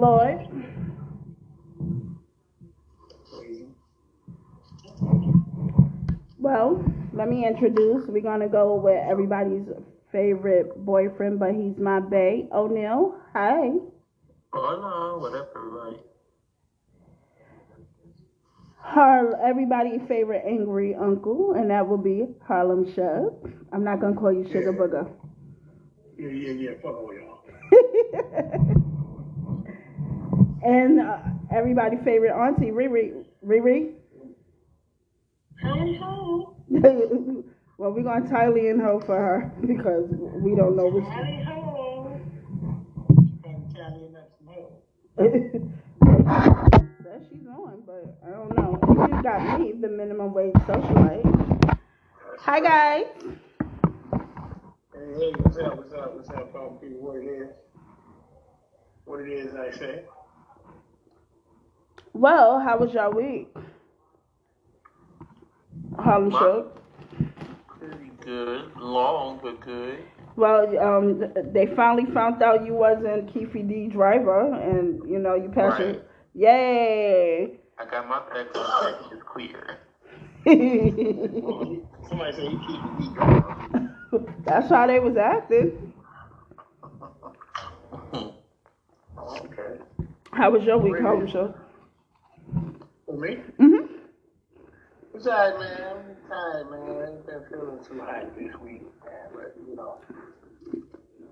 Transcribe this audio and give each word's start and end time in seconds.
Lloyd. 0.00 0.48
Well, 6.38 6.82
let 7.12 7.28
me 7.28 7.46
introduce. 7.46 8.06
We're 8.08 8.22
gonna 8.22 8.48
go 8.48 8.76
with 8.76 8.96
everybody's 8.96 9.66
favorite 10.10 10.74
boyfriend, 10.86 11.38
but 11.38 11.54
he's 11.54 11.76
my 11.76 12.00
bae, 12.00 12.48
O'Neal. 12.50 13.14
Hi. 13.34 13.72
Hola, 14.54 15.18
what 15.18 15.34
up, 15.34 15.52
everybody? 15.54 15.98
Har 18.78 19.38
everybody's 19.44 20.00
favorite 20.08 20.44
angry 20.46 20.94
uncle, 20.94 21.52
and 21.52 21.70
that 21.70 21.86
will 21.86 21.98
be 21.98 22.26
Harlem 22.48 22.90
Shug. 22.94 23.52
I'm 23.70 23.84
not 23.84 24.00
gonna 24.00 24.16
call 24.16 24.32
you 24.32 24.44
Sugar 24.50 24.72
Booger. 24.72 25.06
Yeah, 26.16 26.28
yeah, 26.30 26.52
yeah. 26.52 26.70
Fuck 26.82 26.96
all 26.96 27.12
y'all. 27.14 28.76
and 30.62 31.00
uh, 31.00 31.18
everybody's 31.50 32.00
favorite 32.04 32.32
auntie, 32.32 32.70
Riri. 32.70 33.24
Riri. 33.46 33.94
Hey, 35.62 35.96
ho. 35.96 36.56
well, 37.78 37.92
we're 37.92 38.02
gonna 38.02 38.26
Thailand 38.26 38.80
her 38.80 39.00
for 39.00 39.16
her 39.16 39.52
because 39.66 40.08
we 40.10 40.54
don't 40.54 40.76
know 40.76 40.88
which. 40.88 41.04
Hey, 41.04 41.44
ho. 41.46 42.20
Italian 43.44 44.12
nuts. 44.12 44.30
Says 47.02 47.22
she's 47.30 47.46
on, 47.46 47.82
but 47.86 48.18
I 48.26 48.30
don't 48.30 48.56
know. 48.56 48.78
She 48.88 49.12
just 49.12 49.22
got 49.22 49.60
me 49.60 49.72
the 49.72 49.88
minimum 49.88 50.32
wage 50.32 50.54
socialite. 50.54 51.78
Hi 52.38 52.60
guys. 52.60 53.06
Hey, 54.94 55.00
hey, 55.14 55.32
what's 55.38 55.58
up, 55.58 55.76
what's 55.76 55.94
up, 55.94 56.14
what's 56.14 56.30
up, 56.30 56.52
talking 56.52 56.78
people, 56.78 57.00
what 57.02 57.16
it 57.16 57.26
is? 57.26 57.48
What 59.04 59.20
it 59.20 59.28
is, 59.30 59.54
I 59.54 59.70
say. 59.76 60.04
Well, 62.12 62.60
how 62.60 62.78
was 62.78 62.92
your 62.92 63.10
week? 63.14 63.48
Harlem 65.98 66.30
My- 66.30 66.38
Shug. 66.38 66.66
Pretty 67.78 68.10
good. 68.20 68.70
Long, 68.76 69.38
but 69.42 69.60
good. 69.60 69.98
Well, 70.36 70.78
um, 70.78 71.24
they 71.52 71.66
finally 71.74 72.06
found 72.12 72.42
out 72.42 72.64
you 72.64 72.74
wasn't 72.74 73.32
Keefe 73.32 73.52
D 73.52 73.88
driver, 73.88 74.52
and 74.54 75.02
you 75.08 75.18
know 75.18 75.34
you 75.34 75.48
passed 75.48 75.80
Right. 75.80 75.88
it. 75.96 76.08
Yay! 76.34 77.58
I 77.78 77.84
got 77.90 78.08
my 78.08 78.20
background 78.20 78.72
check 78.82 79.12
is 79.12 79.22
clear. 79.24 79.76
Somebody 82.08 82.32
say 82.36 82.48
he 82.48 82.58
keep 82.66 82.98
me 82.98 83.08
going. 83.18 83.90
That's 84.44 84.68
how 84.68 84.86
they 84.86 85.00
was 85.00 85.16
acting. 85.16 85.92
Okay. 89.18 89.78
How 90.32 90.50
was 90.50 90.62
your 90.64 90.78
week, 90.78 90.94
Really? 90.94 91.04
Harlem 91.04 91.28
Shug? 91.28 91.54
For 93.10 93.16
me? 93.16 93.38
Mhm. 93.58 93.88
It's 95.14 95.26
alright, 95.26 95.58
man. 95.58 95.82
I'm 95.82 96.28
tired, 96.28 96.70
man. 96.70 96.80
I 96.80 97.10
ain't 97.10 97.26
been 97.26 97.42
feeling 97.50 97.84
too 97.84 98.00
hot 98.00 98.36
this 98.38 98.54
week, 98.60 98.82
man. 99.04 99.28
But, 99.34 99.56
you 99.68 99.74
know, 99.74 99.96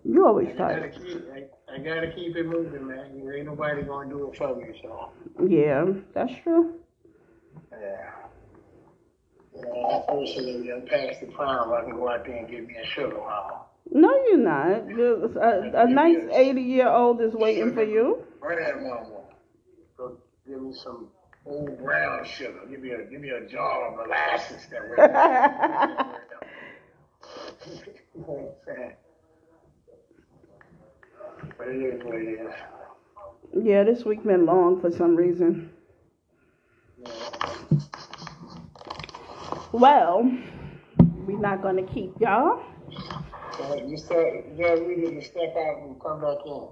You 0.05 0.27
always 0.27 0.49
I 0.49 0.53
gotta 0.55 0.75
tired. 0.81 0.95
keep, 0.95 1.23
I, 1.33 1.73
I 1.73 1.79
gotta 1.79 2.11
keep 2.13 2.35
it 2.37 2.47
moving, 2.47 2.85
man. 2.89 3.17
You 3.17 3.31
ain't 3.33 3.47
nobody 3.47 3.83
gonna 3.83 4.11
do 4.11 4.29
it 4.29 4.37
for 4.37 4.57
me, 4.57 4.77
so. 4.83 5.11
Yeah, 5.47 5.85
that's 6.15 6.33
true. 6.43 6.81
Yeah. 7.71 8.11
You 9.55 9.63
know, 9.63 10.05
I 10.09 10.13
personally 10.13 10.73
am 10.73 10.83
past 10.87 11.21
the 11.21 11.27
prime. 11.29 11.73
I 11.73 11.83
can 11.83 11.95
go 11.97 12.09
out 12.11 12.25
there 12.25 12.39
and 12.39 12.49
get 12.51 12.67
me 12.67 12.75
a 12.83 12.87
sugar 12.87 13.19
mama. 13.19 13.67
No, 13.93 14.11
you're 14.27 14.37
not. 14.39 14.89
Just 14.89 15.37
A, 15.37 15.83
a 15.83 15.87
nice 15.87 16.25
80 16.33 16.61
year 16.61 16.89
old 16.89 17.21
is 17.21 17.35
waiting 17.35 17.73
for 17.73 17.85
you. 17.85 18.25
Right 18.41 18.59
at 18.59 18.83
mama. 18.83 19.07
Go 19.97 20.17
give 20.47 20.61
me 20.61 20.73
some 20.75 21.09
old 21.49 21.79
brown 21.79 22.25
sugar. 22.25 22.61
Give 22.71 22.81
me 22.81 22.91
a 22.91 23.05
give 23.05 23.21
me 23.21 23.31
a 23.31 23.47
jar 23.47 23.89
of 23.89 23.97
molasses 23.97 24.67
that 24.71 24.83
way. 24.83 24.97
You 28.15 28.21
know 28.21 28.33
what 28.33 28.65
I'm 28.69 28.77
saying? 28.77 28.93
But 31.57 31.69
it 31.69 31.83
is 31.83 32.05
what 32.05 32.15
it 32.15 32.29
is. 32.29 32.55
yeah, 33.65 33.85
this 33.85 34.05
week 34.05 34.25
been 34.25 34.47
long 34.47 34.81
for 34.81 34.91
some 34.91 35.17
reason. 35.17 35.71
Well, 39.73 40.31
we're 41.27 41.39
not 41.39 41.63
gonna 41.63 41.87
keep 41.87 42.21
y'all. 42.21 42.63
You 43.87 43.97
said 43.97 44.45
yeah, 44.57 44.75
we 44.75 44.97
needed 44.97 45.21
to 45.21 45.27
step 45.27 45.55
out 45.57 45.83
and 45.83 46.01
come 46.01 46.21
back 46.21 46.39
in. 46.47 46.69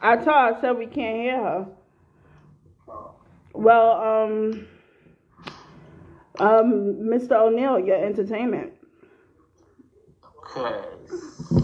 I 0.00 0.16
told 0.16 0.26
her, 0.26 0.32
I 0.32 0.60
said 0.60 0.78
we 0.78 0.86
can't 0.86 1.16
hear 1.16 1.36
her. 1.36 1.66
Oh. 2.88 3.19
Well, 3.52 3.92
um, 3.92 4.66
um, 6.38 6.72
Mr. 7.02 7.32
O'Neill, 7.32 7.78
your 7.78 8.02
entertainment. 8.04 8.72
Okay, 10.56 10.84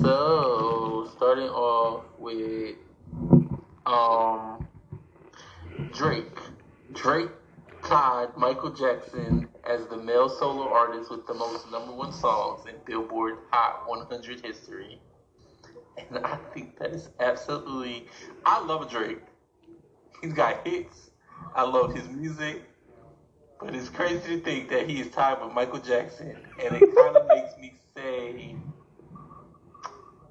so 0.01 1.11
starting 1.17 1.49
off 1.49 2.05
with 2.19 2.77
um 3.85 4.67
Drake. 5.93 6.39
Drake 6.93 7.31
tied 7.85 8.37
Michael 8.37 8.71
Jackson 8.71 9.49
as 9.65 9.87
the 9.87 9.97
male 9.97 10.29
solo 10.29 10.69
artist 10.69 11.11
with 11.11 11.27
the 11.27 11.35
most 11.35 11.71
number 11.71 11.93
one 11.93 12.13
songs 12.13 12.67
in 12.67 12.75
Billboard 12.85 13.39
Hot 13.51 13.89
100 13.89 14.45
history. 14.45 15.01
And 15.97 16.25
I 16.25 16.37
think 16.53 16.79
that 16.79 16.93
is 16.93 17.09
absolutely. 17.21 18.07
I 18.45 18.65
love 18.65 18.91
Drake. 18.91 19.21
He's 20.23 20.33
got 20.33 20.67
hits. 20.67 21.06
I 21.55 21.63
love 21.63 21.95
his 21.95 22.09
music. 22.09 22.63
But 23.59 23.75
it's 23.75 23.89
crazy 23.89 24.37
to 24.37 24.41
think 24.41 24.69
that 24.69 24.89
he 24.89 25.01
is 25.01 25.11
tied 25.11 25.43
with 25.43 25.53
Michael 25.55 25.79
Jackson. 25.79 26.37
And 26.63 26.77
it 26.77 26.95
kind 26.95 27.17
of 27.17 27.27
makes 27.27 27.57
me 27.59 27.75
say 27.97 28.57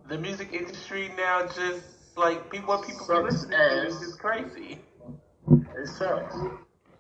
the 0.08 0.18
music 0.18 0.54
industry 0.54 1.12
now 1.18 1.48
just 1.48 1.84
like 2.16 2.50
people 2.52 2.68
what 2.76 2.86
people 2.86 3.02
be 3.02 3.14
Sucks 3.14 3.24
listening 3.24 3.58
to 3.58 3.88
is 3.88 4.00
just 4.00 4.20
crazy. 4.20 4.80
It 5.50 5.88
sucks. 5.88 6.36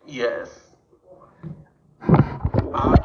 Yes. 0.08 0.60
I, 2.02 2.96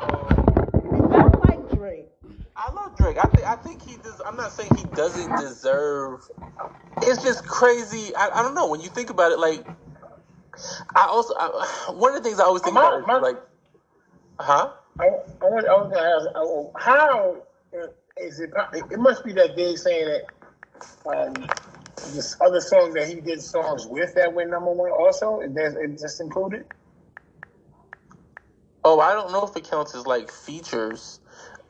I 1.12 1.30
like 1.46 1.70
Drake. 1.70 2.08
I 2.56 2.72
love 2.72 2.96
Drake. 2.96 3.18
I 3.18 3.28
think 3.28 3.46
I 3.46 3.56
think 3.56 3.82
he 3.82 3.96
does. 3.98 4.20
I'm 4.24 4.36
not 4.36 4.52
saying 4.52 4.70
he 4.76 4.84
doesn't 4.94 5.36
deserve. 5.36 6.20
It's 7.02 7.22
just 7.22 7.46
crazy. 7.46 8.14
I, 8.16 8.30
I 8.34 8.42
don't 8.42 8.54
know. 8.54 8.68
When 8.68 8.80
you 8.80 8.88
think 8.88 9.10
about 9.10 9.32
it, 9.32 9.38
like 9.38 9.64
I 10.94 11.06
also 11.06 11.34
I, 11.38 11.92
one 11.92 12.16
of 12.16 12.22
the 12.22 12.28
things 12.28 12.40
I 12.40 12.44
always 12.44 12.62
think 12.62 12.74
My- 12.74 12.82
about 12.82 13.00
is 13.00 13.06
my- 13.06 13.18
like, 13.18 13.36
huh? 14.38 14.72
I, 14.98 15.04
I, 15.06 15.08
want, 15.44 15.66
I 15.66 15.74
was 15.74 15.92
gonna 15.92 16.08
ask, 16.08 16.26
uh, 16.34 16.78
how 16.78 17.36
uh, 17.74 17.86
is 18.18 18.40
it? 18.40 18.50
It 18.90 18.98
must 18.98 19.24
be 19.24 19.32
that 19.32 19.56
they 19.56 19.76
saying 19.76 20.06
that 20.08 21.08
um, 21.10 21.34
this 22.12 22.36
other 22.40 22.60
song 22.60 22.92
that 22.94 23.08
he 23.08 23.20
did 23.20 23.40
songs 23.40 23.86
with 23.86 24.14
that 24.14 24.32
went 24.32 24.50
number 24.50 24.72
one. 24.72 24.90
Also, 24.90 25.40
is 25.40 25.54
that 25.54 25.76
it 25.80 25.98
just 25.98 26.20
included? 26.20 26.66
Oh, 28.84 29.00
I 29.00 29.14
don't 29.14 29.32
know 29.32 29.44
if 29.44 29.56
it 29.56 29.64
counts 29.64 29.94
as 29.94 30.06
like 30.06 30.30
features. 30.30 31.20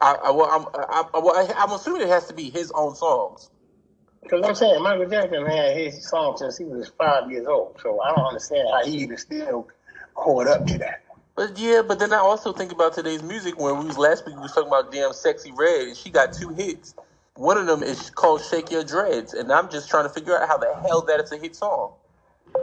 I, 0.00 0.14
I 0.24 0.30
well, 0.30 0.48
I'm 0.50 0.66
I, 0.74 1.04
I, 1.14 1.18
well, 1.18 1.36
I, 1.36 1.52
I'm 1.56 1.72
assuming 1.72 2.02
it 2.02 2.08
has 2.08 2.26
to 2.28 2.34
be 2.34 2.50
his 2.50 2.72
own 2.72 2.94
songs. 2.94 3.50
Because 4.22 4.42
I'm 4.46 4.54
saying 4.54 4.82
Michael 4.82 5.08
Jackson 5.08 5.46
had 5.46 5.76
his 5.76 6.08
song 6.08 6.36
since 6.38 6.58
he 6.58 6.64
was 6.64 6.88
five 6.98 7.30
years 7.30 7.46
old, 7.46 7.78
so 7.82 8.00
I 8.00 8.10
don't 8.10 8.26
understand 8.26 8.68
how 8.72 8.84
he 8.84 8.98
even 8.98 9.18
still 9.18 9.68
caught 10.14 10.48
up 10.48 10.66
to 10.66 10.78
that. 10.78 11.04
But 11.36 11.58
yeah, 11.58 11.82
but 11.82 11.98
then 11.98 12.12
I 12.12 12.18
also 12.18 12.52
think 12.52 12.72
about 12.72 12.94
today's 12.94 13.22
music. 13.22 13.58
When 13.58 13.78
we 13.78 13.86
was 13.86 13.98
last 13.98 14.26
week, 14.26 14.36
we 14.36 14.42
was 14.42 14.52
talking 14.52 14.68
about 14.68 14.92
damn 14.92 15.10
Sexyy 15.12 15.56
Red, 15.56 15.88
and 15.88 15.96
she 15.96 16.10
got 16.10 16.32
two 16.32 16.50
hits. 16.50 16.94
One 17.34 17.58
of 17.58 17.66
them 17.66 17.82
is 17.82 18.10
called 18.10 18.42
"Shake 18.44 18.70
Your 18.70 18.84
Dreads," 18.84 19.34
and 19.34 19.52
I'm 19.52 19.70
just 19.70 19.90
trying 19.90 20.04
to 20.04 20.10
figure 20.10 20.38
out 20.38 20.48
how 20.48 20.58
the 20.58 20.74
hell 20.86 21.02
that 21.02 21.20
is 21.20 21.32
a 21.32 21.38
hit 21.38 21.56
song. 21.56 21.94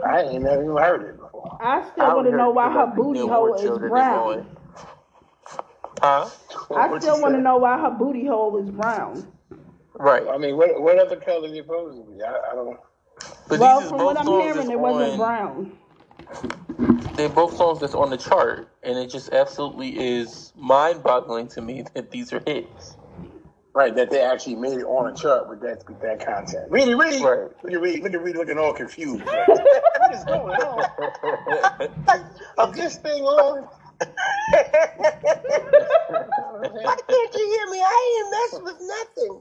I 0.04 0.22
ain't 0.22 0.42
never 0.44 0.62
even 0.64 0.76
heard 0.76 1.02
it 1.02 1.18
before. 1.18 1.58
I 1.60 1.88
still 1.92 2.14
want 2.14 2.26
to 2.28 2.36
know 2.36 2.50
why 2.50 2.72
her 2.72 2.86
booty 2.96 3.26
hole 3.26 3.54
is 3.54 3.78
brown. 3.78 4.56
Huh? 6.00 6.30
I 6.76 6.98
still 6.98 7.20
want 7.20 7.34
to 7.34 7.40
know 7.40 7.58
why 7.58 7.78
her 7.80 7.90
booty 7.90 8.26
hole 8.26 8.56
is 8.58 8.70
brown. 8.70 9.32
Right. 9.98 10.26
I 10.28 10.38
mean, 10.38 10.56
what 10.56 10.80
what 10.80 10.98
other 10.98 11.16
color 11.16 11.46
is 11.46 11.52
it 11.52 11.64
supposed 11.64 11.98
to 11.98 12.04
be? 12.12 12.22
I, 12.22 12.52
I 12.52 12.54
don't. 12.54 12.78
But 13.48 13.58
well, 13.60 13.78
these 13.78 13.84
is 13.84 13.88
from 13.90 13.98
both 13.98 14.06
what 14.06 14.18
I'm 14.18 14.26
songs 14.26 14.44
hearing, 14.44 14.70
it 14.70 14.80
wasn't 14.80 15.12
on. 15.12 15.18
brown. 15.18 15.72
They're 17.16 17.28
both 17.28 17.56
songs 17.56 17.80
that's 17.80 17.94
on 17.94 18.10
the 18.10 18.16
chart, 18.16 18.68
and 18.82 18.96
it 18.98 19.10
just 19.10 19.32
absolutely 19.32 19.98
is 19.98 20.52
mind-boggling 20.56 21.48
to 21.48 21.60
me 21.62 21.84
that 21.94 22.10
these 22.12 22.32
are 22.32 22.40
hits. 22.46 22.96
Right, 23.74 23.94
that 23.96 24.10
they 24.10 24.20
actually 24.22 24.56
made 24.56 24.78
it 24.78 24.84
on 24.84 25.12
a 25.12 25.16
chart 25.16 25.48
with 25.48 25.60
that 25.62 25.82
with 25.88 26.00
that 26.00 26.24
content. 26.24 26.70
Really, 26.70 26.94
really, 26.94 27.22
Right. 27.22 27.50
look 27.62 27.72
at 27.72 27.80
Reed, 27.80 28.02
look 28.02 28.14
at 28.14 28.22
Reed 28.22 28.36
looking 28.36 28.58
all 28.58 28.72
confused. 28.72 29.24
Like, 29.26 29.48
what 29.98 30.14
is 30.14 30.24
going 30.24 30.60
on? 30.60 30.84
Like, 32.06 32.20
is 32.68 32.74
this 32.76 32.96
thing 32.98 33.22
on? 33.24 33.62
Why 33.62 33.68
can't 37.08 37.34
you 37.34 37.46
hear 37.50 37.66
me? 37.70 37.80
I 37.80 38.18
ain't 38.18 38.30
messing 38.32 38.64
with 38.64 38.80
nothing. 38.80 39.40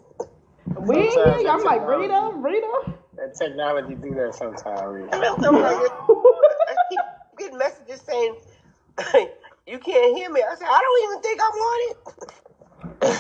We 0.76 0.98
ain't 0.98 1.14
hear 1.14 1.38
you. 1.40 1.50
I'm 1.50 1.64
like, 1.64 1.80
technology. 1.82 2.08
Rita, 2.08 2.32
Rita. 2.38 2.82
That 3.18 3.36
technology 3.38 3.96
do 3.96 4.16
that 4.16 4.36
sometimes. 4.36 5.10
I 5.14 5.20
know 5.20 5.38
somebody- 5.42 5.76
I 6.70 6.76
keep 6.90 7.00
getting 7.40 7.58
messages 7.58 8.02
saying, 8.02 8.36
"You 9.68 9.80
can't 9.80 10.18
hear 10.18 10.30
me." 10.30 10.44
I 10.44 10.56
said, 10.56 10.68
"I 10.70 10.82
don't 10.82 11.04
even 11.10 11.22
think 11.22 11.42
I'm 11.42 11.54
on 11.54 11.92
it." 11.92 11.98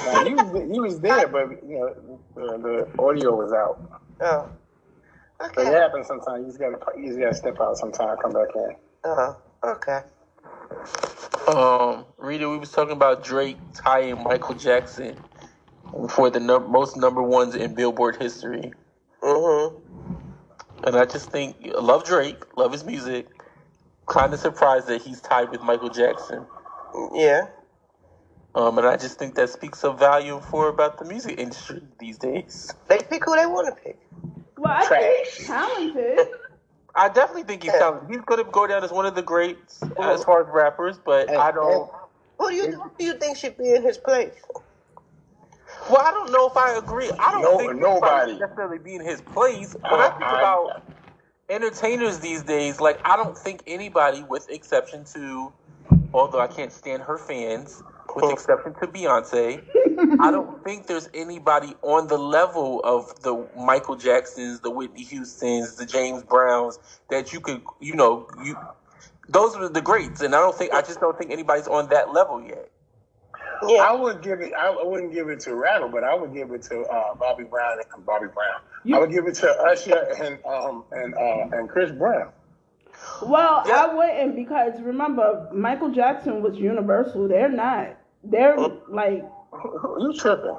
Now, 0.05 0.25
you, 0.29 0.35
was- 0.37 0.75
you 0.75 0.81
was 0.83 0.99
there, 0.99 1.27
but 1.27 1.49
you 1.67 1.79
know 1.79 2.19
the, 2.35 2.87
the 2.95 3.03
audio 3.03 3.35
was 3.35 3.53
out. 3.53 3.79
Oh, 4.21 4.49
So 5.55 5.61
it 5.61 5.67
happens 5.67 6.07
sometimes. 6.07 6.41
You 6.41 6.47
just 6.47 6.59
gotta 6.59 6.77
you 6.99 7.07
just 7.07 7.19
gotta 7.19 7.35
step 7.35 7.61
out 7.61 7.77
sometime, 7.77 8.17
come 8.17 8.33
back 8.33 8.49
in. 8.55 8.75
Uh, 9.03 9.15
huh. 9.15 9.33
okay. 9.63 9.99
Um, 11.47 12.05
Rita, 12.17 12.49
we 12.49 12.57
was 12.57 12.71
talking 12.71 12.93
about 12.93 13.23
Drake 13.23 13.57
tying 13.73 14.23
Michael 14.23 14.55
Jackson 14.55 15.17
for 16.09 16.29
the 16.29 16.39
num- 16.39 16.69
most 16.71 16.97
number 16.97 17.21
ones 17.21 17.55
in 17.55 17.73
Billboard 17.73 18.15
history, 18.15 18.73
Mhm. 19.21 19.81
and 20.83 20.95
I 20.95 21.05
just 21.05 21.29
think 21.31 21.55
love 21.79 22.03
Drake, 22.03 22.43
love 22.55 22.71
his 22.71 22.83
music. 22.83 23.27
Kind 24.07 24.33
of 24.33 24.39
surprised 24.39 24.87
that 24.87 25.01
he's 25.01 25.19
tied 25.21 25.49
with 25.49 25.61
Michael 25.61 25.89
Jackson. 25.89 26.45
Yeah. 27.13 27.47
Um, 28.55 28.77
and 28.77 28.87
I 28.87 28.95
just 28.95 29.19
think 29.19 29.35
that 29.35 29.49
speaks 29.49 29.83
of 29.83 29.99
value 29.99 30.39
for 30.39 30.67
about 30.69 30.97
the 30.97 31.05
music 31.05 31.39
industry 31.39 31.81
these 31.99 32.17
days. 32.17 32.73
They 32.87 32.97
pick 32.99 33.25
who 33.25 33.35
they 33.35 33.45
want 33.45 33.67
to 33.75 33.81
pick. 33.81 33.99
Well, 34.57 34.71
I 34.71 34.85
think 34.85 35.27
he's 35.27 35.47
talented. 35.47 36.27
I 36.95 37.09
definitely 37.09 37.43
think 37.43 37.63
he's 37.63 37.73
talented. 37.73 38.09
He's 38.09 38.21
going 38.25 38.43
to 38.43 38.49
go 38.49 38.65
down 38.65 38.83
as 38.83 38.91
one 38.91 39.05
of 39.05 39.13
the 39.13 39.21
greats 39.21 39.83
as 39.99 40.23
far 40.23 40.41
as 40.41 40.47
rappers, 40.47 40.97
but 40.97 41.29
I 41.29 41.51
don't. 41.51 41.89
Who 42.39 42.49
do 42.49 42.55
you 42.55 42.71
who 42.71 42.91
do 42.97 43.05
you 43.05 43.13
think 43.13 43.37
should 43.37 43.57
be 43.57 43.75
in 43.75 43.83
his 43.83 43.97
place? 43.97 44.33
Well, 45.89 46.01
I 46.05 46.11
don't 46.11 46.31
know 46.31 46.47
if 46.47 46.57
I 46.57 46.77
agree. 46.77 47.11
I 47.19 47.31
don't 47.31 47.41
No- 47.41 47.57
think 47.57 47.75
nobody. 47.75 48.37
necessarily 48.39 48.79
be 48.79 48.95
in 48.95 49.01
his 49.01 49.21
place. 49.21 49.75
When 49.89 49.99
I 50.01 50.09
think 50.09 50.21
about 50.21 50.83
entertainers 51.49 52.19
these 52.19 52.43
days, 52.43 52.81
like 52.81 52.99
I 53.05 53.15
don't 53.15 53.37
think 53.37 53.63
anybody, 53.67 54.23
with 54.23 54.49
exception 54.49 55.05
to, 55.13 55.53
although 56.13 56.39
I 56.41 56.47
can't 56.47 56.71
stand 56.73 57.03
her 57.03 57.17
fans, 57.17 57.81
with 58.15 58.25
exception 58.31 58.73
to 58.75 58.87
Beyonce, 58.87 59.63
I 60.19 60.31
don't 60.31 60.63
think 60.63 60.87
there's 60.87 61.09
anybody 61.13 61.73
on 61.81 62.07
the 62.07 62.17
level 62.17 62.81
of 62.83 63.21
the 63.23 63.47
Michael 63.57 63.95
Jacksons, 63.95 64.59
the 64.59 64.69
Whitney 64.71 65.03
Houstons, 65.05 65.75
the 65.75 65.85
James 65.85 66.23
Browns 66.23 66.79
that 67.09 67.31
you 67.33 67.39
could, 67.39 67.61
you 67.79 67.95
know, 67.95 68.27
you. 68.43 68.57
Those 69.29 69.55
are 69.55 69.69
the 69.69 69.81
greats, 69.81 70.21
and 70.21 70.35
I 70.35 70.39
don't 70.39 70.55
think 70.55 70.73
I 70.73 70.81
just 70.81 70.99
don't 70.99 71.17
think 71.17 71.31
anybody's 71.31 71.67
on 71.67 71.89
that 71.89 72.13
level 72.13 72.41
yet. 72.41 72.69
I 73.61 73.91
would 73.93 74.21
give 74.21 74.41
it. 74.41 74.53
I 74.53 74.69
wouldn't 74.83 75.13
give 75.13 75.29
it 75.29 75.39
to 75.41 75.55
Rattle, 75.55 75.89
but 75.89 76.03
I 76.03 76.13
would 76.15 76.33
give 76.33 76.51
it 76.51 76.61
to 76.63 76.81
uh, 76.81 77.15
Bobby 77.15 77.43
Brown 77.43 77.77
and 77.93 78.05
Bobby 78.05 78.27
Brown. 78.33 78.61
You- 78.83 78.95
I 78.95 78.99
would 78.99 79.11
give 79.11 79.25
it 79.27 79.35
to 79.35 79.49
Usher 79.49 79.97
and 80.21 80.39
um 80.45 80.83
and 80.91 81.13
uh 81.15 81.57
and 81.57 81.69
Chris 81.69 81.91
Brown. 81.91 82.29
Well, 83.23 83.63
Yeah. 83.67 83.85
I 83.85 83.93
wouldn't 83.93 84.35
because 84.35 84.79
remember 84.81 85.49
Michael 85.53 85.89
Jackson 85.91 86.41
was 86.41 86.57
Universal. 86.57 87.27
They're 87.27 87.49
not. 87.49 87.95
They're 88.23 88.57
like 88.89 89.23
You 89.99 90.13
tripping? 90.17 90.57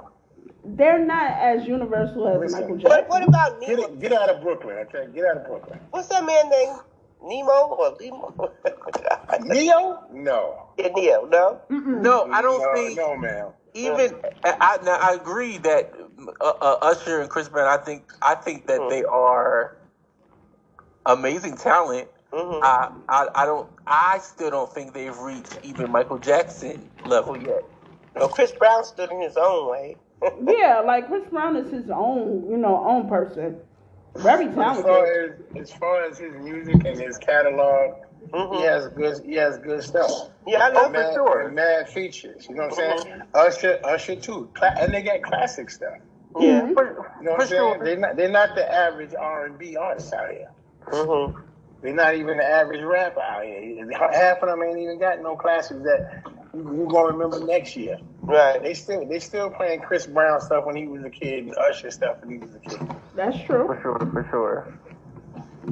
they're 0.64 0.98
not 1.04 1.30
as 1.32 1.66
universal 1.66 2.28
as 2.28 2.40
Listen. 2.40 2.60
Michael 2.60 2.76
Jackson. 2.76 3.04
what 3.08 3.26
about 3.26 3.60
Get 3.60 3.70
Nemo? 3.70 3.82
it, 3.84 4.00
get 4.00 4.12
out 4.12 4.28
of 4.28 4.42
Brooklyn, 4.42 4.76
okay? 4.88 5.06
Get 5.14 5.24
out 5.24 5.38
of 5.38 5.46
Brooklyn. 5.46 5.80
What's 5.90 6.08
that 6.08 6.24
man 6.26 6.48
name? 6.50 6.76
Nemo 7.22 7.68
or 7.78 7.96
Limo? 7.98 8.52
Ne-Yo? 9.40 9.98
No. 10.12 10.67
Yeah, 10.78 10.88
Ne-Yo. 10.88 11.24
No. 11.26 11.60
Mm-mm. 11.70 12.02
No, 12.02 12.28
I 12.32 12.42
don't 12.42 12.60
no, 12.60 12.74
think. 12.74 12.96
No, 12.98 13.16
man. 13.16 13.46
even 13.74 14.14
I, 14.44 14.54
I, 14.60 14.84
now 14.84 14.96
I 15.00 15.14
agree 15.14 15.58
that 15.58 15.92
uh, 16.40 16.52
uh, 16.60 16.78
Usher 16.82 17.20
and 17.20 17.28
Chris 17.28 17.48
Brown. 17.48 17.66
I 17.68 17.82
think 17.82 18.04
I 18.22 18.34
think 18.36 18.66
that 18.68 18.88
they 18.88 19.04
are 19.04 19.76
amazing 21.06 21.56
talent. 21.56 22.08
Mhm. 22.32 22.60
I, 22.62 22.90
I 23.08 23.28
I 23.34 23.44
don't. 23.46 23.68
I 23.86 24.18
still 24.18 24.50
don't 24.50 24.72
think 24.72 24.94
they've 24.94 25.16
reached 25.18 25.58
even 25.62 25.90
Michael 25.90 26.18
Jackson 26.18 26.88
level 27.04 27.36
yet. 27.36 27.64
No, 28.14 28.28
Chris 28.28 28.52
Brown 28.52 28.84
stood 28.84 29.10
in 29.10 29.20
his 29.20 29.36
own 29.36 29.70
way. 29.70 29.96
Yeah, 30.48 30.80
like 30.80 31.06
Chris 31.06 31.22
Brown 31.30 31.56
is 31.56 31.70
his 31.70 31.88
own, 31.90 32.50
you 32.50 32.56
know, 32.56 32.84
own 32.84 33.08
person. 33.08 33.56
Very 34.16 34.46
As 34.48 34.54
far 34.54 34.74
talented. 34.84 35.46
as 35.56 35.62
as 35.62 35.72
far 35.72 36.02
as 36.04 36.18
his 36.18 36.34
music 36.34 36.84
and 36.84 37.00
his 37.00 37.18
catalog, 37.18 37.94
Mhm. 38.30 38.56
he 38.56 38.62
has 38.62 38.88
good 38.88 39.24
he 39.24 39.34
has 39.34 39.58
good 39.58 39.82
stuff. 39.82 40.30
Yeah, 40.46 40.64
I 40.64 40.70
know 40.70 40.84
And 40.84 40.92
mad, 40.92 41.14
for 41.14 41.40
and 41.40 41.54
mad 41.54 41.88
features. 41.88 42.46
You 42.48 42.56
know 42.56 42.68
what 42.68 42.78
I'm 42.78 42.98
saying? 42.98 43.22
Usher, 43.34 43.78
Usher 43.84 44.16
too, 44.16 44.48
Cla- 44.54 44.74
and 44.78 44.92
they 44.92 45.02
got 45.02 45.22
classic 45.22 45.70
stuff. 45.70 45.94
Yeah. 46.38 46.62
Mhm. 46.62 46.74
For, 46.74 46.84
You 46.84 46.90
know 46.90 46.96
for 46.96 47.22
what 47.30 47.40
I'm 47.42 47.46
saying? 47.48 47.74
sure. 47.76 47.84
They're 47.84 47.96
not 47.96 48.16
they're 48.16 48.28
not 48.30 48.54
the 48.54 48.70
average 48.72 49.14
R 49.18 49.46
and 49.46 49.58
B 49.58 49.76
artist 49.76 50.12
out 50.12 50.30
here. 50.30 50.50
Mm-hmm. 50.86 51.40
They're 51.80 51.94
not 51.94 52.14
even 52.16 52.38
the 52.38 52.44
average 52.44 52.82
rapper 52.82 53.20
out 53.20 53.44
here. 53.44 53.86
Half 54.12 54.42
of 54.42 54.48
them 54.48 54.62
ain't 54.62 54.78
even 54.78 54.98
got 54.98 55.22
no 55.22 55.36
classics 55.36 55.80
that 55.84 56.22
you 56.54 56.88
gonna 56.90 57.12
remember 57.12 57.40
next 57.46 57.76
year. 57.76 57.98
Right. 58.22 58.60
They 58.62 58.74
still 58.74 59.06
they 59.06 59.20
still 59.20 59.48
playing 59.50 59.80
Chris 59.80 60.06
Brown 60.06 60.40
stuff 60.40 60.66
when 60.66 60.76
he 60.76 60.86
was 60.86 61.04
a 61.04 61.10
kid 61.10 61.44
and 61.44 61.54
Usher 61.56 61.90
stuff 61.90 62.16
when 62.20 62.30
he 62.30 62.38
was 62.38 62.54
a 62.54 62.58
kid. 62.58 62.80
That's 63.14 63.38
true. 63.44 63.66
For 63.66 63.80
sure, 63.80 63.98
for 63.98 64.26
sure. 64.30 64.74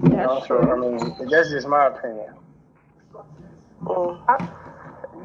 You 0.03 0.11
know, 0.11 0.35
That's 0.35 0.49
so 0.49 0.61
I 0.61 0.77
mean 0.77 1.29
that's 1.31 1.51
just 1.51 1.67
my 1.67 1.87
opinion. 1.87 2.35
Mm. 3.83 4.21
I, 4.29 4.49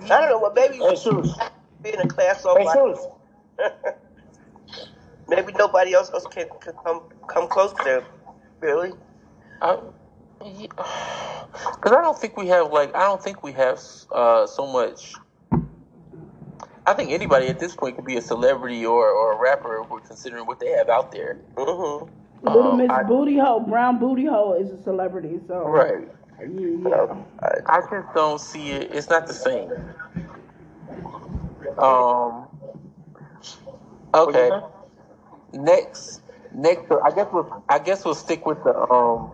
I 0.06 0.22
don't 0.22 0.30
know. 0.30 0.40
Well, 0.40 0.54
maybe 0.54 0.78
Hey, 0.78 0.96
Shoes. 0.96 1.36
being 1.82 2.00
a 2.00 2.08
class 2.08 2.46
of 2.46 2.58
Hey, 2.58 2.68
Shoes. 2.74 3.00
maybe 5.28 5.54
nobody 5.54 5.94
else, 5.94 6.10
else 6.14 6.26
can, 6.28 6.48
can 6.62 6.74
come 6.84 7.02
come 7.28 7.48
close 7.48 7.74
to 7.74 7.84
them. 7.84 8.04
Really? 8.62 8.94
Because 9.60 9.84
I 11.86 12.02
don't 12.02 12.18
think 12.18 12.38
we 12.38 12.48
have 12.48 12.72
like 12.72 12.96
I 12.96 13.02
don't 13.02 13.22
think 13.22 13.44
we 13.44 13.52
have 13.54 13.80
uh, 14.12 14.48
so 14.48 14.68
much. 14.68 15.14
I 16.86 16.94
think 16.94 17.12
anybody 17.12 17.48
at 17.48 17.60
this 17.60 17.76
point 17.76 17.96
could 17.96 18.06
be 18.06 18.18
a 18.18 18.22
celebrity 18.22 18.86
or, 18.86 19.08
or 19.08 19.34
a 19.34 19.40
rapper. 19.40 19.84
We're 19.84 20.00
considering 20.00 20.46
what 20.46 20.60
they 20.60 20.70
have 20.70 20.90
out 20.90 21.12
there. 21.12 21.40
Mm-hmm. 21.56 22.21
Little 22.44 22.72
Um, 22.72 22.78
Miss 22.78 22.90
I- 22.90 23.04
Booty 23.04 23.38
Hole, 23.38 23.60
Brown 23.62 24.00
Booty 24.00 24.26
Hole 24.26 24.54
is 24.54 24.72
a 24.72 24.82
celebrity, 24.82 25.40
so 25.48 25.68
Right. 25.68 26.08
yeah. 26.42 27.16
I, 27.42 27.50
I 27.68 27.82
just 27.82 28.14
don't 28.16 28.40
see 28.42 28.72
it. 28.72 28.94
It's 28.96 29.10
not 29.10 29.28
the 29.28 29.34
same. 29.34 29.72
Um. 31.78 32.48
Okay. 34.14 34.52
Next, 35.54 36.22
next, 36.54 36.86
I 37.04 37.12
guess 37.12 37.28
we'll, 37.34 37.64
I 37.70 37.80
guess 37.80 38.06
we'll 38.06 38.16
stick 38.16 38.46
with 38.46 38.64
the 38.64 38.76
um 38.92 39.32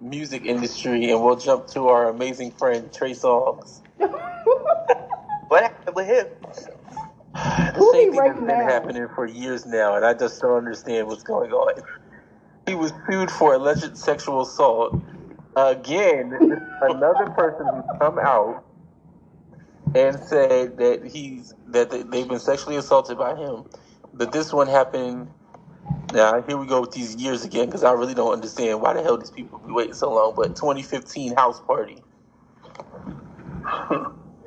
music 0.00 0.44
industry, 0.46 1.10
and 1.10 1.22
we'll 1.22 1.36
jump 1.36 1.66
to 1.68 1.88
our 1.88 2.08
amazing 2.08 2.52
friend 2.52 2.92
Trey 2.92 3.12
Songz. 3.12 3.80
what 5.48 5.62
happened 5.62 5.96
with 5.96 6.06
him? 6.06 6.28
The 7.74 7.80
Who 7.80 7.92
same 7.92 8.10
thing 8.10 8.24
has 8.24 8.36
right 8.36 8.46
been 8.46 8.60
happening 8.60 9.08
for 9.14 9.26
years 9.26 9.66
now, 9.66 9.96
and 9.96 10.04
I 10.04 10.14
just 10.14 10.40
don't 10.40 10.56
understand 10.56 11.06
what's 11.08 11.22
going 11.22 11.52
on. 11.52 11.82
He 12.70 12.76
was 12.76 12.94
sued 13.10 13.32
for 13.32 13.54
alleged 13.54 13.98
sexual 13.98 14.42
assault. 14.42 15.00
Again, 15.56 16.40
another 16.80 17.26
person 17.36 17.68
who's 17.74 17.84
come 18.00 18.18
out 18.20 18.64
and 19.94 20.20
said 20.20 20.78
that 20.78 21.06
he's 21.06 21.54
that 21.68 21.90
they- 21.90 22.04
they've 22.04 22.28
been 22.28 22.40
sexually 22.40 22.76
assaulted 22.76 23.18
by 23.18 23.36
him. 23.36 23.66
But 24.14 24.32
this 24.32 24.52
one 24.52 24.68
happened. 24.68 25.30
Now 26.12 26.42
here 26.42 26.58
we 26.58 26.66
go 26.66 26.82
with 26.82 26.92
these 26.92 27.16
years 27.16 27.44
again 27.44 27.66
because 27.66 27.84
I 27.84 27.92
really 27.92 28.14
don't 28.14 28.32
understand 28.32 28.82
why 28.82 28.94
the 28.94 29.02
hell 29.02 29.18
these 29.18 29.32
people 29.32 29.60
be 29.60 29.72
waiting 29.72 29.94
so 29.94 30.14
long. 30.14 30.34
But 30.36 30.56
2015 30.56 31.36
house 31.36 31.60
party. 31.60 32.04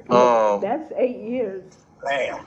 Um, 0.09 0.61
That's 0.61 0.91
eight 0.97 1.17
years. 1.17 1.73
Damn. 2.07 2.45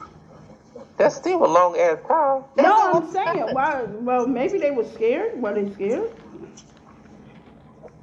That's 0.99 1.17
still 1.17 1.45
a 1.45 1.49
long 1.49 1.77
ass 1.79 1.99
time. 2.09 2.45
No, 2.57 2.97
I'm 2.97 3.13
saying 3.13 3.53
why? 3.53 3.85
Well, 3.85 4.27
maybe 4.29 4.59
they 4.59 4.71
were 4.73 4.85
scared. 4.85 5.41
Were 5.43 5.55
they 5.55 5.73
scared? 5.73 6.11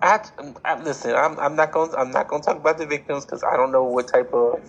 I, 0.02 0.22
I 0.66 0.82
listen. 0.84 1.16
I'm, 1.16 1.40
I'm 1.40 1.56
not 1.56 1.72
going. 1.74 1.92
I'm 1.98 2.12
not 2.12 2.28
going 2.30 2.42
to 2.42 2.48
talk 2.48 2.58
about 2.58 2.78
the 2.78 2.88
victims 2.88 3.26
because 3.26 3.44
I 3.44 3.58
don't 3.58 3.72
know 3.72 3.86
what 3.86 4.08
type 4.08 4.32
of 4.34 4.62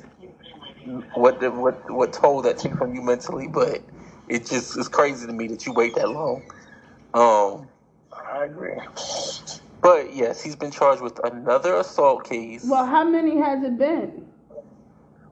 what 1.15 1.41
the, 1.41 1.51
what 1.51 1.91
what 1.91 2.13
toll 2.13 2.43
that 2.43 2.59
took 2.59 2.77
from 2.79 2.95
you 2.95 3.03
mentally. 3.03 3.49
But 3.49 3.87
it 4.29 4.47
just 4.47 4.79
is 4.79 4.89
crazy 4.89 5.27
to 5.27 5.33
me 5.33 5.49
that 5.49 5.67
you 5.67 5.73
wait 5.75 5.95
that 5.97 6.11
long. 6.11 6.43
Um, 7.15 7.69
I 8.31 8.45
agree. 8.45 8.77
but 9.83 10.15
yes, 10.15 10.43
he's 10.43 10.57
been 10.57 10.73
charged 10.73 11.03
with 11.03 11.21
another 11.25 11.77
assault 11.77 12.25
case. 12.25 12.65
Well, 12.69 12.87
how 12.87 13.05
many 13.05 13.39
has 13.41 13.65
it 13.65 13.79
been? 13.79 14.27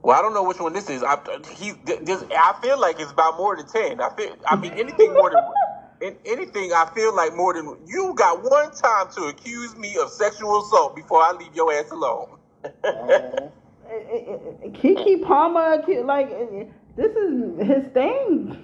Well, 0.03 0.19
I 0.19 0.23
don't 0.23 0.33
know 0.35 0.43
which 0.43 0.59
one 0.59 0.73
this 0.73 0.89
is. 0.89 1.03
I 1.03 1.17
he 1.55 1.73
this, 1.85 2.25
I 2.31 2.55
feel 2.61 2.79
like 2.81 2.99
it's 2.99 3.11
about 3.11 3.37
more 3.37 3.55
than 3.57 3.67
ten. 3.67 4.01
I 4.01 4.09
feel. 4.17 4.35
I 4.47 4.57
mean, 4.57 4.73
anything 4.73 5.13
more 5.13 5.31
than. 5.31 5.39
In 6.01 6.17
anything, 6.25 6.73
I 6.73 6.87
feel 6.95 7.15
like 7.15 7.35
more 7.35 7.53
than 7.53 7.77
you 7.87 8.13
got 8.15 8.43
one 8.43 8.71
time 8.73 9.07
to 9.17 9.25
accuse 9.25 9.77
me 9.77 9.97
of 9.97 10.11
sexual 10.11 10.61
assault 10.61 10.95
before 10.97 11.21
I 11.21 11.33
leave 11.33 11.55
your 11.55 11.73
ass 11.73 11.91
alone. 11.91 12.39
Mhm. 12.85 13.51
Keke 14.73 15.23
Palmer, 15.23 15.83
like 16.05 16.29
this 16.97 17.15
is 17.15 17.67
his 17.67 17.85
thing. 17.93 18.63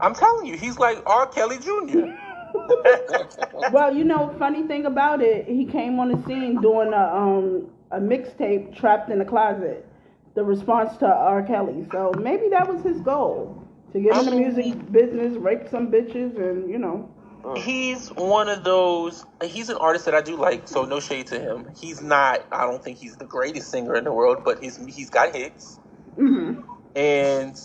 I'm 0.00 0.14
telling 0.14 0.46
you, 0.46 0.56
he's 0.56 0.78
like 0.78 1.02
R. 1.06 1.26
Kelly 1.28 1.58
Jr. 1.58 2.06
Well, 3.72 3.94
you 3.94 4.04
know, 4.04 4.34
funny 4.38 4.64
thing 4.66 4.86
about 4.86 5.22
it, 5.22 5.46
he 5.46 5.66
came 5.66 6.00
on 6.00 6.10
the 6.12 6.22
scene 6.26 6.60
doing 6.60 6.92
a 6.94 7.16
um 7.16 7.68
a 7.92 8.00
mixtape, 8.00 8.76
"Trapped 8.76 9.10
in 9.10 9.20
the 9.20 9.26
Closet," 9.26 9.86
the 10.34 10.44
response 10.44 10.96
to 10.98 11.06
R. 11.06 11.42
Kelly. 11.42 11.86
So 11.92 12.12
maybe 12.18 12.48
that 12.50 12.68
was 12.68 12.82
his 12.82 13.00
goal 13.02 13.62
to 13.92 14.00
get 14.00 14.16
in 14.16 14.26
the 14.26 14.32
music 14.32 14.92
business, 14.92 15.36
rape 15.38 15.68
some 15.70 15.90
bitches, 15.90 16.36
and 16.38 16.70
you 16.70 16.78
know. 16.78 17.10
He's 17.56 18.08
one 18.10 18.48
of 18.48 18.64
those. 18.64 19.24
He's 19.44 19.70
an 19.70 19.76
artist 19.78 20.04
that 20.06 20.14
I 20.14 20.22
do 20.22 20.36
like, 20.36 20.68
so 20.68 20.84
no 20.84 21.00
shade 21.00 21.28
to 21.28 21.40
him. 21.40 21.68
He's 21.80 22.02
not. 22.02 22.46
I 22.52 22.66
don't 22.66 22.82
think 22.82 22.98
he's 22.98 23.16
the 23.16 23.26
greatest 23.26 23.70
singer 23.70 23.96
in 23.96 24.04
the 24.04 24.12
world, 24.12 24.38
but 24.44 24.60
he's 24.62 24.76
he's 24.94 25.10
got 25.10 25.34
hits, 25.34 25.78
hmm 26.16 26.60
and 26.94 27.56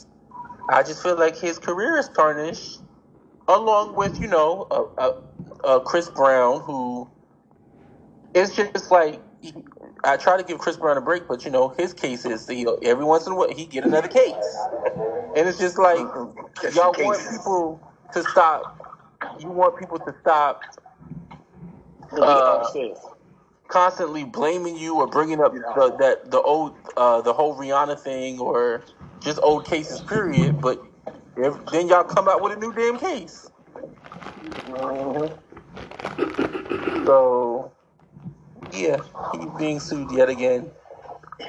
I 0.70 0.84
just 0.84 1.04
feel 1.04 1.18
like 1.18 1.38
his 1.38 1.60
career 1.60 1.98
is 1.98 2.10
tarnished, 2.10 2.82
along 3.48 3.96
with 3.96 4.20
you 4.22 4.28
know, 4.28 4.68
uh, 4.72 4.84
uh, 5.02 5.12
uh, 5.64 5.80
Chris 5.82 6.10
Brown, 6.10 6.62
who 6.62 7.10
it's 8.34 8.56
just 8.56 8.92
like 8.92 9.22
I 10.06 10.18
try 10.18 10.38
to 10.38 10.44
give 10.44 10.60
Chris 10.60 10.78
Brown 10.78 10.98
a 10.98 11.02
break, 11.02 11.28
but 11.28 11.46
you 11.46 11.52
know, 11.52 11.70
his 11.70 11.94
case 11.94 12.26
is 12.26 12.50
you 12.50 12.66
know, 12.66 12.80
every 12.84 13.06
once 13.06 13.28
in 13.28 13.34
a 13.34 13.36
while 13.36 13.54
he 13.54 13.68
get 13.68 13.86
another 13.86 14.10
case, 14.10 14.70
and 15.36 15.48
it's 15.48 15.60
just 15.60 15.80
like 15.80 16.10
y'all 16.70 16.96
want 17.00 17.30
people 17.30 17.82
to 18.14 18.24
stop. 18.24 18.64
You 19.40 19.52
want 19.52 19.78
people 19.80 20.00
to 20.00 20.16
stop 20.22 20.62
uh, 22.22 22.72
constantly 23.70 24.26
blaming 24.26 24.78
you 24.78 24.98
or 24.98 25.08
bringing 25.08 25.42
up 25.42 25.54
the, 25.76 25.96
that 26.00 26.32
the 26.32 26.42
old 26.42 26.78
uh, 26.98 27.22
the 27.22 27.34
whole 27.34 27.58
Rihanna 27.58 28.00
thing 28.00 28.40
or 28.40 28.86
just 29.22 29.40
old 29.44 29.66
cases 29.66 30.02
period. 30.02 30.56
But 30.62 30.80
if, 31.38 31.56
then 31.72 31.88
y'all 31.90 32.04
come 32.06 32.30
out 32.30 32.42
with 32.42 32.54
a 32.54 32.58
new 32.58 32.74
damn 32.74 33.00
case. 33.00 33.52
So 37.06 37.65
yeah, 38.74 38.98
he's 39.32 39.52
being 39.52 39.80
sued 39.80 40.12
yet 40.12 40.30
again 40.30 40.72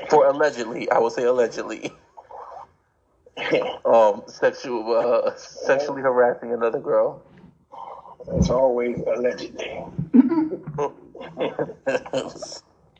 for 0.08 0.26
allegedly. 0.28 0.90
I 0.90 0.98
will 0.98 1.10
say 1.10 1.24
allegedly. 1.24 1.92
Um, 3.84 4.24
sexual, 4.28 4.92
uh, 4.96 5.36
sexually 5.36 6.02
harassing 6.02 6.52
another 6.52 6.80
girl. 6.80 7.22
It's 8.28 8.50
always 8.50 8.98
allegedly. 9.06 9.70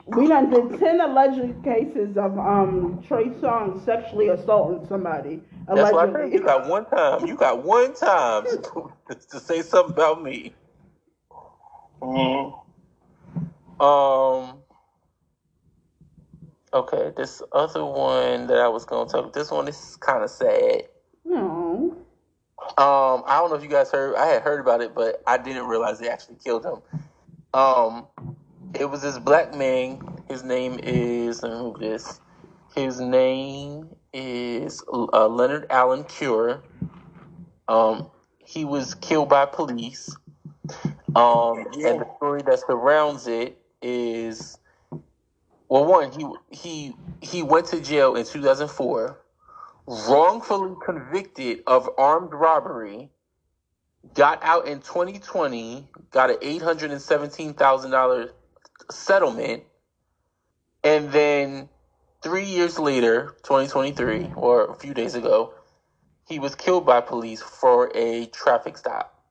We 0.07 0.29
done 0.29 0.51
did 0.51 0.79
ten 0.79 1.01
alleged 1.01 1.65
cases 1.65 2.17
of 2.17 2.39
um 2.39 3.03
Trey 3.07 3.27
Songz 3.31 3.85
sexually 3.85 4.29
assaulting 4.29 4.87
somebody. 4.89 5.43
That's 5.75 5.91
why 5.91 6.05
I 6.05 6.13
said 6.13 6.33
Allegedly. 6.33 6.33
you 6.33 6.45
got 6.45 6.67
one 6.69 6.87
time. 6.87 7.27
You 7.27 7.37
got 7.37 7.63
one 7.65 7.95
time 7.95 8.47
to, 8.49 8.91
to 9.31 9.41
say 9.41 9.63
something 9.63 9.93
about 9.95 10.23
me. 10.23 10.55
Mhm. 12.03 12.66
Um. 13.81 14.59
Okay, 16.73 17.13
this 17.17 17.43
other 17.53 17.85
one 17.85 18.47
that 18.49 18.59
I 18.59 18.69
was 18.69 18.85
gonna 18.85 19.09
talk. 19.09 19.33
This 19.33 19.51
one 19.51 19.69
is 19.69 19.97
kind 20.01 20.23
of 20.23 20.31
sad. 20.31 20.83
No. 21.25 21.97
Um, 22.79 23.23
I 23.27 23.39
don't 23.39 23.51
know 23.51 23.57
if 23.57 23.63
you 23.63 23.69
guys 23.69 23.91
heard. 23.91 24.17
I 24.17 24.27
had 24.27 24.43
heard 24.43 24.61
about 24.61 24.83
it, 24.83 24.95
but 24.95 25.23
I 25.27 25.39
didn't 25.39 25.67
realize 25.67 25.99
they 25.99 26.09
actually 26.09 26.37
killed 26.45 26.65
him. 26.65 26.83
Um, 27.55 28.07
it 28.75 28.91
was 28.91 29.03
this 29.03 29.19
black 29.19 29.55
man. 29.55 30.01
His 30.29 30.43
name 30.43 30.79
is 30.83 31.43
let 31.43 31.53
me 31.53 31.59
move 31.59 31.79
this. 31.79 32.21
His 32.75 33.01
name 33.01 33.89
is 34.13 34.83
uh, 34.93 35.29
Leonard 35.29 35.67
Allen 35.71 36.05
Cure. 36.05 36.63
Um, 37.69 38.11
he 38.39 38.65
was 38.65 38.95
killed 38.95 39.29
by 39.29 39.47
police. 39.47 40.15
Um, 41.15 41.67
and 41.85 42.01
the 42.01 42.07
story 42.17 42.43
that 42.43 42.61
surrounds 42.67 43.27
it 43.27 43.59
is, 43.83 44.59
well, 45.69 45.85
one 45.85 46.13
he 46.13 46.27
he 46.51 46.95
he 47.21 47.43
went 47.43 47.67
to 47.67 47.81
jail 47.81 48.17
in 48.17 48.25
2004, 48.25 49.19
wrongfully 49.87 50.77
convicted 50.85 51.63
of 51.67 51.89
armed 51.99 52.33
robbery, 52.33 53.11
got 54.15 54.43
out 54.43 54.67
in 54.67 54.81
2020, 54.81 55.89
got 56.11 56.31
an 56.31 56.37
eight 56.43 56.63
hundred 56.63 56.91
and 56.91 57.01
seventeen 57.01 57.55
thousand 57.55 57.91
dollars 57.91 58.31
settlement, 58.91 59.65
and 60.85 61.11
then 61.13 61.69
three 62.23 62.45
years 62.45 62.79
later, 62.79 63.37
2023, 63.45 64.19
mm-hmm. 64.19 64.39
or 64.39 64.67
a 64.67 64.75
few 64.75 64.95
days 64.95 65.15
ago, 65.15 65.55
he 66.29 66.39
was 66.39 66.55
killed 66.55 66.85
by 66.85 67.01
police 67.01 67.41
for 67.41 67.91
a 67.95 68.27
traffic 68.27 68.77
stop. 68.77 69.23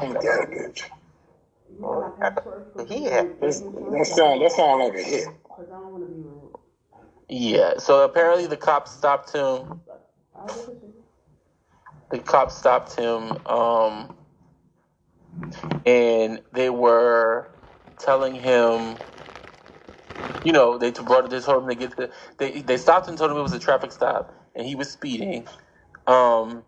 Ain't 0.00 0.14
that 0.14 0.48
a 0.50 1.01
bitch? 1.80 2.90
Yeah. 2.90 3.24
That's, 3.40 3.60
that 3.60 4.06
sound 4.14 4.42
that 4.42 4.52
sound 4.52 4.80
like 4.82 4.94
a 4.94 5.02
hit. 5.02 5.28
Yeah, 7.28 7.78
so 7.78 8.04
apparently 8.04 8.46
the 8.46 8.56
cops 8.56 8.92
stopped 8.92 9.32
him. 9.32 9.80
The 12.10 12.18
cops 12.20 12.56
stopped 12.56 12.96
him, 12.96 13.38
um, 13.46 14.16
and 15.86 16.40
they 16.52 16.70
were 16.70 17.48
telling 17.98 18.34
him, 18.34 18.96
you 20.44 20.52
know, 20.52 20.78
they 20.78 20.90
brought 20.90 21.30
they 21.30 21.40
told 21.40 21.64
him 21.64 21.68
to 21.70 21.74
get 21.74 21.96
the 21.96 22.10
they 22.38 22.62
they 22.62 22.76
stopped 22.76 23.08
and 23.08 23.18
told 23.18 23.30
him 23.30 23.38
it 23.38 23.42
was 23.42 23.54
a 23.54 23.58
traffic 23.60 23.92
stop, 23.92 24.34
and 24.54 24.66
he 24.66 24.74
was 24.74 24.90
speeding, 24.90 25.46
um, 26.06 26.64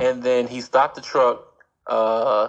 and 0.00 0.22
then 0.22 0.48
he 0.48 0.60
stopped 0.60 0.96
the 0.96 1.02
truck. 1.02 1.44
Uh, 1.86 2.48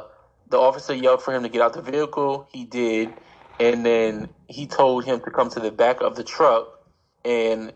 the 0.50 0.58
officer 0.60 0.94
yelled 0.94 1.24
for 1.24 1.34
him 1.34 1.44
to 1.44 1.50
get 1.50 1.62
out 1.62 1.74
the 1.74 1.82
vehicle. 1.82 2.48
He 2.52 2.66
did, 2.66 3.14
and 3.60 3.86
then 3.86 4.30
he 4.48 4.68
told 4.68 5.06
him 5.06 5.22
to 5.22 5.32
come 5.32 5.50
to 5.52 5.60
the 5.62 5.72
back 5.72 6.02
of 6.02 6.16
the 6.16 6.24
truck, 6.24 6.68
and 7.26 7.74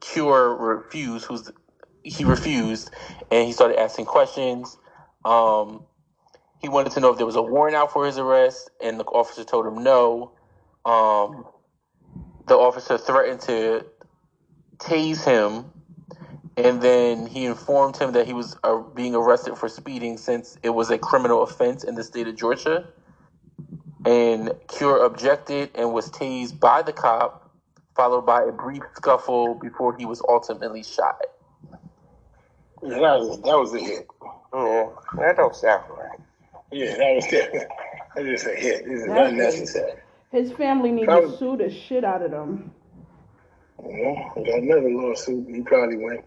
Cure 0.00 0.56
refused. 0.56 1.26
Who's 1.26 1.50
he 2.04 2.24
refused, 2.24 2.90
and 3.30 3.46
he 3.46 3.52
started 3.52 3.78
asking 3.80 4.06
questions. 4.06 4.78
Um, 5.24 5.86
he 6.60 6.68
wanted 6.68 6.92
to 6.94 7.00
know 7.00 7.10
if 7.12 7.18
there 7.18 7.26
was 7.26 7.36
a 7.36 7.42
warrant 7.42 7.76
out 7.76 7.92
for 7.92 8.06
his 8.06 8.18
arrest, 8.18 8.70
and 8.82 9.00
the 9.00 9.04
officer 9.04 9.44
told 9.44 9.66
him 9.66 9.82
no. 9.84 10.32
Um, 10.84 11.46
the 12.46 12.56
officer 12.56 12.98
threatened 12.98 13.40
to 13.42 13.86
tase 14.78 15.24
him, 15.24 15.71
and 16.56 16.82
then 16.82 17.26
he 17.26 17.46
informed 17.46 17.96
him 17.96 18.12
that 18.12 18.26
he 18.26 18.32
was 18.32 18.56
uh, 18.62 18.76
being 18.78 19.14
arrested 19.14 19.56
for 19.56 19.68
speeding 19.68 20.18
since 20.18 20.58
it 20.62 20.70
was 20.70 20.90
a 20.90 20.98
criminal 20.98 21.42
offense 21.42 21.82
in 21.84 21.94
the 21.94 22.04
state 22.04 22.28
of 22.28 22.36
Georgia. 22.36 22.86
And 24.04 24.52
Cure 24.68 25.04
objected 25.04 25.70
and 25.74 25.92
was 25.92 26.10
tased 26.10 26.58
by 26.60 26.82
the 26.82 26.92
cop, 26.92 27.50
followed 27.96 28.26
by 28.26 28.42
a 28.42 28.52
brief 28.52 28.82
scuffle 28.96 29.54
before 29.54 29.96
he 29.96 30.04
was 30.04 30.20
ultimately 30.28 30.82
shot. 30.82 31.20
Yeah, 32.82 32.98
that 32.98 33.18
was 33.18 33.40
that 33.42 33.58
was 33.58 33.74
a 33.74 33.78
hit. 33.78 34.06
Yeah, 34.52 34.88
that 35.18 35.36
don't 35.36 35.54
sound 35.54 35.84
right. 35.88 36.18
Yeah, 36.72 36.96
that 36.96 37.14
was 37.14 37.26
that. 37.30 37.68
That 38.16 38.26
is 38.26 38.44
a 38.44 38.54
hit. 38.54 38.84
This 38.84 39.00
is 39.02 39.06
That's 39.06 39.30
unnecessary. 39.30 40.00
His 40.32 40.52
family 40.52 40.90
needs 40.90 41.06
That 41.06 41.20
to 41.22 41.36
sue 41.36 41.56
the 41.56 41.70
shit 41.70 42.04
out 42.04 42.22
of 42.22 42.32
them. 42.32 42.72
Yeah, 43.88 44.28
got 44.34 44.46
another 44.46 44.90
lawsuit. 44.90 45.46
He 45.48 45.62
probably 45.62 45.98
went. 45.98 46.24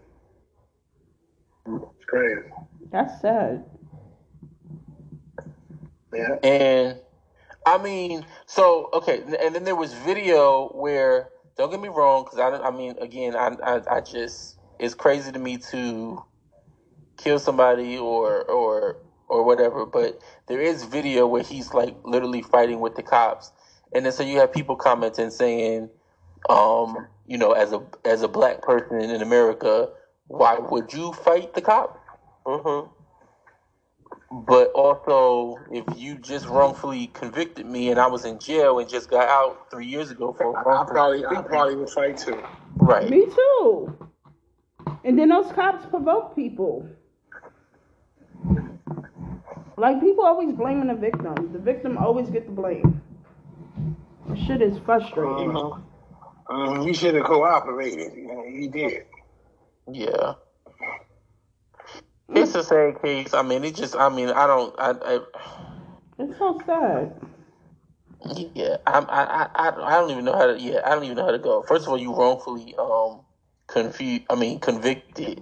It's 1.66 2.06
crazy. 2.08 2.48
That's 2.92 3.20
sad. 3.20 3.64
Yeah. 6.14 6.36
And 6.42 7.00
I 7.66 7.78
mean, 7.78 8.26
so 8.46 8.88
okay, 8.94 9.22
and 9.40 9.54
then 9.54 9.64
there 9.64 9.76
was 9.76 9.94
video 9.94 10.68
where 10.68 11.30
don't 11.56 11.70
get 11.70 11.80
me 11.80 11.88
wrong, 11.88 12.24
because 12.24 12.38
I, 12.40 12.50
don't- 12.50 12.64
I 12.64 12.70
mean, 12.70 12.94
again, 13.00 13.36
I, 13.36 13.56
I, 13.64 13.80
I 13.90 14.00
just 14.00 14.58
it's 14.80 14.94
crazy 14.94 15.32
to 15.32 15.38
me 15.38 15.58
to 15.72 16.22
kill 17.18 17.38
somebody 17.38 17.98
or 17.98 18.44
or 18.50 18.96
or 19.28 19.44
whatever, 19.44 19.86
but 19.86 20.20
there 20.48 20.60
is 20.60 20.84
video 20.84 21.26
where 21.26 21.42
he's 21.42 21.74
like 21.74 21.96
literally 22.04 22.42
fighting 22.42 22.80
with 22.80 22.96
the 22.96 23.02
cops, 23.02 23.52
and 23.94 24.04
then 24.06 24.12
so 24.12 24.22
you 24.22 24.38
have 24.40 24.52
people 24.52 24.76
commenting 24.76 25.30
saying, 25.30 25.90
um, 26.50 27.08
you 27.26 27.38
know, 27.38 27.52
as 27.52 27.72
a 27.72 27.80
as 28.04 28.22
a 28.22 28.28
black 28.28 28.62
person 28.62 29.00
in 29.02 29.22
America, 29.22 29.88
why 30.28 30.58
would 30.58 30.92
you 30.92 31.12
fight 31.12 31.54
the 31.54 31.60
cop? 31.60 32.02
Mm-hmm. 32.44 32.90
But 34.30 34.72
also, 34.72 35.56
if 35.70 35.84
you 35.96 36.18
just 36.18 36.46
wrongfully 36.46 37.08
convicted 37.08 37.64
me 37.66 37.90
and 37.90 38.00
I 38.00 38.08
was 38.08 38.24
in 38.24 38.38
jail 38.38 38.80
and 38.80 38.88
just 38.88 39.08
got 39.08 39.28
out 39.28 39.70
three 39.70 39.86
years 39.86 40.10
ago 40.10 40.32
for 40.32 40.56
I, 40.56 40.60
I 40.60 40.64
wrongful 40.64 40.94
probably 40.94 41.24
I 41.26 41.42
probably 41.42 41.76
would 41.76 41.90
fight 41.90 42.18
too. 42.18 42.42
right? 42.76 43.08
Me 43.08 43.26
too. 43.26 43.96
And 45.04 45.18
then 45.18 45.28
those 45.28 45.50
cops 45.52 45.86
provoke 45.86 46.34
people. 46.34 46.88
Like 49.76 50.00
people 50.00 50.24
always 50.24 50.52
blaming 50.52 50.88
the 50.88 50.94
victim. 50.94 51.52
The 51.52 51.58
victim 51.58 51.96
always 51.98 52.28
get 52.28 52.46
the 52.46 52.52
blame. 52.52 53.00
This 54.28 54.40
shit 54.40 54.60
is 54.60 54.78
frustrating. 54.84 55.52
Mm-hmm. 55.52 55.82
Um, 56.52 56.86
he 56.86 56.92
should 56.92 57.14
have 57.14 57.24
cooperated. 57.24 58.12
You 58.16 58.26
know, 58.26 58.44
he 58.48 58.68
did. 58.68 59.04
Yeah. 59.92 60.34
It's 62.34 62.52
the 62.52 62.62
same 62.62 62.94
case. 62.94 63.34
I 63.34 63.42
mean, 63.42 63.64
it 63.64 63.74
just. 63.76 63.96
I 63.96 64.08
mean, 64.10 64.30
I 64.30 64.46
don't. 64.46 64.74
I. 64.78 64.94
I 65.02 65.20
It's 66.18 66.38
so 66.38 66.58
sad. 66.66 67.12
Yeah, 68.54 68.76
I'm, 68.86 69.06
I, 69.08 69.48
I, 69.54 69.68
I 69.68 69.70
don't 70.00 70.10
even 70.10 70.24
know 70.24 70.34
how 70.36 70.46
to. 70.46 70.60
Yeah, 70.60 70.80
I 70.84 70.90
don't 70.94 71.04
even 71.04 71.16
know 71.16 71.24
how 71.26 71.32
to 71.32 71.38
go. 71.38 71.62
First 71.62 71.86
of 71.86 71.90
all, 71.90 71.98
you 71.98 72.14
wrongfully 72.14 72.74
um 72.78 73.22
confused. 73.68 74.22
I 74.30 74.36
mean, 74.36 74.60
convicted, 74.60 75.40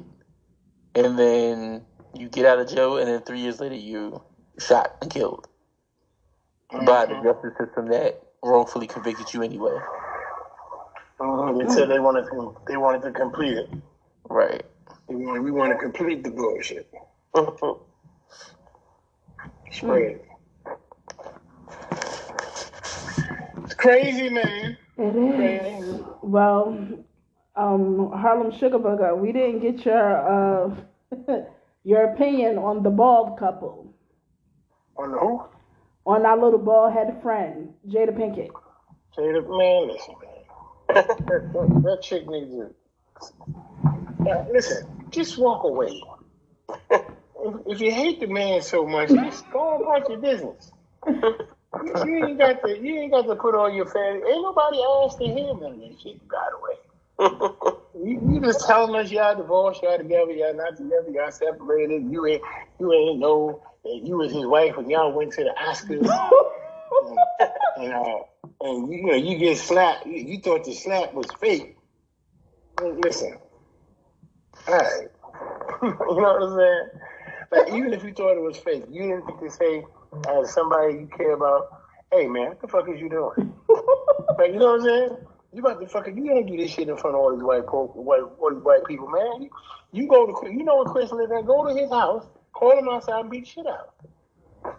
and 0.95 1.19
then 1.19 1.83
you 2.15 2.29
get 2.29 2.47
out 2.47 2.61
of 2.61 2.69
jail, 2.69 2.99
and 2.99 3.09
then 3.09 3.23
three 3.23 3.41
years 3.41 3.61
later 3.61 3.77
you 3.77 4.23
shot 4.59 4.91
and 5.03 5.11
killed 5.11 5.47
by 6.87 7.07
the 7.07 7.17
justice 7.17 7.53
system 7.61 7.89
that 7.89 8.15
wrongfully 8.45 8.87
convicted 8.89 9.33
you 9.35 9.43
anyway. 9.43 9.79
Uh, 11.21 11.53
they 11.53 11.67
said 11.69 11.89
they 11.91 12.01
wanted 12.01 12.25
to, 12.31 12.55
they 12.69 12.77
wanted 12.77 13.03
to 13.03 13.13
complete 13.13 13.57
it. 13.59 13.71
Right. 14.29 14.65
We 15.09 15.17
want, 15.17 15.43
we 15.45 15.51
want 15.51 15.73
to 15.73 15.79
complete 15.79 16.25
the 16.25 16.31
bullshit. 16.31 16.89
Spread 19.73 20.03
it. 20.03 20.27
It's 23.65 23.75
crazy, 23.75 24.31
man. 24.31 24.77
It 24.99 25.17
is. 25.17 25.61
Crazy. 25.61 26.05
Well, 26.23 26.79
um, 27.57 28.13
Harlem 28.13 28.53
Sugar 28.53 28.79
Booger, 28.79 29.17
we 29.19 29.33
didn't 29.33 29.61
get 29.61 29.85
your 29.85 30.67
uh 30.71 30.77
your 31.85 32.05
opinion 32.13 32.59
on 32.59 32.83
the 32.83 32.91
bald 32.91 33.39
couple, 33.39 33.95
On 34.97 35.13
the 35.13 35.19
who? 35.19 35.43
on 36.07 36.27
our 36.27 36.39
little 36.39 36.59
bald 36.59 36.93
headed 36.93 37.21
friend, 37.23 37.73
Jada 37.89 38.11
Pinkett. 38.17 38.51
Jada, 39.17 39.43
man, 39.49 39.89
listen, 39.89 40.15
man. 40.23 40.95
that, 40.95 41.09
that, 41.27 41.83
that 41.85 41.99
chick 42.03 42.29
needs 42.29 42.51
to. 42.53 42.75
Listen, 44.53 44.87
just 45.11 45.39
walk 45.39 45.65
away. 45.65 46.03
if, 46.91 47.81
you 47.81 47.93
hate 47.93 48.21
the 48.21 48.27
man 48.27 48.63
so 48.63 48.87
much, 48.87 49.09
just 49.11 49.51
go 49.51 49.77
about 49.83 50.09
your 50.09 50.19
business. 50.19 50.73
You, 51.07 51.93
you 52.07 52.27
ain't 52.27 52.39
got 52.39 52.63
to. 52.63 52.79
You 52.79 53.01
ain't 53.01 53.13
got 53.13 53.27
to 53.27 53.37
put 53.37 53.55
all 53.55 53.71
your 53.71 53.87
family. 53.87 54.23
Ain't 54.31 54.43
nobody 54.43 54.79
asked 55.05 55.19
to 55.19 55.25
hear 55.25 55.55
none 55.55 55.73
of 55.73 55.81
that 55.81 55.97
shit. 56.01 56.15
You 56.15 56.21
got 56.29 56.53
away. 56.55 57.75
You, 57.97 58.21
you 58.33 58.41
just 58.41 58.67
telling 58.67 58.95
us 58.97 59.11
y'all 59.11 59.37
divorced, 59.37 59.83
y'all 59.83 59.99
together, 59.99 60.33
y'all 60.33 60.55
not 60.55 60.77
together, 60.77 61.11
y'all 61.11 61.31
separated. 61.31 62.11
You 62.11 62.27
ain't. 62.27 62.43
You 62.79 62.93
ain't 62.93 63.19
know 63.19 63.63
that 63.85 64.01
you 64.03 64.17
was 64.17 64.33
his 64.33 64.47
wife 64.47 64.77
when 64.77 64.91
y'all 64.91 65.13
went 65.13 65.33
to 65.35 65.45
the 65.45 65.55
Oscars. 65.61 66.09
and 67.77 67.93
uh, 67.93 68.19
and 68.61 68.93
you 68.93 69.07
know 69.07 69.15
you 69.15 69.39
get 69.39 69.59
slapped. 69.59 70.07
You, 70.07 70.15
you 70.15 70.39
thought 70.39 70.65
the 70.65 70.73
slap 70.73 71.15
was 71.15 71.27
fake. 71.41 71.77
Listen, 72.81 73.39
right, 74.69 75.09
you 75.83 75.89
know 75.89 76.15
what 76.15 76.43
I'm 76.43 76.57
saying? 76.57 76.89
Like 77.51 77.69
even 77.75 77.93
if 77.93 78.05
you 78.05 78.13
thought 78.13 78.37
it 78.37 78.43
was 78.43 78.57
fake, 78.59 78.85
you 78.91 79.03
didn't 79.03 79.27
think 79.27 79.41
to 79.41 79.51
say 79.51 79.85
as 80.29 80.53
somebody 80.53 80.95
you 80.95 81.09
care 81.17 81.33
about, 81.33 81.83
hey 82.13 82.27
man, 82.27 82.49
what 82.49 82.61
the 82.61 82.69
fuck 82.69 82.89
is 82.89 83.01
you 83.01 83.09
doing? 83.09 83.55
like 84.39 84.53
you 84.53 84.59
know 84.59 84.73
what 84.73 84.81
I'm 84.81 84.87
saying? 84.87 85.17
You 85.53 85.61
about 85.61 85.81
to 85.81 85.87
fucking 85.87 86.17
you 86.17 86.27
don't 86.27 86.47
do 86.47 86.57
this 86.57 86.73
shit 86.73 86.89
in 86.89 86.97
front 86.97 87.15
of 87.15 87.21
all 87.21 87.33
these 87.33 87.45
white 87.45 87.67
folk, 87.67 87.95
white 87.95 88.23
all 88.41 88.51
these 88.53 88.63
white 88.63 88.85
people, 88.87 89.09
man. 89.09 89.43
You, 89.43 89.51
you 89.93 90.09
go 90.09 90.27
to 90.27 90.51
you 90.51 90.65
know 90.65 90.77
where 90.77 90.93
Chris 90.93 91.13
lives 91.13 91.31
at, 91.31 91.47
go 91.47 91.67
to 91.67 91.81
his 91.81 91.91
house, 91.91 92.27
call 92.53 92.77
him 92.77 92.89
outside 92.89 93.21
and 93.21 93.31
beat 93.31 93.47
shit 93.47 93.67
out. 93.67 93.95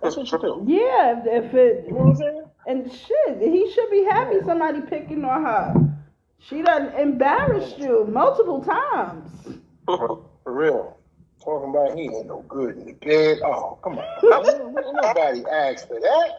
That's 0.02 0.18
what 0.18 0.32
you 0.32 0.40
do. 0.40 0.64
Yeah, 0.68 1.22
if, 1.26 1.46
if 1.46 1.54
it 1.54 1.86
You 1.88 1.94
know 1.94 2.00
what 2.00 2.10
I'm 2.10 2.16
saying? 2.16 2.46
and 2.68 2.92
shit, 2.92 3.42
he 3.42 3.72
should 3.72 3.90
be 3.92 4.04
happy 4.04 4.38
somebody 4.44 4.82
picking 4.82 5.24
on 5.24 5.44
her. 5.44 5.96
She 6.40 6.62
done 6.62 6.88
embarrassed 7.00 7.78
you 7.78 8.06
multiple 8.12 8.64
times. 8.64 9.55
For 9.86 10.26
real. 10.46 10.98
Talking 11.44 11.70
about 11.70 11.98
he 11.98 12.04
ain't 12.06 12.28
no 12.28 12.44
good 12.48 12.78
in 12.78 12.86
the 12.86 12.94
bed. 12.94 13.40
Oh, 13.46 13.78
come 13.84 14.00
on. 14.00 14.06
Ain't 14.46 14.96
Nobody 14.96 15.44
asked 15.52 15.88
for 15.88 16.00
that. 16.00 16.30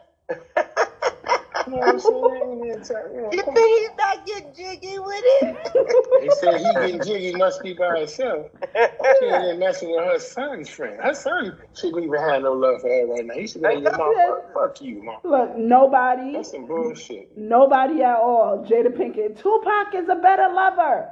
You 1.67 1.73
know 1.73 1.79
what 1.79 1.91
I'm 1.93 1.99
saying? 2.01 3.13
You 3.15 3.23
know, 3.23 3.31
You 3.33 3.43
think 3.43 3.79
he's 3.79 3.91
not 3.99 4.27
getting 4.27 4.55
jiggy 4.55 4.99
with 4.99 5.25
it? 5.25 5.57
They 6.21 6.31
said 6.31 6.61
he 6.61 6.73
getting 6.73 7.03
jiggy 7.03 7.37
must 7.37 7.63
be 7.63 7.75
by 7.75 8.01
herself. 8.01 8.47
She 8.75 9.27
ain't 9.27 9.45
even 9.45 9.59
messing 9.59 9.91
with 9.91 10.03
her 10.05 10.19
son's 10.19 10.69
friend. 10.71 10.99
Her 11.01 11.13
son 11.15 11.59
shouldn't 11.75 12.05
even 12.05 12.19
have 12.21 12.43
no 12.43 12.53
love 12.55 12.81
for 12.81 12.89
her 12.89 13.07
right 13.07 13.27
now. 13.27 13.35
He 13.35 13.47
should 13.47 13.61
be 13.63 13.69
like, 13.69 13.83
your 13.83 13.97
mom, 13.97 14.15
fuck, 14.15 14.55
fuck 14.55 14.81
you, 14.81 15.03
mom. 15.03 15.17
Look, 15.25 15.57
nobody, 15.59 16.33
That's 16.33 16.53
some 16.53 16.67
bullshit. 16.67 17.37
nobody 17.37 18.03
at 18.03 18.17
all. 18.17 18.65
Jada 18.67 18.89
Pinkett, 18.89 19.39
Tupac 19.41 19.95
is 19.95 20.09
a 20.09 20.15
better 20.17 20.49
lover. 20.53 21.11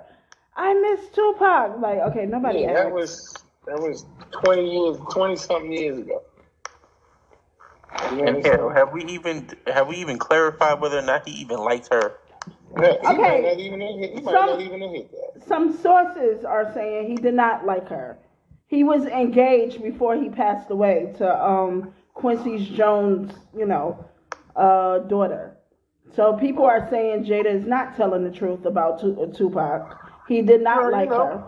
I 0.56 0.74
miss 0.74 1.08
Tupac. 1.10 1.80
Like, 1.80 1.98
okay, 2.10 2.26
nobody 2.26 2.60
Yeah, 2.60 2.74
asked. 2.74 2.84
that 2.84 2.92
was 2.94 3.44
that 3.66 3.78
was 3.80 4.06
twenty 4.30 4.70
years, 4.72 4.98
twenty 5.10 5.36
something 5.36 5.72
years 5.72 5.98
ago. 5.98 6.22
You 8.10 8.16
know 8.24 8.26
And 8.26 8.44
have 8.76 8.92
we 8.92 9.04
even 9.04 9.48
have 9.66 9.88
we 9.88 9.96
even 9.96 10.18
clarified 10.18 10.80
whether 10.80 10.98
or 10.98 11.02
not 11.02 11.26
he 11.28 11.34
even 11.40 11.58
liked 11.58 11.88
her? 11.92 12.14
Yeah, 12.80 12.92
he 13.00 13.06
Okay. 13.06 13.16
might 13.16 13.42
not 13.42 13.58
even 13.58 13.80
hit, 13.80 14.14
he 14.14 14.20
might 14.20 14.32
Some- 14.32 14.46
not 14.46 14.60
even 14.60 14.80
that. 14.80 15.42
Some 15.46 15.72
sources 15.76 16.44
are 16.44 16.72
saying 16.72 17.08
he 17.08 17.16
did 17.16 17.34
not 17.34 17.66
like 17.66 17.88
her. 17.88 18.18
He 18.66 18.84
was 18.84 19.06
engaged 19.06 19.82
before 19.82 20.16
he 20.16 20.28
passed 20.28 20.70
away 20.70 21.12
to 21.18 21.44
um, 21.44 21.94
Quincy 22.14 22.64
Jones, 22.74 23.32
you 23.56 23.66
know, 23.66 24.04
uh, 24.56 24.98
daughter. 25.00 25.56
So 26.14 26.34
people 26.34 26.64
are 26.64 26.88
saying 26.90 27.24
Jada 27.24 27.46
is 27.46 27.66
not 27.66 27.96
telling 27.96 28.24
the 28.24 28.30
truth 28.30 28.64
about 28.64 29.00
Tu- 29.00 29.20
uh, 29.20 29.26
Tupac. 29.32 30.03
He 30.28 30.42
did 30.42 30.62
not 30.62 30.86
Well, 30.86 30.94
you 30.94 31.06
like 31.06 31.08
know. 31.08 31.16
her. 31.16 31.44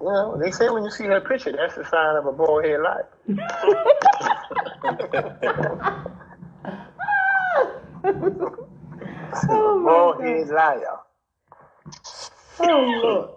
Well, 0.00 0.38
they 0.38 0.50
say 0.52 0.68
when 0.70 0.84
you 0.84 0.90
see 0.90 1.06
that 1.08 1.26
picture, 1.26 1.52
that's 1.52 1.76
the 1.76 1.84
sign 1.84 2.16
of 2.16 2.26
a 2.26 2.32
bald 2.32 2.64
head 2.64 2.80
life. 2.80 3.06
oh 9.48 9.78
my 9.78 10.06
bald 10.10 10.16
God. 10.18 10.24
head 10.24 10.48
liar. 10.48 10.98
Oh 12.60 12.84
Lord. 13.02 13.30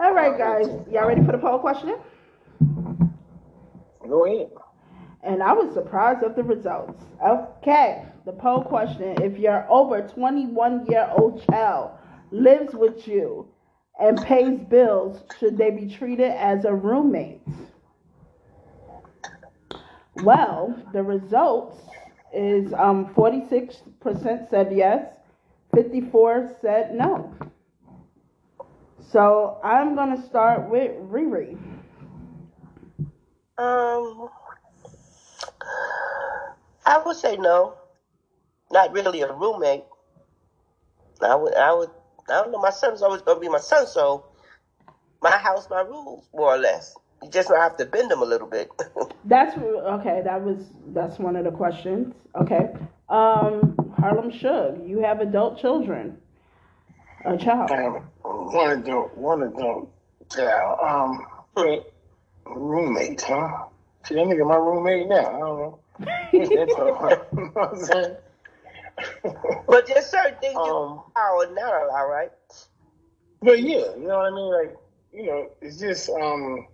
All 0.00 0.14
right, 0.14 0.36
guys. 0.36 0.68
Y'all 0.90 1.06
ready 1.06 1.22
for 1.22 1.32
the 1.32 1.38
poll 1.38 1.58
question? 1.60 1.96
Go 4.08 4.26
ahead. 4.26 4.50
And 5.26 5.42
I 5.42 5.52
was 5.52 5.74
surprised 5.74 6.22
of 6.22 6.36
the 6.36 6.44
results. 6.44 7.04
Okay, 7.24 8.04
the 8.24 8.32
poll 8.32 8.62
question: 8.62 9.20
If 9.20 9.38
your 9.38 9.66
over 9.68 10.06
21 10.06 10.86
year 10.86 11.10
old 11.18 11.44
child 11.50 11.90
lives 12.30 12.74
with 12.74 13.08
you 13.08 13.48
and 13.98 14.22
pays 14.22 14.60
bills, 14.70 15.24
should 15.38 15.58
they 15.58 15.70
be 15.70 15.88
treated 15.88 16.30
as 16.30 16.64
a 16.64 16.72
roommate? 16.72 17.40
Well, 20.22 20.80
the 20.92 21.02
results 21.02 21.76
is 22.32 22.72
um 22.74 23.12
46% 23.14 24.48
said 24.48 24.72
yes, 24.72 25.06
54 25.74 26.56
said 26.60 26.94
no. 26.94 27.34
So 29.00 29.58
I'm 29.64 29.96
gonna 29.96 30.22
start 30.26 30.70
with 30.70 30.92
Riri. 31.10 31.58
Um, 33.58 34.28
I 36.86 37.02
would 37.04 37.16
say 37.16 37.36
no. 37.36 37.74
Not 38.70 38.92
really 38.92 39.20
a 39.22 39.32
roommate. 39.32 39.84
I 41.20 41.34
would, 41.34 41.54
I 41.54 41.72
would, 41.72 41.90
I 42.28 42.42
don't 42.42 42.52
know. 42.52 42.58
My 42.58 42.70
son's 42.70 43.02
always 43.02 43.22
gonna 43.22 43.40
be 43.40 43.48
my 43.48 43.58
son, 43.58 43.86
so 43.86 44.24
my 45.22 45.36
house, 45.36 45.68
my 45.68 45.80
rules, 45.80 46.28
more 46.34 46.54
or 46.54 46.58
less. 46.58 46.94
You 47.22 47.30
just 47.30 47.50
might 47.50 47.60
have 47.60 47.76
to 47.78 47.86
bend 47.86 48.10
them 48.10 48.22
a 48.22 48.24
little 48.24 48.46
bit. 48.46 48.70
That's 49.24 49.56
okay. 49.58 50.22
That 50.24 50.42
was 50.44 50.58
that's 50.88 51.18
one 51.18 51.36
of 51.36 51.44
the 51.44 51.50
questions. 51.50 52.14
Okay. 52.40 52.68
Um, 53.08 53.92
Harlem 53.98 54.30
Shug, 54.30 54.86
you 54.86 55.00
have 55.00 55.20
adult 55.20 55.58
children. 55.58 56.18
A 57.24 57.36
child. 57.36 57.70
I 57.72 57.82
have 57.82 58.02
one 58.22 58.70
adult, 58.70 59.16
one 59.16 59.42
adult 59.42 59.90
child. 60.30 60.78
Um, 60.82 61.26
roommate, 62.46 63.22
huh? 63.22 63.64
See, 64.04 64.14
that 64.14 64.24
nigga 64.24 64.46
my 64.46 64.56
roommate 64.56 65.08
now. 65.08 65.16
I 65.16 65.38
don't 65.38 65.58
know. 65.58 65.78
What's 66.32 66.50
that? 66.50 66.70
You 66.76 66.76
know 66.76 67.50
what 67.54 67.72
I'm 67.74 67.86
but 69.68 69.86
there's 69.86 70.06
certain 70.06 70.38
things 70.40 70.54
you 70.54 70.60
um, 70.62 71.02
allow 71.16 71.40
and 71.42 71.54
not 71.54 71.82
allow, 71.84 72.08
right? 72.08 72.30
but 73.42 73.60
yeah, 73.62 73.94
you 73.96 74.06
know 74.08 74.18
what 74.18 74.32
I 74.32 74.34
mean? 74.34 74.52
Like, 74.52 74.76
you 75.12 75.26
know, 75.26 75.50
it's 75.60 75.78
just 75.78 76.08
um, 76.10 76.66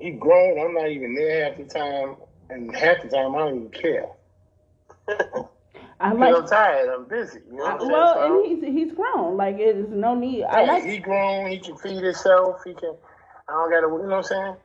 he 0.00 0.10
grown. 0.12 0.60
I'm 0.60 0.74
not 0.74 0.88
even 0.90 1.14
there 1.14 1.48
half 1.48 1.58
the 1.58 1.64
time, 1.64 2.16
and 2.50 2.74
half 2.74 3.02
the 3.02 3.08
time 3.08 3.34
I 3.34 3.38
don't 3.38 3.56
even 3.56 3.70
care. 3.70 4.06
I 6.00 6.10
Because 6.10 6.18
like. 6.20 6.34
I'm 6.34 6.46
tired. 6.48 6.90
I'm 6.90 7.04
busy. 7.08 7.40
You 7.50 7.56
know 7.56 7.64
what 7.64 7.72
I'm 7.74 7.80
saying? 7.80 7.90
Well, 7.92 8.14
So- 8.14 8.44
and 8.46 8.64
he's 8.64 8.74
he's 8.88 8.92
grown. 8.94 9.36
Like 9.36 9.56
it 9.58 9.76
is 9.76 9.86
no 9.90 10.14
need. 10.14 10.44
I 10.44 10.64
like. 10.64 10.84
he 10.84 10.98
grown. 10.98 11.50
He 11.50 11.58
can 11.58 11.76
feed 11.76 12.02
himself. 12.02 12.60
He 12.64 12.74
can. 12.74 12.94
I 13.48 13.52
don't 13.52 13.70
gotta. 13.70 13.86
You 13.86 14.08
know 14.08 14.16
what 14.16 14.16
I'm 14.16 14.22
saying? 14.24 14.56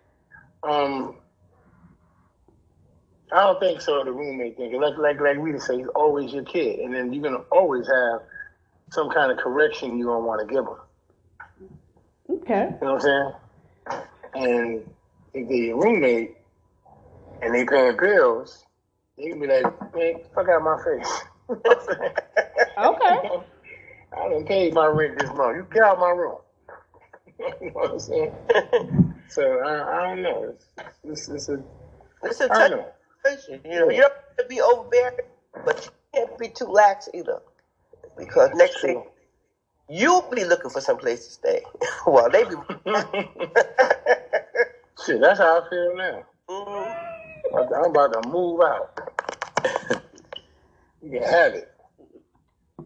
Um, 0.63 1.20
I 3.33 3.41
don't 3.41 3.59
think 3.59 3.81
so. 3.81 4.03
The 4.03 4.11
roommate 4.11 4.57
thing, 4.57 4.79
like 4.81 4.97
like 4.97 5.21
like 5.21 5.37
we 5.37 5.57
say, 5.59 5.77
he's 5.77 5.87
always 5.95 6.33
your 6.33 6.43
kid, 6.43 6.79
and 6.79 6.93
then 6.93 7.13
you're 7.13 7.23
gonna 7.23 7.43
always 7.51 7.87
have 7.87 8.21
some 8.91 9.09
kind 9.09 9.31
of 9.31 9.37
correction 9.37 9.97
you're 9.97 10.13
gonna 10.13 10.25
want 10.25 10.47
to 10.47 10.53
give 10.53 10.65
him. 10.65 10.75
Okay. 12.29 12.69
You 12.81 12.87
know 12.87 12.93
what 12.95 13.05
I'm 13.05 13.33
saying? 13.33 13.33
And 14.33 14.95
if 15.33 15.49
they 15.49 15.55
your 15.55 15.81
roommate 15.81 16.37
and 17.41 17.53
they 17.53 17.65
paying 17.65 17.97
bills, 17.97 18.65
they 19.17 19.29
can 19.29 19.39
be 19.39 19.47
like, 19.47 19.65
man, 19.95 20.15
fuck 20.35 20.47
out 20.49 20.63
my 20.63 20.77
face. 20.83 21.21
Okay. 22.77 23.19
I 24.17 24.29
done 24.29 24.45
paid 24.45 24.73
my 24.73 24.87
rent 24.87 25.17
this 25.17 25.29
month. 25.33 25.57
You 25.57 25.67
get 25.71 25.83
out 25.83 25.99
my 25.99 26.09
room. 26.09 26.37
you 27.39 27.67
know 27.67 27.71
what 27.73 27.91
I'm 27.91 27.99
saying? 27.99 28.33
So 29.29 29.43
I, 29.59 29.97
I 29.97 30.07
don't 30.09 30.21
know. 30.23 30.55
It's, 30.55 30.65
it's, 31.03 31.29
it's 31.29 31.49
a, 31.49 31.63
It's 32.23 32.41
a 32.41 32.49
I 32.49 32.53
touch 32.53 32.69
don't 32.69 32.71
know. 32.71 32.85
situation. 32.85 33.00
You 33.47 33.59
know, 33.63 33.89
you 33.89 34.01
don't 34.01 34.13
have 34.13 34.37
to 34.37 34.45
be 34.47 34.61
overbearing, 34.61 35.17
but 35.65 35.85
you 35.85 35.91
can't 36.13 36.37
be 36.37 36.49
too 36.49 36.65
lax 36.65 37.09
either. 37.13 37.41
Because 38.17 38.49
next 38.55 38.81
thing 38.81 39.03
you'll 39.89 40.29
be 40.31 40.43
looking 40.45 40.69
for 40.71 40.81
some 40.81 40.97
place 40.97 41.25
to 41.25 41.31
stay. 41.33 41.63
well, 42.07 42.29
they 42.29 42.43
be. 42.43 42.55
Shit, 45.05 45.21
that's 45.21 45.39
how 45.39 45.61
I 45.61 45.69
feel 45.69 45.95
now. 45.95 46.23
Mhm. 46.49 46.95
I'm 47.53 47.85
about 47.91 48.21
to 48.21 48.29
move 48.29 48.61
out. 48.61 48.99
You 51.03 51.19
can 51.19 51.23
have 51.27 51.53
it. 51.55 51.71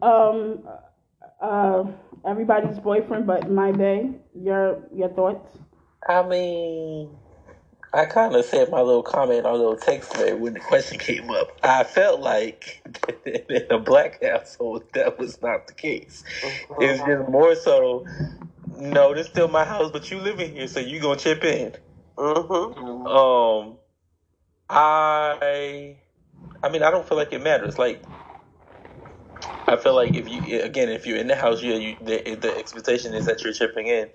Um, 0.00 0.66
uh, 1.40 1.84
everybody's 2.26 2.78
boyfriend, 2.78 3.26
but 3.26 3.50
my 3.50 3.72
bae. 3.72 4.08
Your 4.34 4.82
your 4.90 5.10
thoughts? 5.10 5.58
I 6.08 6.22
mean, 6.26 7.10
I 7.96 8.06
kind 8.06 8.36
of 8.36 8.44
said 8.46 8.70
my 8.70 8.82
little 8.82 9.04
comment 9.04 9.46
on 9.46 9.58
little 9.58 9.76
text 9.76 10.14
thread 10.14 10.40
when 10.40 10.54
the 10.54 10.60
question 10.60 10.98
came 10.98 11.30
up. 11.30 11.48
I 11.64 11.84
felt 11.84 12.20
like 12.20 12.82
in 13.26 13.66
a 13.70 13.78
black 13.80 14.24
household 14.24 14.84
that 14.94 15.18
was 15.18 15.42
not 15.42 15.68
the 15.68 15.74
case. 15.74 16.24
It's 16.80 17.02
just 17.04 17.30
more 17.30 17.56
so. 17.56 18.06
No, 18.76 19.14
this 19.14 19.28
still 19.28 19.48
my 19.48 19.64
house, 19.64 19.90
but 19.92 20.10
you 20.10 20.18
live 20.20 20.40
in 20.40 20.52
here, 20.52 20.68
so 20.68 20.80
you 20.80 21.00
gonna 21.00 21.18
chip 21.20 21.44
in. 21.44 21.74
Mhm. 22.18 23.06
Um, 23.06 23.78
I, 24.70 25.98
I 26.62 26.70
mean, 26.70 26.82
I 26.82 26.90
don't 26.90 27.08
feel 27.08 27.18
like 27.18 27.32
it 27.32 27.42
matters. 27.42 27.78
Like, 27.78 28.04
I 29.68 29.76
feel 29.76 29.94
like 29.94 30.14
if 30.16 30.28
you, 30.28 30.62
again, 30.62 30.90
if 30.90 31.06
you're 31.06 31.18
in 31.18 31.28
the 31.28 31.36
house, 31.36 31.62
yeah, 31.62 31.76
you, 31.76 31.96
the, 32.00 32.36
the 32.36 32.56
expectation 32.58 33.14
is 33.14 33.26
that 33.26 33.44
you're 33.44 33.52
chipping 33.54 33.88
in. 33.88 34.10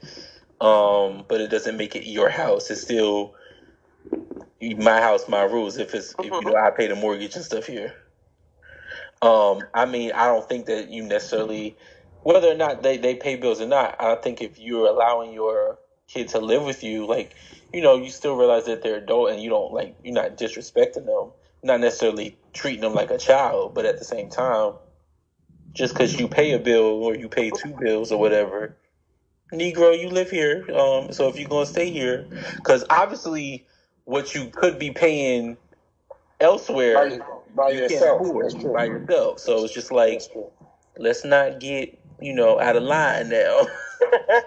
Um, 0.62 1.26
but 1.28 1.42
it 1.42 1.50
doesn't 1.50 1.78
make 1.78 1.96
it 1.96 2.06
your 2.08 2.30
house. 2.30 2.72
It's 2.72 2.82
still 2.82 3.36
my 4.62 5.02
house, 5.02 5.28
my 5.28 5.44
rules. 5.44 5.78
If 5.78 5.96
it's, 5.96 6.16
if 6.20 6.26
you 6.26 6.42
know, 6.42 6.56
I 6.56 6.72
pay 6.72 6.88
the 6.88 6.96
mortgage 6.96 7.36
and 7.36 7.46
stuff 7.46 7.66
here. 7.68 7.96
Um, 9.22 9.62
I 9.74 9.86
mean, 9.86 10.14
I 10.14 10.28
don't 10.28 10.48
think 10.48 10.68
that 10.68 10.90
you 10.90 11.04
necessarily, 11.04 11.78
whether 12.24 12.50
or 12.50 12.56
not 12.56 12.84
they, 12.84 12.98
they 12.98 13.16
pay 13.16 13.36
bills 13.36 13.62
or 13.62 13.68
not, 13.68 13.96
I 14.00 14.16
think 14.16 14.42
if 14.42 14.60
you're 14.60 14.88
allowing 14.88 15.34
your 15.34 15.80
kid 16.08 16.30
to 16.30 16.40
live 16.40 16.64
with 16.64 16.84
you, 16.84 17.06
like, 17.08 17.36
you 17.74 17.82
know, 17.82 17.98
you 17.98 18.12
still 18.12 18.36
realize 18.36 18.66
that 18.66 18.84
they're 18.84 18.98
adult 18.98 19.32
and 19.32 19.42
you 19.42 19.50
don't 19.50 19.74
like, 19.74 19.96
you're 20.04 20.16
not 20.16 20.38
disrespecting 20.38 21.06
them, 21.06 21.32
not 21.64 21.80
necessarily 21.82 22.38
treating 22.54 22.82
them 22.82 22.96
like 22.96 23.12
a 23.12 23.18
child, 23.20 23.76
but 23.76 23.86
at 23.86 24.00
the 24.00 24.06
same 24.06 24.30
time, 24.30 24.74
just 25.74 25.94
because 25.94 26.20
you 26.20 26.28
pay 26.28 26.54
a 26.54 26.60
bill 26.60 27.04
or 27.04 27.16
you 27.16 27.30
pay 27.30 27.52
two 27.52 27.76
bills 27.80 28.12
or 28.12 28.20
whatever, 28.20 28.76
Negro, 29.54 30.00
you 30.00 30.10
live 30.10 30.30
here. 30.32 30.66
Um, 30.74 31.12
so 31.14 31.28
if 31.30 31.38
you're 31.40 31.50
gonna 31.50 31.66
stay 31.66 31.90
here, 31.92 32.28
because 32.58 32.86
obviously, 32.90 33.66
what 34.12 34.36
you 34.36 34.50
could 34.50 34.80
be 34.80 34.92
paying 34.92 35.58
elsewhere, 36.40 37.10
By, 37.10 37.20
by 37.56 37.70
you 37.70 37.82
can't 37.90 38.06
yourself. 38.06 38.22
afford 38.22 38.60
true. 38.60 38.78
by 38.78 38.86
yourself. 38.86 39.40
So 39.40 39.64
it's 39.66 39.74
just 39.74 39.92
like, 39.92 40.24
let's 40.98 41.26
not 41.26 41.60
get 41.60 41.98
you 42.22 42.34
know 42.34 42.60
out 42.60 42.76
of 42.78 42.84
line 42.84 43.30
now. 43.30 43.68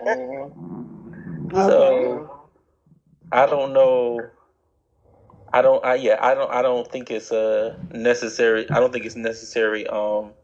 Mhm. 0.03 0.53
so 1.55 2.31
I 3.33 3.46
don't 3.46 3.72
know. 3.74 4.31
I 5.53 5.62
don't. 5.62 5.85
I 5.85 5.96
yeah. 5.96 6.18
I 6.20 6.35
don't. 6.35 6.50
I 6.53 6.62
don't 6.62 6.90
think 6.90 7.11
it's 7.11 7.33
uh 7.33 7.77
necessary. 7.92 8.70
I 8.70 8.81
don't 8.81 8.92
think 8.92 9.07
it's 9.07 9.16
necessary. 9.16 9.87
Um. 9.87 10.35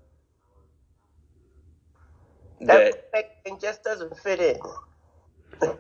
That 2.61 2.95
That 3.13 3.27
thing 3.45 3.59
just 3.61 3.83
doesn't 3.85 4.17
fit 4.19 4.41
in. 4.41 4.59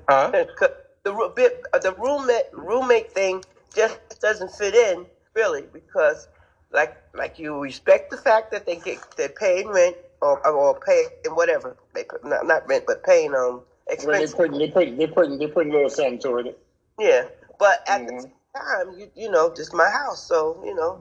huh? 0.08 0.34
the 1.04 1.12
roo- 1.14 1.32
bit- 1.34 1.62
uh, 1.72 1.78
the 1.78 1.92
roommate 1.94 2.46
roommate 2.52 3.12
thing 3.12 3.42
just 3.74 3.98
doesn't 4.20 4.50
fit 4.52 4.74
in 4.74 5.06
really 5.34 5.62
because 5.72 6.28
like 6.72 6.96
like 7.14 7.38
you 7.38 7.58
respect 7.60 8.10
the 8.10 8.16
fact 8.16 8.50
that 8.52 8.66
they 8.66 8.76
get 8.76 8.98
they're 9.16 9.28
paying 9.28 9.68
rent 9.68 9.96
or 10.20 10.46
or 10.46 10.78
paying 10.80 11.08
whatever 11.28 11.76
they 11.94 12.04
put 12.04 12.24
not, 12.24 12.46
not 12.46 12.66
rent 12.68 12.84
but 12.86 13.02
paying 13.04 13.34
um 13.34 13.62
Well, 13.98 14.16
they 14.16 14.26
expenses 14.26 14.34
putting 14.34 14.58
they 14.58 14.68
putting 14.68 14.96
they 14.96 15.06
putting 15.06 15.38
they 15.38 15.46
putting 15.48 15.72
a 15.72 15.74
little 15.74 15.90
something 15.90 16.18
toward 16.20 16.46
it. 16.48 16.58
yeah 16.98 17.24
but 17.58 17.82
at 17.88 18.06
the 18.06 18.12
Mhm. 18.12 18.22
same 18.22 18.32
time 18.62 18.92
you 18.98 19.10
you 19.14 19.30
know 19.30 19.48
this 19.50 19.68
is 19.68 19.72
my 19.74 19.90
house 19.90 20.26
so 20.26 20.62
you 20.64 20.74
know 20.74 21.00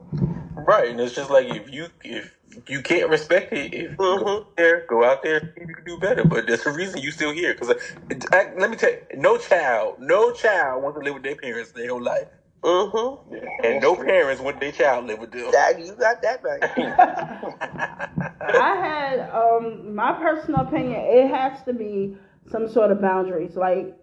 Right, 0.56 0.90
and 0.90 1.00
it's 1.00 1.14
just 1.14 1.30
like 1.30 1.46
if 1.48 1.70
you 1.72 1.88
if 2.04 2.36
you 2.68 2.82
can't 2.82 3.08
respect 3.10 3.52
it, 3.52 3.72
if 3.74 3.90
you 3.92 3.96
go 3.96 4.18
Mhm. 4.18 4.36
out 4.38 4.46
there, 4.56 4.84
go 4.88 5.04
out 5.04 5.22
there, 5.22 5.40
you 5.56 5.66
can 5.74 5.84
do 5.84 5.98
better. 5.98 6.24
But 6.24 6.46
there's 6.46 6.66
a 6.66 6.72
reason 6.72 7.00
you 7.00 7.10
still 7.12 7.32
here. 7.32 7.54
Because 7.54 7.74
let 8.10 8.70
me 8.70 8.76
tell 8.76 8.90
you, 8.90 8.98
no 9.14 9.36
child, 9.38 9.96
no 9.98 10.30
child 10.32 10.82
wants 10.82 10.98
to 10.98 11.04
live 11.04 11.14
with 11.14 11.22
their 11.22 11.36
parents 11.36 11.72
their 11.72 11.88
whole 11.90 12.02
life, 12.02 12.28
mm-hmm 12.62 13.34
and 13.62 13.80
no 13.80 13.94
parents 13.94 14.40
want 14.40 14.60
their 14.60 14.72
child 14.72 15.06
live 15.06 15.18
with 15.18 15.30
them. 15.30 15.50
that 15.52 15.78
you 15.78 15.94
got 15.94 16.20
that 16.22 16.42
right 16.42 16.62
I 18.40 18.74
had 18.76 19.20
um 19.30 19.94
my 19.94 20.12
personal 20.12 20.62
opinion. 20.62 21.00
It 21.04 21.28
has 21.28 21.62
to 21.64 21.72
be 21.72 22.16
some 22.50 22.68
sort 22.68 22.90
of 22.90 23.00
boundaries, 23.00 23.56
like, 23.56 23.94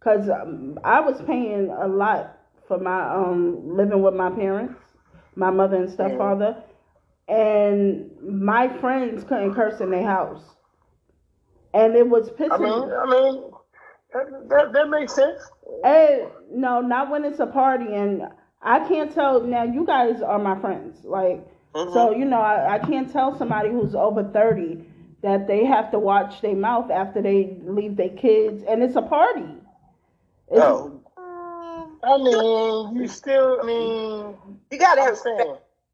cause 0.00 0.28
um, 0.28 0.78
I 0.84 1.00
was 1.00 1.20
paying 1.22 1.70
a 1.70 1.86
lot 1.88 2.36
for 2.68 2.78
my 2.78 3.02
um 3.14 3.76
living 3.76 4.02
with 4.02 4.14
my 4.14 4.30
parents, 4.30 4.80
my 5.36 5.50
mother 5.50 5.76
and 5.76 5.90
stepfather, 5.90 6.56
and 7.28 8.10
my 8.22 8.68
friends 8.80 9.24
couldn't 9.24 9.54
curse 9.54 9.80
in 9.80 9.90
their 9.90 10.06
house, 10.06 10.42
and 11.72 11.94
it 11.94 12.08
was 12.08 12.30
pissing. 12.30 12.52
I 12.52 12.58
mean, 12.58 12.92
I 12.92 13.06
mean, 13.06 13.42
that, 14.12 14.48
that, 14.48 14.72
that 14.72 14.88
makes 14.88 15.14
sense. 15.14 15.40
And 15.84 16.28
no, 16.52 16.80
not 16.80 17.10
when 17.10 17.24
it's 17.24 17.40
a 17.40 17.46
party, 17.46 17.94
and 17.94 18.22
I 18.62 18.86
can't 18.88 19.12
tell. 19.12 19.40
Now 19.40 19.64
you 19.64 19.84
guys 19.86 20.22
are 20.22 20.38
my 20.38 20.58
friends, 20.60 21.04
like. 21.04 21.46
Mm-hmm. 21.74 21.92
So 21.92 22.14
you 22.14 22.24
know, 22.24 22.40
I, 22.40 22.74
I 22.74 22.78
can't 22.78 23.10
tell 23.12 23.36
somebody 23.36 23.68
who's 23.70 23.96
over 23.96 24.22
thirty 24.22 24.84
that 25.22 25.48
they 25.48 25.64
have 25.64 25.90
to 25.90 25.98
watch 25.98 26.40
their 26.40 26.54
mouth 26.54 26.88
after 26.88 27.20
they 27.20 27.58
leave 27.64 27.96
their 27.96 28.10
kids, 28.10 28.62
and 28.68 28.80
it's 28.80 28.94
a 28.94 29.02
party. 29.02 29.56
It's, 30.52 30.60
oh 30.60 31.00
I 32.06 32.18
mean, 32.18 32.96
you 32.96 33.08
still, 33.08 33.58
I 33.62 33.66
mean, 33.66 34.36
you 34.70 34.78
gotta 34.78 35.00
have 35.00 35.10
respect 35.10 35.40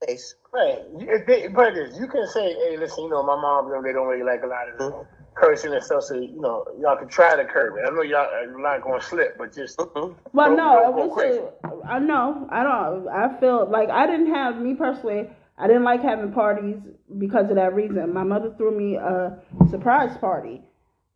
saying, 0.07 0.19
place 0.19 0.35
right? 0.53 0.79
You, 0.99 1.25
they, 1.27 1.49
but 1.49 1.77
it 1.77 1.89
is, 1.89 1.99
you 1.99 2.07
can 2.09 2.27
say, 2.29 2.55
hey, 2.55 2.77
listen, 2.77 3.05
you 3.05 3.11
know, 3.11 3.23
my 3.23 3.37
mom, 3.41 3.71
them, 3.71 3.83
they 3.83 3.93
don't 3.93 4.07
really 4.07 4.25
like 4.25 4.43
a 4.43 4.47
lot 4.47 4.69
of 4.69 4.79
the 4.79 4.85
mm-hmm. 4.85 5.35
cursing 5.35 5.73
and 5.73 5.83
stuff, 5.83 6.05
so 6.05 6.15
you 6.15 6.41
know, 6.41 6.65
y'all 6.81 6.97
can 6.97 7.09
try 7.09 7.37
to 7.37 7.45
curb 7.45 7.75
it. 7.79 7.87
I 7.87 7.95
know 7.95 8.03
y'all 8.03 8.27
uh, 8.27 8.47
are 8.47 8.61
not 8.61 8.83
going 8.83 9.01
to 9.01 9.07
slip, 9.07 9.39
but 9.39 9.55
just 9.55 9.79
Mhm. 9.79 10.15
well, 10.33 10.49
Don't- 10.49 10.57
no, 10.57 10.81
don't 10.83 10.97
go 10.97 11.07
was. 11.07 11.15
crazy. 11.15 11.41
A, 11.65 11.87
I 11.87 11.99
know. 11.99 12.47
I 12.51 12.63
don't. 12.63 13.09
I 13.09 13.41
feel 13.41 13.69
like 13.71 13.89
I 13.91 14.07
didn't 14.07 14.33
have 14.35 14.61
me 14.61 14.75
personally. 14.75 15.29
I 15.59 15.67
didn't 15.67 15.85
like 15.85 16.03
having 16.03 16.33
parties 16.33 16.77
because 17.19 17.51
of 17.51 17.57
that 17.57 17.75
reason. 17.75 18.15
My 18.15 18.25
mother 18.25 18.55
threw 18.57 18.77
me 18.77 18.97
a 18.97 19.39
surprise 19.71 20.17
party, 20.19 20.63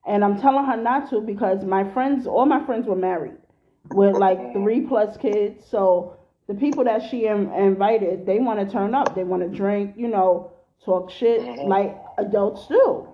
and 0.07 0.23
I'm 0.23 0.38
telling 0.38 0.66
her 0.66 0.77
not 0.77 1.09
to 1.11 1.20
because 1.20 1.64
my 1.64 1.90
friends, 1.92 2.27
all 2.27 2.44
my 2.44 2.64
friends 2.66 2.87
were 2.87 2.97
married 2.97 3.38
with 3.90 4.16
like 4.16 4.38
mm-hmm. 4.38 4.62
three 4.62 4.81
plus 4.83 5.16
kids. 5.16 5.64
So 5.66 6.16
the 6.46 6.54
people 6.54 6.85
that 6.85 7.02
she 7.11 7.26
in, 7.26 7.50
invited, 7.52 8.26
they 8.26 8.38
want 8.38 8.61
to 8.61 8.66
turn 8.70 8.94
up. 8.94 9.14
They 9.14 9.24
want 9.24 9.42
to 9.42 9.48
drink, 9.48 9.94
you 9.96 10.09
know, 10.09 10.52
talk 10.85 11.11
shit 11.11 11.40
Mhm. 11.40 11.68
like 11.68 11.96
adults 12.18 12.66
do. 12.66 13.09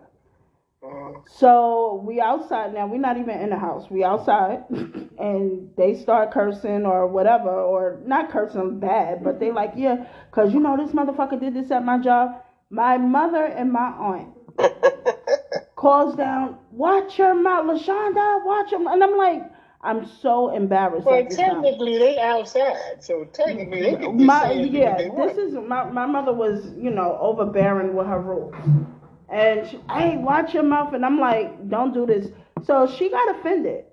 uh, 0.82 1.12
So 1.26 2.02
we 2.04 2.20
outside 2.20 2.72
now. 2.74 2.86
We're 2.86 2.98
not 2.98 3.18
even 3.18 3.38
in 3.38 3.50
the 3.50 3.58
house. 3.58 3.90
We 3.90 4.02
outside, 4.02 4.64
and 5.18 5.70
they 5.76 5.94
start 5.94 6.30
cursing 6.32 6.86
or 6.86 7.06
whatever, 7.06 7.50
or 7.50 8.00
not 8.04 8.30
cursing 8.30 8.80
bad, 8.80 9.22
but 9.22 9.38
they 9.38 9.52
like, 9.52 9.72
yeah, 9.76 10.06
cause 10.32 10.52
you 10.54 10.60
know 10.60 10.76
this 10.76 10.92
motherfucker 10.92 11.38
did 11.38 11.54
this 11.54 11.70
at 11.70 11.84
my 11.84 11.98
job. 11.98 12.42
My 12.70 12.96
mother 12.98 13.44
and 13.44 13.70
my 13.72 13.90
aunt 13.90 14.28
calls 15.76 16.14
down, 16.16 16.58
watch 16.72 17.18
your 17.18 17.34
mouth, 17.34 17.66
Lashaunda, 17.66 18.44
watch 18.44 18.72
mouth. 18.72 18.94
And 18.94 19.04
I'm 19.04 19.16
like, 19.16 19.42
I'm 19.82 20.06
so 20.06 20.54
embarrassed. 20.54 21.06
Well, 21.06 21.24
technically 21.24 21.98
they 21.98 22.18
outside, 22.18 23.02
so 23.02 23.24
technically 23.32 23.80
they 23.80 23.96
can 23.96 24.18
be 24.18 24.24
my 24.24 24.42
saying 24.42 24.62
and 24.62 24.72
do 24.72 24.78
yeah, 24.78 24.90
what 24.90 24.98
they 24.98 25.08
want. 25.08 25.36
this 25.36 25.38
is 25.38 25.54
my 25.54 25.90
my 25.90 26.06
mother 26.06 26.34
was 26.34 26.72
you 26.76 26.90
know 26.90 27.16
overbearing 27.18 27.94
with 27.94 28.06
her 28.06 28.20
rules, 28.20 28.54
and 29.30 29.66
she, 29.66 29.80
hey, 29.90 30.18
watch 30.18 30.52
your 30.52 30.64
mouth, 30.64 30.92
and 30.92 31.04
I'm 31.04 31.18
like, 31.18 31.68
don't 31.70 31.94
do 31.94 32.04
this. 32.04 32.28
So 32.62 32.86
she 32.86 33.08
got 33.08 33.36
offended 33.36 33.84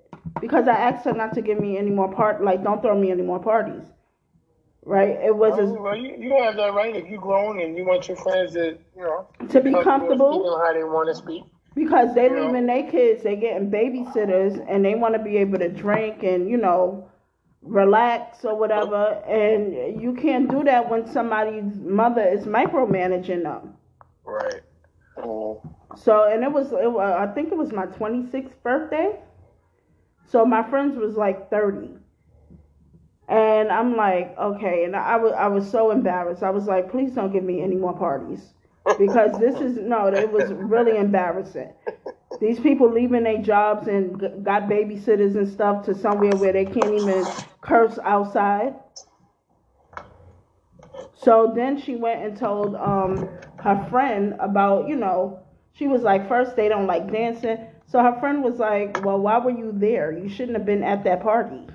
because 0.42 0.68
I 0.68 0.74
asked 0.74 1.06
her 1.06 1.14
not 1.14 1.32
to 1.34 1.40
give 1.40 1.58
me 1.58 1.78
any 1.78 1.90
more 1.90 2.12
part, 2.12 2.44
like 2.44 2.62
don't 2.62 2.82
throw 2.82 2.98
me 2.98 3.10
any 3.10 3.22
more 3.22 3.40
parties. 3.40 3.84
Right? 4.84 5.18
It 5.22 5.34
was 5.34 5.52
Well, 5.56 5.82
well, 5.82 5.96
you, 5.96 6.16
you 6.18 6.42
have 6.42 6.56
that 6.56 6.72
right 6.72 6.94
if 6.96 7.10
you 7.10 7.18
grown 7.18 7.60
and 7.60 7.76
you 7.76 7.84
want 7.84 8.08
your 8.08 8.16
friends 8.16 8.54
to, 8.54 8.78
you 8.96 9.02
know, 9.02 9.26
to 9.48 9.60
be 9.60 9.72
comfortable 9.72 10.48
on 10.48 10.66
how 10.66 10.72
they 10.72 10.84
want 10.84 11.08
to 11.08 11.14
speak. 11.14 11.44
Because 11.78 12.14
they 12.14 12.28
Yeah. 12.28 12.46
leaving 12.46 12.66
their 12.66 12.90
kids, 12.90 13.22
they 13.22 13.36
getting 13.36 13.70
babysitters, 13.70 14.64
and 14.68 14.84
they 14.84 14.94
want 14.96 15.14
to 15.14 15.20
be 15.22 15.36
able 15.38 15.58
to 15.58 15.68
drink 15.68 16.22
and 16.24 16.48
you 16.50 16.56
know 16.56 17.08
relax 17.62 18.44
or 18.44 18.56
whatever. 18.58 19.22
And 19.26 20.00
you 20.00 20.14
can't 20.14 20.50
do 20.50 20.64
that 20.64 20.90
when 20.90 21.06
somebody's 21.06 21.76
mother 21.80 22.22
is 22.22 22.46
micromanaging 22.46 23.44
them. 23.44 23.74
Right. 24.24 24.62
Mm. 25.18 25.74
So, 25.96 26.24
and 26.30 26.44
it 26.44 26.52
was, 26.52 26.72
it 26.72 26.90
was, 26.92 27.14
I 27.18 27.32
think 27.34 27.50
it 27.52 27.58
was 27.58 27.72
my 27.72 27.86
26th 27.86 28.52
birthday. 28.62 29.20
So 30.26 30.44
my 30.44 30.62
friends 30.68 30.96
was 30.96 31.16
like 31.16 31.50
30. 31.50 31.90
And 33.28 33.70
I'm 33.70 33.96
like, 33.96 34.36
okay. 34.38 34.84
And 34.84 34.96
I 34.96 35.16
was, 35.16 35.32
I 35.32 35.48
was 35.48 35.70
so 35.70 35.90
embarrassed. 35.90 36.42
I 36.42 36.50
was 36.50 36.66
like, 36.66 36.90
please 36.90 37.12
don't 37.12 37.32
give 37.32 37.44
me 37.44 37.62
any 37.62 37.76
more 37.76 37.96
parties. 37.96 38.54
Because 38.96 39.38
this 39.38 39.60
is, 39.60 39.76
no, 39.78 40.06
it 40.08 40.30
was 40.30 40.52
really 40.52 40.96
embarrassing. 40.96 41.72
These 42.40 42.60
people 42.60 42.90
leaving 42.92 43.24
their 43.24 43.38
jobs 43.42 43.88
and 43.88 44.20
g- 44.20 44.28
got 44.42 44.64
babysitters 44.68 45.36
and 45.36 45.48
stuff 45.48 45.84
to 45.86 45.94
somewhere 45.94 46.36
where 46.36 46.52
they 46.52 46.64
can't 46.66 46.92
even 46.92 47.34
curse 47.60 47.98
outside. 48.04 48.74
So 51.14 51.52
then 51.54 51.78
she 51.78 51.96
went 51.96 52.22
and 52.24 52.36
told 52.36 52.74
um, 52.76 53.28
her 53.60 53.86
friend 53.90 54.34
about, 54.40 54.88
you 54.88 54.96
know, 54.96 55.40
she 55.72 55.86
was 55.88 56.02
like, 56.02 56.28
first 56.28 56.56
they 56.56 56.68
don't 56.68 56.86
like 56.86 57.10
dancing. 57.12 57.58
So 57.86 58.02
her 58.02 58.18
friend 58.20 58.42
was 58.42 58.58
like, 58.58 58.94
well, 58.96 59.18
why 59.18 59.38
were 59.38 59.50
you 59.50 59.72
there? 59.74 60.12
You 60.16 60.28
shouldn't 60.28 60.56
have 60.56 60.66
been 60.66 60.82
at 60.84 61.04
that 61.04 61.22
party. 61.22 61.66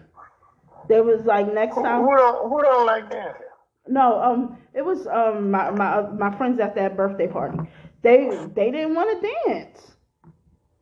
There 0.88 1.04
was 1.04 1.26
like, 1.26 1.52
next 1.54 1.78
Who, 1.78 1.82
time. 1.82 2.10
who 2.10 2.16
don't 2.18 2.50
who 2.50 2.62
don't 2.62 2.86
like 2.86 3.10
dancing? 3.10 3.53
No, 3.88 4.22
um, 4.22 4.58
it 4.74 4.84
was 4.84 5.08
um 5.08 5.52
my 5.52 5.70
my 5.72 6.02
my 6.02 6.36
friends 6.38 6.60
at 6.60 6.76
that 6.76 6.96
birthday 6.96 7.28
party. 7.28 7.60
They 8.02 8.30
they 8.56 8.72
didn't 8.72 8.96
want 8.96 9.22
to 9.22 9.30
dance. 9.48 9.92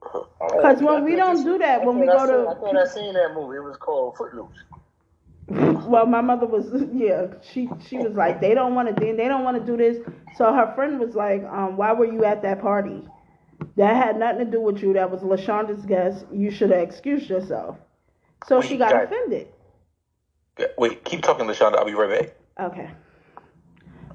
Because 0.02 0.82
when 0.82 1.04
we 1.04 1.16
don't 1.16 1.44
do 1.44 1.58
that, 1.60 1.86
when 1.86 2.00
we 2.00 2.08
go 2.08 2.26
seen- 2.26 2.48
I 2.48 2.54
to 2.54 2.60
thought 2.60 2.76
I 2.76 2.86
seen 2.86 3.14
that 3.14 3.34
movie. 3.34 3.58
It 3.58 3.64
was 3.64 3.78
called 3.78 4.18
Footloose. 4.18 4.64
well, 5.88 6.06
my 6.06 6.22
mother 6.22 6.46
was 6.46 6.68
yeah. 6.94 7.28
She 7.42 7.70
she 7.88 7.98
was 7.98 8.14
like 8.16 8.40
they 8.42 8.54
don't 8.54 8.76
want 8.76 8.88
to 8.88 8.94
dance. 8.94 9.18
They 9.18 9.28
don't 9.28 9.44
want 9.44 9.58
to 9.58 9.66
do 9.66 9.78
this. 9.78 9.98
So 10.36 10.54
her 10.54 10.74
friend 10.76 11.00
was 11.00 11.16
like, 11.16 11.44
um, 11.44 11.78
why 11.78 11.94
were 11.94 12.06
you 12.06 12.24
at 12.26 12.42
that 12.44 12.62
party? 12.62 13.08
That 13.78 13.96
had 13.96 14.18
nothing 14.18 14.46
to 14.46 14.52
do 14.52 14.62
with 14.62 14.82
you. 14.82 14.94
That 14.94 15.12
was 15.12 15.22
Lashaunda's 15.22 15.86
guest. 15.86 16.26
You 16.32 16.52
should 16.52 16.72
have 16.72 16.82
excused 16.82 17.30
yourself. 17.30 17.78
So 18.48 18.62
she 18.62 18.78
got 18.78 18.96
offended. 19.04 19.48
Wait, 20.78 21.04
keep 21.06 21.22
talking, 21.22 21.46
Lashaunda. 21.48 21.78
I'll 21.78 21.86
be 21.86 21.94
right 21.94 22.22
back. 22.22 22.36
Okay. 22.60 22.90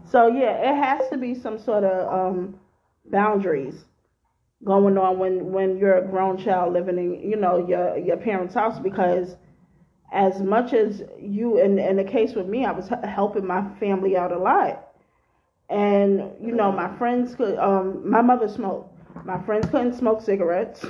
So 0.04 0.28
yeah, 0.28 0.70
it 0.70 0.76
has 0.76 1.08
to 1.10 1.18
be 1.18 1.34
some 1.34 1.58
sort 1.58 1.84
of 1.84 2.12
um, 2.12 2.58
boundaries 3.10 3.84
going 4.64 4.96
on 4.96 5.18
when 5.18 5.52
when 5.52 5.76
you're 5.76 5.98
a 5.98 6.06
grown 6.06 6.38
child 6.38 6.72
living 6.72 6.98
in 6.98 7.30
you 7.30 7.36
know 7.36 7.66
your 7.66 7.96
your 7.98 8.16
parents' 8.16 8.54
house 8.54 8.78
because 8.78 9.36
as 10.12 10.40
much 10.40 10.72
as 10.72 11.02
you 11.20 11.58
in 11.60 11.78
in 11.78 11.96
the 11.96 12.04
case 12.04 12.34
with 12.34 12.46
me, 12.46 12.64
I 12.64 12.72
was 12.72 12.88
helping 13.04 13.46
my 13.46 13.68
family 13.80 14.16
out 14.16 14.32
a 14.32 14.38
lot, 14.38 14.88
and 15.68 16.30
you 16.40 16.52
know 16.52 16.70
my 16.70 16.96
friends 16.96 17.34
could 17.34 17.58
um 17.58 18.08
my 18.08 18.22
mother 18.22 18.48
smoked. 18.48 18.92
My 19.24 19.42
friends 19.44 19.66
couldn't 19.70 19.94
smoke 19.94 20.20
cigarettes. 20.22 20.84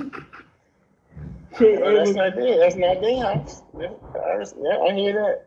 She, 1.57 1.75
that's 1.75 2.13
not. 2.13 2.35
That's 2.35 2.75
not 2.75 3.01
their 3.01 3.21
house. 3.23 3.63
Yeah, 3.79 4.77
I 4.77 4.93
hear 4.93 5.13
that. 5.13 5.46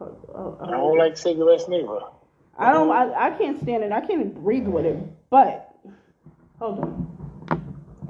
Uh, 0.00 0.52
I 0.60 0.70
don't 0.70 0.98
like 0.98 1.16
cigarettes 1.16 1.68
neither. 1.68 1.98
I 2.58 2.72
don't. 2.72 2.90
I, 2.90 3.28
I 3.28 3.30
can't 3.30 3.60
stand 3.62 3.84
it. 3.84 3.92
I 3.92 4.00
can't 4.00 4.12
even 4.12 4.42
breathe 4.42 4.66
with 4.66 4.86
it. 4.86 4.98
But 5.30 5.74
hold 6.58 6.80
on, 6.80 7.18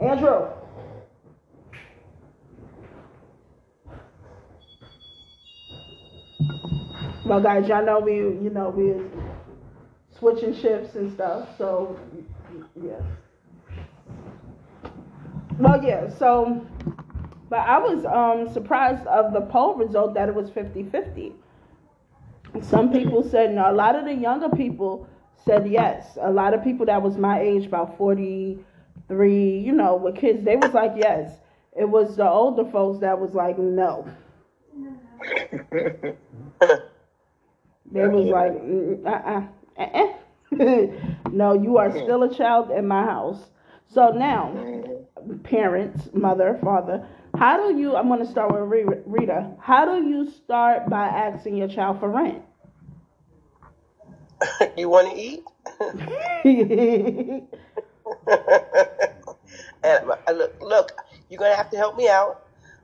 Andrew. 0.01 0.49
Well, 7.25 7.41
guys, 7.41 7.69
y'all 7.69 7.85
know 7.85 7.99
we, 7.99 8.15
you 8.15 8.51
know, 8.55 8.69
we 8.69 8.95
switching 10.17 10.55
shifts 10.55 10.95
and 10.95 11.13
stuff. 11.13 11.49
So, 11.59 11.99
yeah. 12.81 13.01
Well, 15.59 15.83
yeah. 15.83 16.09
So, 16.09 16.65
but 17.51 17.59
I 17.61 17.79
was 17.79 18.05
um 18.05 18.53
surprised 18.53 19.05
of 19.09 19.33
the 19.33 19.41
poll 19.41 19.75
result 19.75 20.15
that 20.15 20.29
it 20.29 20.35
was 20.37 20.51
50-50. 20.51 21.33
Some 22.63 22.93
people 22.93 23.23
said 23.23 23.55
no. 23.55 23.71
A 23.71 23.73
lot 23.73 23.97
of 23.97 24.05
the 24.05 24.15
younger 24.15 24.49
people 24.49 25.09
said 25.45 25.69
yes. 25.69 26.19
A 26.21 26.31
lot 26.31 26.55
of 26.55 26.63
people 26.63 26.87
that 26.87 27.03
was 27.03 27.17
my 27.17 27.41
age, 27.41 27.67
about 27.67 27.97
43, 27.97 29.59
you 29.59 29.73
know, 29.73 29.97
with 29.97 30.17
kids, 30.17 30.45
they 30.45 30.57
was 30.57 30.73
like 30.73 30.93
yes. 30.97 31.33
It 31.79 31.89
was 31.89 32.17
the 32.17 32.29
older 32.29 32.65
folks 32.71 33.01
that 33.01 33.19
was 33.19 33.35
like 33.35 33.59
no. 33.59 34.07
They 37.93 38.09
was 38.09 38.27
like, 38.27 38.53
uh-uh, 39.07 39.43
uh-uh. 39.79 40.13
no, 41.31 41.55
you 41.55 41.79
are 41.79 41.89
mm-hmm. 41.89 42.03
still 42.03 42.23
a 42.25 42.35
child 42.35 42.71
in 42.71 42.87
my 42.89 43.05
house. 43.05 43.51
So 43.89 44.11
now, 44.11 44.53
parents, 45.45 46.09
mother, 46.13 46.59
father, 46.63 47.07
how 47.39 47.57
do 47.69 47.79
you, 47.79 47.97
I'm 47.97 48.09
going 48.09 48.25
to 48.25 48.31
start 48.31 48.53
with 48.53 49.03
Rita. 49.07 49.53
How 49.61 49.85
do 49.85 50.07
you 50.07 50.31
start 50.31 50.89
by 50.89 51.07
asking 51.07 51.57
your 51.57 51.69
child 51.69 52.01
for 52.01 52.11
rent? 52.11 52.43
you 54.77 54.89
want 54.89 55.11
to 55.11 55.17
eat? 55.17 55.43
and 59.83 59.85
uh, 59.85 60.33
look, 60.33 60.55
look, 60.61 60.93
you're 61.29 61.39
gonna 61.39 61.57
have 61.57 61.71
to 61.71 61.77
help 61.77 61.97
me 61.97 62.09
out 62.09 62.41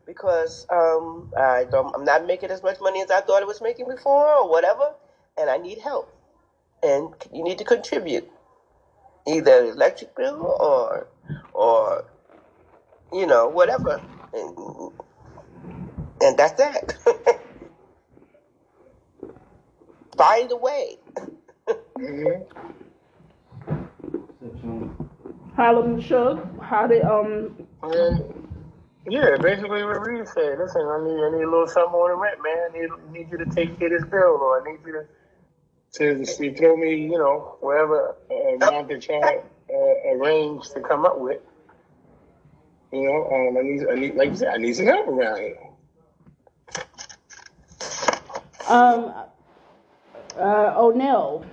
because 0.06 0.66
um, 0.70 1.30
I 1.36 1.64
don't, 1.70 1.94
I'm 1.94 2.04
not 2.04 2.26
making 2.26 2.50
as 2.50 2.62
much 2.62 2.80
money 2.80 3.02
as 3.02 3.10
I 3.10 3.20
thought 3.20 3.42
I 3.42 3.46
was 3.46 3.60
making 3.60 3.88
before, 3.88 4.26
or 4.26 4.48
whatever, 4.48 4.94
and 5.38 5.50
I 5.50 5.58
need 5.58 5.78
help. 5.78 6.08
And 6.82 7.10
you 7.32 7.44
need 7.44 7.58
to 7.58 7.64
contribute, 7.64 8.26
either 9.26 9.66
electric 9.66 10.14
bill 10.16 10.56
or, 10.60 11.06
or, 11.52 12.04
you 13.12 13.26
know, 13.26 13.48
whatever. 13.48 14.00
And, 14.32 14.90
and 16.20 16.36
that's 16.36 16.52
that. 16.54 16.94
Find 20.16 20.50
a 20.52 20.56
way. 20.56 20.96
Harlem 25.56 26.00
Shug, 26.00 26.60
how 26.62 26.86
did, 26.86 27.02
um, 27.02 27.56
And 27.82 28.48
yeah, 29.08 29.36
basically 29.42 29.84
what 29.84 30.00
Reed 30.02 30.28
said. 30.28 30.58
Listen, 30.58 30.82
I 30.82 31.04
need 31.04 31.20
I 31.24 31.30
need 31.30 31.44
a 31.44 31.50
little 31.50 31.66
something 31.68 31.94
on 31.94 32.10
the 32.10 32.16
rent, 32.16 32.38
man. 32.42 32.68
I 32.70 32.78
need, 32.78 33.12
need 33.12 33.30
you 33.32 33.38
to 33.38 33.46
take 33.46 33.78
care 33.78 33.94
of 33.94 34.02
this 34.02 34.10
bill, 34.10 34.38
or 34.42 34.60
I 34.62 34.72
need 34.72 34.80
you 34.86 34.92
to 34.92 35.04
to, 35.94 36.26
to 36.26 36.54
throw 36.56 36.76
me, 36.76 36.96
you 36.96 37.18
know, 37.18 37.56
whatever 37.60 38.16
uh, 38.30 38.56
amount 38.56 38.88
that 38.88 39.06
y'all 39.08 39.44
uh, 39.72 40.14
arrange 40.16 40.70
to 40.70 40.80
come 40.80 41.06
up 41.06 41.18
with. 41.20 41.40
You 42.92 43.02
know, 43.04 43.26
um, 43.32 43.56
I 43.58 43.62
need 43.62 43.86
I 43.90 43.94
need 43.96 44.16
like 44.16 44.30
you 44.30 44.36
said, 44.36 44.48
I 44.54 44.58
need 44.58 44.74
some 44.74 44.86
help 44.86 45.08
around 45.08 45.38
here. 45.40 45.56
um, 48.68 49.12
uh, 50.36 50.74
O'Neill, 50.76 51.44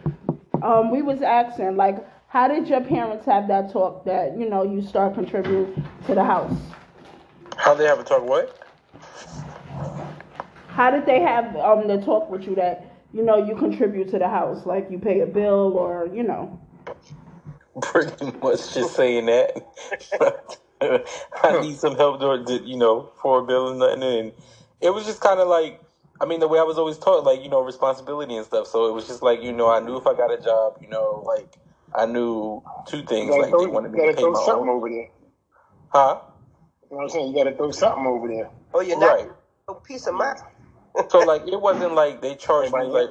um, 0.63 0.91
we 0.91 1.02
was 1.02 1.22
asking, 1.22 1.76
like, 1.78 2.06
how 2.28 2.48
did 2.48 2.67
your 2.67 2.82
parents 2.82 3.26
have 3.26 3.48
that 3.48 3.72
talk 3.72 4.06
that, 4.06 4.38
you 4.38 4.50
know, 4.50 4.63
you 4.63 4.82
start 4.82 5.15
contributing 5.15 5.88
to 6.06 6.15
the 6.15 6.24
house? 6.24 6.56
How 7.58 7.74
they 7.74 7.86
have 7.86 8.00
a 8.00 8.04
talk? 8.04 8.24
What? 8.24 8.58
How 10.67 10.91
did 10.91 11.06
they 11.06 11.19
have 11.19 11.56
um 11.58 11.88
the 11.88 11.98
talk 12.02 12.30
with 12.30 12.43
you 12.43 12.56
that 12.56 12.86
you 13.13 13.22
know 13.22 13.45
you 13.45 13.56
contribute 13.56 14.10
to 14.12 14.19
the 14.19 14.30
house, 14.30 14.65
like 14.65 14.89
you 14.89 14.98
pay 14.98 15.19
a 15.22 15.26
bill 15.26 15.74
or 15.76 16.08
you 16.13 16.24
know? 16.24 16.58
Pretty 17.82 18.32
much 18.41 18.74
just 18.74 18.95
saying 18.95 19.26
that. 19.26 20.56
I 21.43 21.60
need 21.60 21.78
some 21.78 21.95
help, 21.95 22.22
or 22.22 22.38
you 22.63 22.78
know, 22.78 23.12
for 23.22 23.39
a 23.39 23.43
bill 23.45 23.69
and 23.69 23.80
nothing. 23.80 24.04
And 24.04 24.32
it 24.80 24.93
was 24.93 25.06
just 25.06 25.19
kind 25.19 25.39
of 25.39 25.48
like, 25.50 25.82
I 26.22 26.26
mean, 26.26 26.40
the 26.42 26.48
way 26.48 26.60
I 26.60 26.64
was 26.64 26.78
always 26.80 26.98
taught, 26.98 27.24
like 27.26 27.42
you 27.44 27.50
know, 27.50 27.62
responsibility 27.62 28.36
and 28.36 28.46
stuff. 28.46 28.68
So 28.68 28.88
it 28.88 28.94
was 28.94 29.08
just 29.08 29.24
like, 29.24 29.42
you 29.44 29.54
know, 29.54 29.70
I 29.70 29.80
knew 29.80 29.98
if 29.98 30.08
I 30.08 30.16
got 30.16 30.32
a 30.32 30.38
job, 30.38 30.78
you 30.82 30.90
know, 30.90 31.24
like 31.26 31.58
I 31.96 32.06
knew 32.08 32.64
two 32.86 33.04
things, 33.04 33.38
like 33.38 33.52
throw, 33.52 33.60
they 33.60 33.68
you 33.68 33.68
wanted 33.68 33.92
me 33.92 34.00
gotta 34.00 34.02
to 34.02 34.10
pay 34.10 34.26
throw 34.26 34.28
my 34.28 34.40
something 34.40 34.70
own. 34.70 34.70
over 34.70 34.90
there. 34.90 35.10
Huh? 35.90 36.20
You 36.92 36.98
know 36.98 36.98
what 36.98 37.04
I'm 37.04 37.10
saying? 37.10 37.28
You 37.30 37.36
gotta 37.44 37.56
throw 37.56 37.72
something 37.72 38.06
over 38.08 38.28
there. 38.28 38.50
Oh, 38.74 38.82
you're 38.82 39.00
not 39.00 39.18
Right. 39.18 39.30
a 39.70 39.76
piece 39.76 40.08
of 40.08 40.16
mind. 40.16 40.40
So 41.10 41.24
like, 41.24 41.48
it 41.48 41.62
wasn't 41.62 41.96
like 41.96 42.22
they 42.22 42.36
charged 42.36 42.76
me 42.76 42.88
Everybody 42.88 42.90
like, 42.90 43.10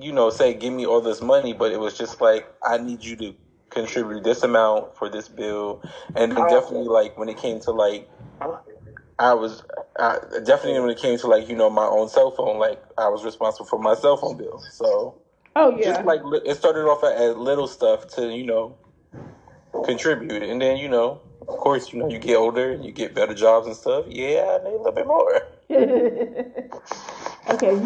you 0.00 0.12
know, 0.12 0.30
say 0.30 0.54
give 0.54 0.72
me 0.72 0.86
all 0.86 1.00
this 1.00 1.22
money, 1.22 1.52
but 1.54 1.72
it 1.72 1.80
was 1.80 1.96
just 1.98 2.20
like 2.20 2.46
I 2.62 2.78
need 2.78 3.04
you 3.04 3.16
to 3.16 3.34
contribute 3.70 4.24
this 4.24 4.42
amount 4.44 4.96
for 4.96 5.08
this 5.08 5.28
bill, 5.28 5.82
and 6.16 6.32
then 6.32 6.46
definitely 6.46 6.88
like 6.88 7.18
when 7.18 7.28
it 7.28 7.38
came 7.38 7.60
to 7.60 7.72
like 7.72 8.08
I 9.22 9.34
was 9.34 9.62
I, 9.98 10.18
definitely 10.42 10.80
when 10.80 10.90
it 10.90 10.98
came 10.98 11.16
to 11.16 11.28
like 11.28 11.48
you 11.48 11.54
know 11.54 11.70
my 11.70 11.86
own 11.86 12.08
cell 12.08 12.32
phone, 12.32 12.58
like 12.58 12.82
I 12.98 13.08
was 13.08 13.24
responsible 13.24 13.66
for 13.66 13.78
my 13.78 13.94
cell 13.94 14.16
phone 14.16 14.36
bill. 14.36 14.58
So 14.70 15.22
Oh 15.54 15.78
yeah. 15.78 15.92
just 15.92 16.04
like 16.04 16.22
it 16.44 16.56
started 16.56 16.88
off 16.88 17.04
as 17.04 17.36
little 17.36 17.68
stuff 17.68 18.08
to 18.16 18.34
you 18.34 18.44
know 18.44 18.76
contribute, 19.84 20.42
and 20.42 20.60
then 20.60 20.76
you 20.76 20.88
know 20.88 21.20
of 21.42 21.56
course 21.58 21.92
you 21.92 22.00
know 22.00 22.08
you 22.08 22.18
get 22.18 22.34
older, 22.34 22.72
and 22.72 22.84
you 22.84 22.90
get 22.90 23.14
better 23.14 23.32
jobs 23.32 23.68
and 23.68 23.76
stuff. 23.76 24.06
Yeah, 24.08 24.58
I 24.60 24.64
need 24.64 24.74
a 24.74 24.78
little 24.78 24.92
bit 24.92 25.06
more. 25.06 25.42
okay, 25.70 26.66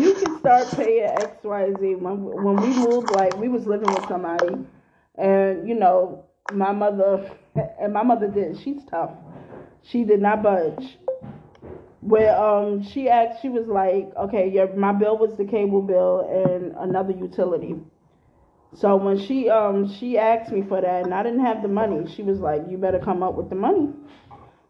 you 0.00 0.14
can 0.14 0.38
start 0.38 0.70
paying 0.70 1.04
X, 1.04 1.44
Y, 1.44 1.74
Z. 1.78 1.96
When 1.96 2.24
when 2.24 2.62
we 2.62 2.68
moved, 2.68 3.10
like 3.10 3.36
we 3.36 3.50
was 3.50 3.66
living 3.66 3.92
with 3.92 4.08
somebody, 4.08 4.56
and 5.16 5.68
you 5.68 5.74
know, 5.74 6.24
my 6.50 6.72
mother 6.72 7.30
and 7.78 7.92
my 7.92 8.02
mother 8.02 8.26
did. 8.26 8.58
She's 8.58 8.82
tough. 8.90 9.10
She 9.82 10.04
did 10.04 10.22
not 10.22 10.42
budge. 10.42 10.96
Where 12.06 12.36
um 12.40 12.84
she 12.84 13.08
asked, 13.08 13.42
she 13.42 13.48
was 13.48 13.66
like, 13.66 14.12
okay, 14.16 14.48
your 14.48 14.72
my 14.76 14.92
bill 14.92 15.18
was 15.18 15.36
the 15.36 15.44
cable 15.44 15.82
bill 15.82 16.20
and 16.30 16.72
another 16.78 17.12
utility. 17.12 17.74
So 18.76 18.94
when 18.94 19.18
she 19.18 19.50
um 19.50 19.92
she 19.98 20.16
asked 20.16 20.52
me 20.52 20.62
for 20.62 20.80
that 20.80 21.04
and 21.04 21.12
I 21.12 21.24
didn't 21.24 21.40
have 21.44 21.62
the 21.62 21.68
money, 21.68 22.06
she 22.14 22.22
was 22.22 22.38
like, 22.38 22.62
you 22.70 22.78
better 22.78 23.00
come 23.00 23.24
up 23.24 23.34
with 23.34 23.48
the 23.48 23.56
money. 23.56 23.88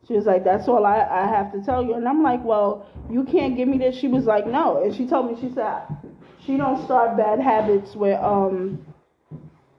She 0.08 0.14
was 0.14 0.24
like, 0.24 0.44
that's 0.44 0.66
all 0.66 0.86
I, 0.86 1.00
I 1.10 1.26
have 1.26 1.52
to 1.52 1.60
tell 1.62 1.84
you. 1.84 1.94
And 1.94 2.08
I'm 2.08 2.22
like, 2.22 2.42
well, 2.42 2.86
you 3.10 3.24
can't 3.24 3.54
give 3.54 3.68
me 3.68 3.76
this. 3.76 3.98
She 3.98 4.08
was 4.08 4.24
like, 4.24 4.46
no. 4.46 4.82
And 4.82 4.94
she 4.94 5.06
told 5.06 5.26
me, 5.30 5.36
she 5.38 5.52
said, 5.52 5.82
she 6.46 6.56
don't 6.56 6.82
start 6.86 7.18
bad 7.18 7.38
habits 7.40 7.94
with 7.94 8.18
um 8.18 8.86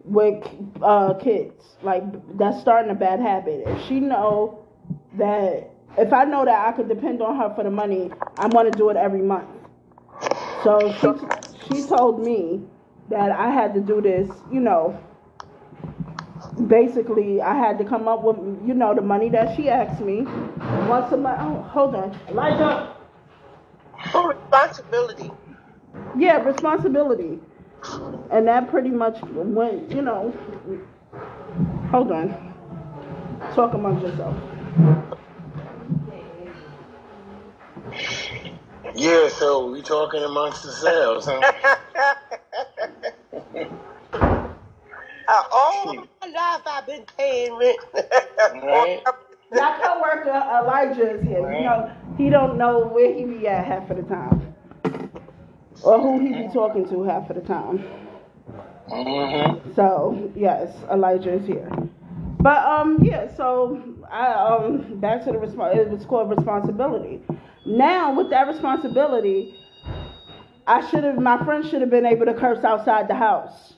with 0.04 0.44
uh 0.84 1.16
kids. 1.16 1.64
Like 1.82 2.04
that's 2.38 2.62
starting 2.62 2.92
a 2.92 2.96
bad 2.96 3.20
habit. 3.20 3.64
If 3.66 3.88
she 3.88 4.00
know 4.00 4.64
that 5.18 5.72
if 5.98 6.14
I 6.14 6.24
know 6.26 6.46
that 6.46 6.68
I 6.68 6.72
could 6.74 6.88
depend 6.88 7.22
on 7.22 7.38
her 7.38 7.54
for 7.56 7.64
the 7.64 7.72
money, 7.72 8.12
I'm 8.38 8.52
gonna 8.54 8.72
do 8.72 8.90
it 8.90 8.98
every 8.98 9.22
month. 9.22 9.48
So 10.64 10.94
she 11.00 11.76
she 11.76 11.88
told 11.88 12.24
me 12.24 12.62
that 13.10 13.32
I 13.32 13.50
had 13.50 13.74
to 13.74 13.80
do 13.80 14.02
this, 14.02 14.30
you 14.52 14.60
know, 14.60 15.00
basically 16.68 17.42
I 17.42 17.56
had 17.56 17.78
to 17.80 17.86
come 17.86 18.08
up 18.08 18.24
with, 18.24 18.38
you 18.68 18.74
know, 18.74 18.94
the 18.94 19.02
money 19.02 19.30
that 19.30 19.56
she 19.56 19.70
asked 19.70 20.02
me. 20.02 20.22
Once 20.88 21.12
a 21.12 21.18
month, 21.18 21.40
oh, 21.42 21.62
hold 21.64 21.96
on. 21.96 22.20
Elijah. 22.30 22.96
For 24.12 24.30
responsibility. 24.30 25.32
Yeah, 26.18 26.38
responsibility. 26.44 27.40
And 28.32 28.48
that 28.48 28.70
pretty 28.70 28.90
much 28.90 29.20
went, 29.24 29.92
you 29.92 30.02
know, 30.02 30.34
hold 31.90 32.12
on. 32.12 32.54
Talk 33.54 33.74
amongst 33.74 34.06
yourself. 34.06 34.36
Yeah, 38.98 39.30
so 39.30 39.68
we 39.70 39.84
talking 39.84 40.24
amongst 40.24 40.66
ourselves, 40.66 41.28
huh? 41.30 42.16
Uh, 45.30 45.44
all 45.52 45.94
my 45.96 46.28
life 46.28 46.62
I've 46.66 46.86
been 46.86 47.06
paying 47.18 47.58
rent. 47.58 47.80
Right. 48.64 49.04
That 49.52 49.82
coworker 49.82 50.30
Elijah 50.30 51.16
is 51.20 51.24
here. 51.28 51.54
You 51.54 51.64
know, 51.64 51.92
he 52.18 52.30
don't 52.30 52.58
know 52.58 52.88
where 52.88 53.14
he 53.14 53.26
be 53.26 53.46
at 53.48 53.66
half 53.66 53.90
of 53.90 53.98
the 53.98 54.04
time. 54.04 54.56
Or 55.84 56.00
who 56.00 56.20
he 56.20 56.34
be 56.34 56.48
talking 56.54 56.88
to 56.90 57.04
half 57.04 57.30
of 57.30 57.36
the 57.36 57.42
time. 57.42 57.84
Mm-hmm. 58.90 59.74
So 59.74 60.32
yes, 60.36 60.74
Elijah 60.92 61.34
is 61.34 61.46
here. 61.46 61.70
But 62.40 62.66
um 62.66 63.04
yeah, 63.04 63.36
so 63.36 63.82
I 64.10 64.32
um 64.34 65.00
back 65.00 65.26
to 65.26 65.34
the 65.34 65.40
response 65.40 65.78
it 65.78 65.90
was 65.90 66.06
called 66.06 66.30
responsibility. 66.30 67.22
Now 67.68 68.16
with 68.16 68.30
that 68.30 68.48
responsibility, 68.48 69.56
I 70.66 70.88
should 70.90 71.04
have 71.04 71.18
my 71.20 71.44
friend 71.44 71.66
should 71.68 71.82
have 71.82 71.90
been 71.90 72.06
able 72.06 72.26
to 72.26 72.34
curse 72.34 72.64
outside 72.64 73.08
the 73.08 73.16
house. 73.16 73.74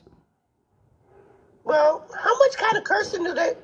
well, 1.64 2.06
how 2.16 2.38
much 2.38 2.56
kind 2.56 2.76
of 2.76 2.84
cursing 2.84 3.24
do 3.24 3.34
they? 3.34 3.54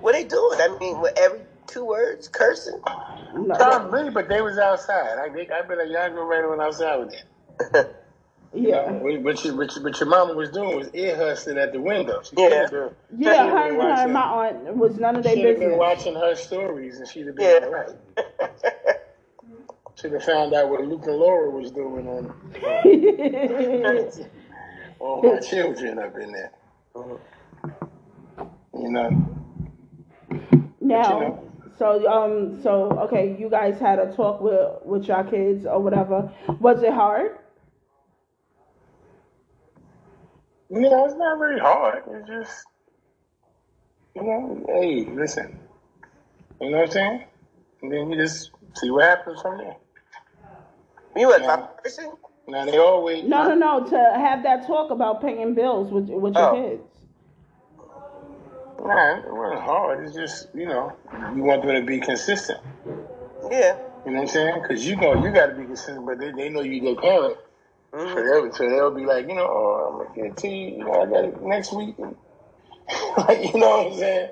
What 0.00 0.12
they 0.12 0.24
doing? 0.24 0.58
I 0.60 0.76
mean, 0.80 1.00
with 1.00 1.16
every 1.16 1.40
two 1.66 1.84
words, 1.84 2.28
cursing. 2.28 2.80
No. 3.34 3.42
Not 3.56 3.92
me, 3.92 4.10
but 4.10 4.28
they 4.28 4.40
was 4.40 4.58
outside. 4.58 5.18
I 5.18 5.28
think 5.32 5.50
I 5.50 5.62
bet 5.62 5.78
a 5.78 5.86
young 5.88 6.12
girl 6.14 6.26
right 6.26 6.48
when 6.48 6.60
outside 6.60 6.96
with 6.96 7.14
them. 7.72 7.86
Yeah. 8.54 8.90
What, 8.92 9.20
what, 9.22 9.44
your, 9.44 9.54
what, 9.54 9.74
your, 9.74 9.84
what 9.84 10.00
your 10.00 10.08
mama 10.08 10.32
was 10.32 10.48
doing 10.48 10.78
was 10.78 10.88
ear 10.94 11.14
hustling 11.14 11.58
at 11.58 11.72
the 11.74 11.80
window. 11.80 12.22
She 12.22 12.36
Yeah. 12.38 12.64
could've 12.68 12.70
been- 12.70 13.20
Yeah, 13.20 13.32
should've 13.34 13.50
her 13.52 13.68
been 13.68 13.80
and 13.80 13.82
her 13.82 13.88
and 13.88 13.96
watching- 13.96 14.12
my 14.14 14.46
aunt 14.46 14.76
was 14.76 14.96
none 14.98 15.16
of 15.16 15.24
their 15.24 15.34
She'd 15.34 15.44
have 15.44 15.58
been 15.58 15.70
business. 15.72 15.78
watching 15.78 16.14
her 16.14 16.34
stories 16.36 16.98
and 16.98 17.06
she'd 17.06 17.26
have 17.26 17.36
been 17.36 17.62
Yeah. 17.62 17.66
all 17.66 17.72
right. 17.72 18.72
Should 19.96 20.12
have 20.12 20.24
found 20.24 20.52
out 20.54 20.68
what 20.68 20.84
Luke 20.86 21.06
and 21.06 21.16
Laura 21.16 21.50
was 21.50 21.70
doing 21.70 22.06
on 22.06 22.30
all 24.98 25.22
my 25.22 25.40
children 25.40 25.98
up 25.98 26.16
in 26.18 26.32
there. 26.32 26.52
You 28.74 28.90
know, 28.90 29.10
Now, 30.80 31.20
you 31.20 31.28
know. 31.28 31.50
so 31.78 32.06
um, 32.06 32.62
so 32.62 32.90
okay, 33.00 33.36
you 33.38 33.48
guys 33.48 33.78
had 33.80 33.98
a 33.98 34.12
talk 34.14 34.40
with 34.42 34.68
with 34.84 35.08
your 35.08 35.24
kids 35.24 35.64
or 35.64 35.80
whatever. 35.80 36.30
Was 36.60 36.82
it 36.82 36.92
hard? 36.92 37.38
you 40.70 40.80
know, 40.80 41.04
it's 41.04 41.14
not 41.14 41.38
very 41.38 41.60
hard. 41.60 42.02
It's 42.08 42.28
just, 42.28 42.64
you 44.14 44.22
know, 44.22 44.64
hey, 44.68 45.04
listen. 45.04 45.58
You 46.60 46.70
know 46.70 46.78
what 46.78 46.86
I'm 46.86 46.92
saying? 46.92 47.24
And 47.82 47.92
then 47.92 48.10
you 48.10 48.16
just 48.16 48.50
see 48.74 48.90
what 48.90 49.04
happens 49.04 49.40
from 49.42 49.58
there. 49.58 49.76
You 51.16 51.28
was 51.28 51.42
Yeah. 51.42 51.46
my 51.46 51.68
person? 51.82 52.12
Now 52.48 52.66
they 52.66 52.78
always 52.78 53.24
No, 53.24 53.48
no, 53.48 53.54
no. 53.54 53.86
To 53.88 53.96
have 54.18 54.42
that 54.44 54.66
talk 54.66 54.90
about 54.90 55.22
paying 55.22 55.54
bills 55.54 55.92
with 55.92 56.08
with 56.10 56.36
your 56.38 56.46
Oh. 56.46 56.50
kids. 56.50 56.82
Nah, 58.84 59.18
it 59.18 59.34
wasn't 59.34 59.62
hard. 59.62 60.04
It's 60.04 60.14
just, 60.14 60.48
you 60.54 60.66
know, 60.66 60.92
you 61.34 61.42
want 61.44 61.62
them 61.62 61.76
to 61.76 61.86
be 61.86 62.00
consistent. 62.00 62.60
Yeah. 63.50 63.78
You 64.06 64.12
know 64.12 64.18
what 64.20 64.22
I'm 64.22 64.28
saying? 64.28 64.62
Because 64.62 64.86
you 64.86 64.96
go, 64.96 65.14
you 65.24 65.32
got 65.32 65.46
to 65.48 65.54
be 65.54 65.64
consistent, 65.66 66.06
but 66.06 66.18
they, 66.18 66.32
they 66.32 66.48
know 66.50 66.62
you 66.62 66.80
their 66.82 66.96
parent. 66.96 67.38
So 68.14 68.14
Mhm. 68.14 68.24
they'll, 68.24 68.52
so 68.52 68.68
they'll 68.70 68.94
be 68.94 69.06
like, 69.06 69.28
you 69.28 69.34
know, 69.34 69.46
oh, 69.48 70.00
I'm 70.02 70.14
gonna 70.14 70.28
get 70.28 70.36
tea. 70.38 70.76
You 70.78 70.84
know, 70.84 71.02
I 71.02 71.06
got 71.06 71.24
it 71.24 71.42
next 71.42 71.72
week. 71.72 71.96
like, 73.18 73.54
you 73.54 73.60
know 73.60 73.84
what 73.84 73.92
I'm 73.92 73.98
saying? 73.98 74.30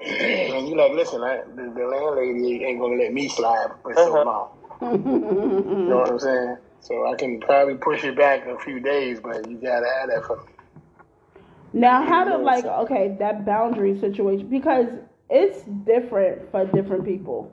and 0.00 0.68
you 0.68 0.76
like, 0.76 0.92
listen, 0.92 1.22
I, 1.22 1.42
the, 1.54 1.72
the 1.76 1.86
landlady 1.86 2.64
ain't 2.64 2.80
gonna 2.80 2.96
let 2.96 3.12
me 3.12 3.28
slide 3.28 3.68
for 3.82 3.94
so 3.96 4.16
Uh-huh. 4.16 4.24
long. 4.24 4.48
You 4.92 5.86
know 5.88 5.98
what 5.98 6.10
I'm 6.10 6.18
saying? 6.18 6.56
So 6.80 7.06
I 7.06 7.16
can 7.16 7.40
probably 7.40 7.74
push 7.74 8.04
it 8.04 8.16
back 8.16 8.46
a 8.46 8.58
few 8.58 8.80
days, 8.80 9.20
but 9.20 9.48
you 9.48 9.56
gotta 9.56 9.86
have 10.00 10.10
that 10.10 10.24
for 10.26 10.36
me. 10.44 10.52
Now, 11.72 12.06
how 12.06 12.24
to 12.24 12.36
like 12.38 12.64
okay 12.64 13.16
that 13.18 13.44
boundary 13.44 13.98
situation 13.98 14.48
because 14.48 14.86
it's 15.30 15.62
different 15.86 16.50
for 16.50 16.66
different 16.66 17.04
people. 17.04 17.50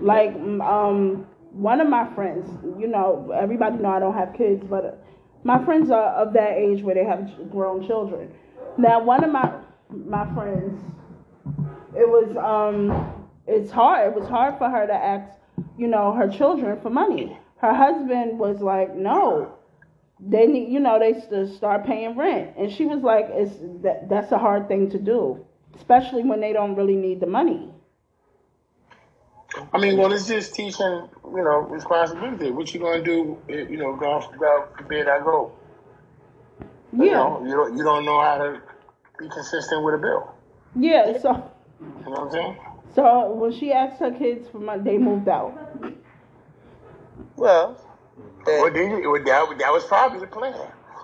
Like 0.00 0.30
um, 0.34 1.26
one 1.52 1.80
of 1.80 1.88
my 1.88 2.12
friends, 2.14 2.48
you 2.78 2.86
know, 2.86 3.30
everybody 3.34 3.76
know 3.76 3.90
I 3.90 3.98
don't 3.98 4.14
have 4.14 4.34
kids, 4.34 4.64
but 4.68 5.04
my 5.44 5.62
friends 5.64 5.90
are 5.90 6.10
of 6.10 6.32
that 6.34 6.52
age 6.52 6.82
where 6.82 6.94
they 6.94 7.04
have 7.04 7.50
grown 7.50 7.86
children. 7.86 8.30
Now, 8.76 9.02
one 9.02 9.24
of 9.24 9.30
my 9.30 9.52
my 9.90 10.32
friends, 10.34 10.80
it 11.96 12.08
was 12.08 12.36
um, 12.36 13.26
it's 13.46 13.70
hard. 13.70 14.12
It 14.12 14.18
was 14.18 14.28
hard 14.28 14.58
for 14.58 14.68
her 14.70 14.86
to 14.86 14.94
ask, 14.94 15.30
you 15.76 15.88
know, 15.88 16.12
her 16.12 16.28
children 16.28 16.80
for 16.80 16.90
money. 16.90 17.38
Her 17.60 17.74
husband 17.74 18.38
was 18.38 18.60
like, 18.60 18.94
no, 18.94 19.52
they 20.20 20.46
need 20.46 20.72
you 20.72 20.80
know 20.80 20.98
they 20.98 21.14
start 21.56 21.86
paying 21.86 22.16
rent 22.16 22.56
and 22.56 22.72
she 22.72 22.86
was 22.86 23.02
like 23.02 23.26
it's 23.30 23.54
that 23.82 24.08
that's 24.08 24.32
a 24.32 24.38
hard 24.38 24.66
thing 24.68 24.90
to 24.90 24.98
do 24.98 25.44
especially 25.76 26.24
when 26.24 26.40
they 26.40 26.52
don't 26.52 26.74
really 26.74 26.96
need 26.96 27.20
the 27.20 27.26
money 27.26 27.72
I 29.72 29.78
mean, 29.78 29.96
well, 29.98 30.12
it's 30.12 30.26
just 30.26 30.54
teaching, 30.54 31.08
you 31.24 31.44
know, 31.44 31.60
responsibility. 31.70 32.50
What 32.50 32.72
you 32.74 32.80
gonna 32.80 33.02
do, 33.02 33.38
if, 33.48 33.70
you 33.70 33.78
know, 33.78 33.96
God, 33.96 34.24
God 34.38 34.68
forbid 34.76 35.08
I 35.08 35.20
go. 35.20 35.52
You 36.98 37.06
yeah 37.06 37.12
know, 37.12 37.42
you 37.44 37.52
don't, 37.52 37.76
you 37.76 37.84
don't 37.84 38.04
know 38.04 38.20
how 38.20 38.38
to 38.38 38.62
be 39.18 39.28
consistent 39.28 39.84
with 39.84 39.94
a 39.94 39.98
bill. 39.98 40.34
yeah 40.74 41.18
so 41.18 41.50
You 41.80 42.04
know 42.04 42.10
what 42.10 42.20
I'm 42.22 42.30
saying? 42.30 42.58
So 42.94 43.32
when 43.32 43.52
she 43.52 43.72
asked 43.72 44.00
her 44.00 44.10
kids 44.10 44.48
for 44.48 44.58
money 44.58 44.82
they 44.82 44.98
moved 44.98 45.28
out 45.28 45.54
Well, 47.36 47.76
Well, 48.46 48.70
did 48.70 48.90
you, 48.90 49.10
well, 49.10 49.22
that, 49.24 49.58
that 49.58 49.72
was 49.72 49.84
probably 49.84 50.20
the 50.20 50.26
plan. 50.26 50.54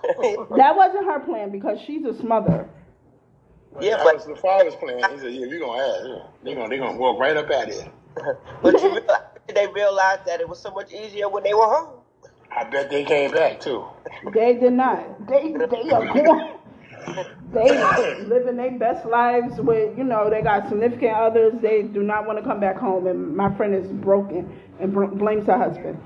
that 0.57 0.75
wasn't 0.75 1.05
her 1.05 1.19
plan 1.19 1.51
because 1.51 1.79
she's 1.81 2.05
a 2.05 2.13
smother 2.13 2.67
yeah, 3.79 3.97
that 3.97 4.03
but 4.03 4.15
was 4.15 4.25
the 4.25 4.35
father's 4.35 4.75
plan. 4.75 5.09
He 5.11 5.17
said, 5.19 5.33
"Yeah, 5.33 5.47
we 5.47 5.59
gonna 5.59 5.81
ask. 5.81 6.05
Yeah. 6.05 6.19
They 6.43 6.55
gonna 6.55 6.69
they 6.69 6.77
gonna 6.77 6.97
walk 6.97 7.19
right 7.19 7.35
up 7.35 7.49
at 7.51 7.69
it." 7.69 7.89
but 8.61 8.81
you 8.81 8.89
realize, 8.91 9.21
they 9.53 9.67
realized 9.67 10.25
that 10.25 10.39
it 10.39 10.47
was 10.47 10.59
so 10.59 10.71
much 10.71 10.93
easier 10.93 11.27
when 11.27 11.43
they 11.43 11.53
were 11.53 11.65
home. 11.67 11.99
I 12.51 12.63
bet 12.63 12.89
they 12.89 13.03
came 13.03 13.31
back 13.31 13.59
too. 13.59 13.85
they 14.33 14.53
did 14.55 14.73
not 14.73 15.27
they 15.27 15.53
they 15.69 15.89
are 15.91 16.05
going 16.13 16.59
they 17.53 18.23
living 18.27 18.57
their 18.57 18.77
best 18.79 19.05
lives 19.05 19.59
with 19.59 19.97
you 19.97 20.03
know 20.03 20.29
they 20.29 20.41
got 20.41 20.67
significant 20.69 21.13
others 21.13 21.53
they 21.61 21.83
do 21.83 22.03
not 22.03 22.25
want 22.27 22.37
to 22.39 22.43
come 22.43 22.59
back 22.59 22.77
home 22.77 23.07
and 23.07 23.35
my 23.35 23.55
friend 23.57 23.75
is 23.75 23.87
broken 23.91 24.49
and 24.79 24.93
blames 25.17 25.45
her 25.47 25.57
husband 25.57 25.99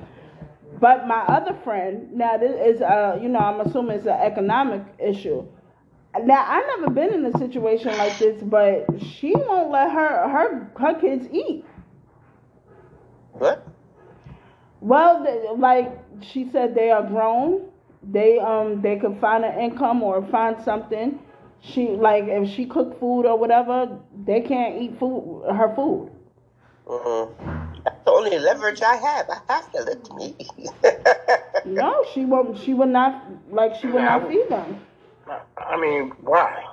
But 0.80 1.08
my 1.08 1.22
other 1.28 1.54
friend, 1.64 2.12
now 2.14 2.38
this 2.38 2.52
is 2.76 2.82
uh, 2.82 3.20
you 3.22 3.30
know, 3.30 3.40
I'm 3.40 3.62
assuming 3.62 3.98
it's 3.98 4.06
an 4.08 4.20
economic 4.20 4.84
issue. 5.00 5.46
Now 6.24 6.46
I've 6.48 6.66
never 6.80 6.92
been 6.94 7.14
in 7.14 7.26
a 7.26 7.38
situation 7.38 7.98
like 7.98 8.18
this, 8.20 8.42
but 8.44 8.86
she 9.02 9.34
won't 9.36 9.72
let 9.72 9.92
her 9.92 10.30
her 10.30 10.72
her 10.80 11.00
kids 11.00 11.28
eat. 11.32 11.66
What? 13.34 13.68
Well, 14.82 15.24
they, 15.24 15.48
like 15.58 15.92
she 16.22 16.50
said, 16.52 16.76
they 16.76 16.92
are 16.92 17.04
grown. 17.04 17.69
They 18.04 18.40
um 18.40 18.82
they 18.82 18.98
could 18.98 19.20
find 19.20 19.44
an 19.44 19.60
income 19.60 20.04
or 20.04 20.26
find 20.28 20.62
something. 20.64 21.20
She 21.62 21.88
like 21.90 22.26
if 22.28 22.50
she 22.50 22.66
cook 22.66 23.00
food 23.00 23.26
or 23.26 23.38
whatever, 23.38 24.00
they 24.26 24.42
can't 24.42 24.82
eat 24.82 24.98
food 24.98 25.46
her 25.50 25.74
food. 25.76 26.12
Mm-hmm. 26.88 27.84
That's 27.84 28.04
the 28.04 28.12
only 28.12 28.40
leverage 28.40 28.82
I 28.82 28.96
have. 28.96 29.30
I 29.30 29.54
have 29.54 29.72
to 29.74 29.82
let 29.82 30.16
me. 30.16 30.36
No, 31.66 32.06
she 32.14 32.26
won't. 32.26 32.58
She 32.58 32.74
would 32.74 32.90
not 32.90 33.24
like. 33.52 33.76
She 33.76 33.88
would 33.88 34.02
not 34.02 34.28
feed 34.28 34.50
them. 34.50 34.80
I 35.58 35.80
mean, 35.80 36.12
why? 36.22 36.64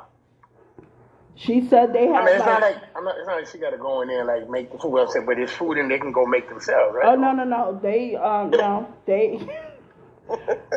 She 1.35 1.67
said 1.69 1.93
they 1.93 2.07
have. 2.07 2.23
I 2.23 2.25
mean, 2.25 2.37
it's 2.37 2.47
not 2.47 2.63
like. 2.63 2.77
like 2.77 2.85
I'm 2.97 3.05
not, 3.05 3.19
it's 3.19 3.27
not 3.27 3.37
like 3.37 3.49
she 3.49 3.59
got 3.59 3.71
to 3.71 3.79
go 3.79 4.01
in 4.01 4.09
there 4.09 4.21
and 4.21 4.29
like 4.29 4.49
make 4.49 4.73
the 4.73 4.79
food. 4.79 4.91
Well, 4.91 5.11
said, 5.11 5.27
but 5.27 5.39
it's 5.39 5.53
food 5.53 5.77
and 5.77 5.91
they 5.91 5.99
can 5.99 6.13
go 6.13 6.25
make 6.25 6.49
themselves, 6.49 6.95
right? 6.95 7.07
Oh 7.07 7.15
no 7.15 7.33
no 7.33 7.45
no! 7.45 7.79
They 7.83 8.17
um 8.17 8.51
no 8.53 8.89
they. 9.07 9.47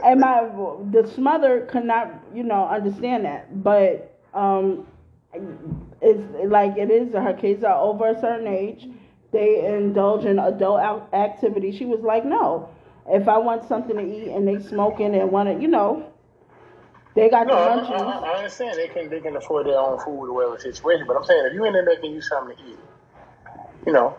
And 0.03 0.19
my 0.19 0.49
the 0.91 1.09
smother 1.15 1.67
could 1.71 1.85
not 1.85 2.13
you 2.33 2.43
know 2.43 2.67
understand 2.67 3.25
that, 3.25 3.63
but 3.63 4.17
um, 4.33 4.87
it's 6.01 6.51
like 6.51 6.77
it 6.77 6.91
is. 6.91 7.13
Her 7.13 7.33
kids 7.33 7.63
are 7.63 7.77
over 7.77 8.09
a 8.09 8.19
certain 8.19 8.47
age. 8.47 8.87
They 9.31 9.65
indulge 9.65 10.25
in 10.25 10.39
adult 10.39 10.81
activity. 11.13 11.71
She 11.77 11.85
was 11.85 12.01
like, 12.01 12.25
no. 12.25 12.69
If 13.07 13.27
I 13.27 13.37
want 13.37 13.67
something 13.67 13.95
to 13.95 14.03
eat 14.03 14.29
and 14.31 14.47
they 14.47 14.59
smoking 14.59 15.15
and 15.15 15.31
want 15.31 15.49
to, 15.49 15.61
you 15.61 15.67
know, 15.67 16.11
they 17.15 17.29
got 17.29 17.47
No, 17.47 17.53
the 17.53 17.57
I. 17.57 17.75
I, 17.95 18.33
I 18.33 18.37
understand 18.37 18.77
they 18.77 18.87
can 18.87 19.09
they 19.09 19.19
can 19.19 19.35
afford 19.35 19.65
their 19.67 19.79
own 19.79 19.99
food 19.99 20.27
or 20.27 20.33
whatever 20.33 20.59
situation, 20.59 21.05
but 21.07 21.17
I'm 21.17 21.23
saying 21.25 21.45
if 21.47 21.53
you 21.53 21.65
in 21.65 21.73
there 21.73 21.85
making 21.85 22.13
you 22.13 22.21
something 22.21 22.55
to 22.55 22.63
eat, 22.63 22.79
you 23.85 23.93
know, 23.93 24.17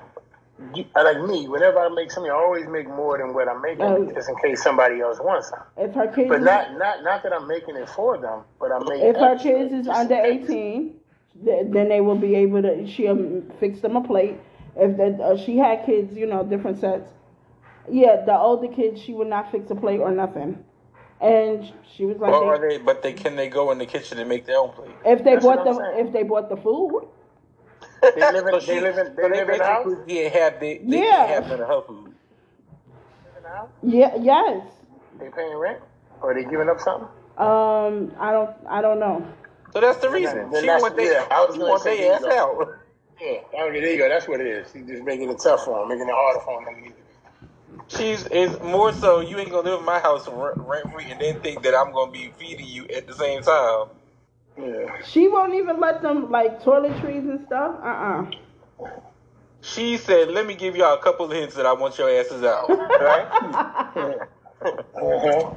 you, 0.74 0.84
like 0.94 1.20
me, 1.22 1.48
whenever 1.48 1.78
I 1.78 1.88
make 1.88 2.10
something, 2.10 2.30
I 2.30 2.34
always 2.34 2.66
make 2.68 2.88
more 2.88 3.18
than 3.18 3.32
what 3.34 3.48
I'm 3.48 3.60
making, 3.62 3.82
Oh. 3.84 4.10
just 4.12 4.28
in 4.28 4.36
case 4.36 4.62
somebody 4.62 5.00
else 5.00 5.18
wants 5.20 5.48
some. 5.50 5.60
if 5.76 5.94
her 5.94 6.08
kids, 6.08 6.28
But 6.28 6.42
not 6.42 6.76
not 6.78 7.02
not 7.02 7.22
that 7.22 7.32
I'm 7.32 7.46
making 7.48 7.76
it 7.76 7.88
for 7.88 8.18
them, 8.18 8.42
but 8.58 8.70
I'm 8.72 8.86
making. 8.88 9.06
if 9.06 9.16
her 9.16 9.34
extra, 9.34 9.50
kids 9.52 9.72
is 9.72 9.88
under 9.88 10.14
eighteen, 10.16 10.96
th- 11.44 11.66
then 11.70 11.88
they 11.88 12.00
will 12.00 12.18
be 12.18 12.34
able 12.36 12.62
to. 12.62 12.86
She'll 12.86 13.42
fix 13.58 13.80
them 13.80 13.96
a 13.96 14.02
plate. 14.02 14.38
If 14.76 14.96
the, 14.96 15.22
uh, 15.22 15.36
she 15.36 15.58
had 15.58 15.84
kids, 15.84 16.16
you 16.16 16.26
know, 16.26 16.44
different 16.44 16.78
sets. 16.78 17.10
Yeah, 17.90 18.24
the 18.24 18.38
older 18.38 18.68
kids, 18.68 19.00
she 19.00 19.12
would 19.12 19.26
not 19.28 19.50
fix 19.50 19.70
a 19.70 19.74
plate 19.74 19.98
or 20.00 20.12
nothing. 20.12 20.62
And 21.20 21.70
she 21.94 22.04
was 22.06 22.16
like, 22.18 22.32
Or 22.32 22.40
they- 22.58 22.64
are 22.64 22.68
they? 22.70 22.78
But 22.78 23.02
they 23.02 23.12
can 23.12 23.36
they 23.36 23.48
go 23.48 23.72
in 23.72 23.78
the 23.78 23.86
kitchen 23.86 24.18
and 24.18 24.28
make 24.28 24.46
their 24.46 24.58
own 24.58 24.70
plate? 24.70 24.90
if 25.04 25.24
they 25.24 25.34
That's 25.34 25.44
bought 25.44 25.64
the 25.64 25.98
if 25.98 26.12
they 26.12 26.22
bought 26.22 26.48
the 26.48 26.56
food, 26.56 27.08
They 28.02 28.32
live 28.32 28.46
in 28.46 28.60
So 28.60 28.60
they 28.60 28.60
she- 28.74 28.80
live 28.80 28.98
in 28.98 29.06
so 29.06 29.12
they 29.22 29.28
live 29.28 29.48
in 29.50 29.58
the 29.58 29.64
house. 29.64 29.84
basically 29.86 30.14
can't 30.14 30.34
have 30.34 30.60
they, 30.60 30.78
they 30.78 30.98
Yeah. 30.98 31.26
can't 31.26 31.30
have 31.30 31.48
none 31.48 31.60
of 31.60 31.68
her 31.68 31.82
food. 31.86 32.14
yeah, 33.82 34.14
yes. 34.20 34.62
They 35.18 35.28
paying 35.28 35.56
rent 35.56 35.80
or 36.22 36.34
they 36.34 36.44
giving 36.44 36.68
up 36.68 36.80
something? 36.80 37.08
Um, 37.38 38.12
I 38.18 38.32
don't, 38.32 38.50
I 38.68 38.80
don't 38.82 38.98
know. 39.00 39.26
So 39.72 39.80
that's 39.80 39.98
the 39.98 40.08
Then 40.08 40.12
reason. 40.12 40.36
that- 40.38 40.50
then 40.52 40.60
she 40.62 40.66
that's- 40.66 40.82
want 40.82 40.96
they, 40.96 41.10
yeah, 41.12 41.26
I 41.30 41.44
was 41.44 41.54
she 41.54 41.58
gonna 41.58 41.70
want 41.70 41.82
say 41.82 41.98
their 42.00 42.14
ass 42.14 42.22
there 42.22 42.32
out. 42.40 42.68
Yeah, 43.20 43.28
okay, 43.54 43.80
there 43.80 43.90
you 43.92 43.98
go. 43.98 44.08
That's 44.08 44.26
what 44.26 44.40
it 44.40 44.46
is. 44.46 44.70
She's 44.72 44.86
just 44.86 45.02
making 45.04 45.28
it 45.30 45.38
tough 45.38 45.64
for 45.64 45.78
them, 45.80 45.88
making 45.88 46.08
it 46.08 46.14
harder 46.14 46.40
for 46.40 46.56
them 46.56 46.64
than 46.64 46.74
it 46.76 46.80
needs 46.86 46.94
to 46.94 47.00
be. 47.00 47.06
She's 47.88 48.26
is 48.28 48.58
more 48.60 48.92
so 48.92 49.20
you 49.20 49.38
ain't 49.38 49.50
gonna 49.50 49.68
live 49.70 49.80
in 49.80 49.84
my 49.86 49.98
house 49.98 50.26
rent 50.28 50.90
free 50.92 51.04
and 51.10 51.20
then 51.20 51.40
think 51.40 51.62
that 51.62 51.74
I'm 51.74 51.92
gonna 51.92 52.10
be 52.10 52.32
feeding 52.38 52.66
you 52.66 52.86
at 52.88 53.06
the 53.06 53.12
same 53.14 53.42
time. 53.42 53.88
Yeah. 54.62 55.02
She 55.04 55.28
won't 55.28 55.54
even 55.54 55.80
let 55.80 56.02
them 56.02 56.30
like 56.30 56.62
toiletries 56.62 57.28
and 57.30 57.44
stuff. 57.46 57.76
Uh 57.82 58.30
uh 58.82 58.90
She 59.60 59.96
said, 59.96 60.30
"Let 60.30 60.46
me 60.46 60.54
give 60.54 60.76
y'all 60.76 60.94
a 60.94 61.02
couple 61.02 61.26
of 61.26 61.32
hints 61.32 61.54
that 61.54 61.66
I 61.66 61.72
want 61.72 61.98
your 61.98 62.10
asses 62.10 62.42
out." 62.42 62.68
Right? 62.68 64.18
Uh-huh. 64.62 65.54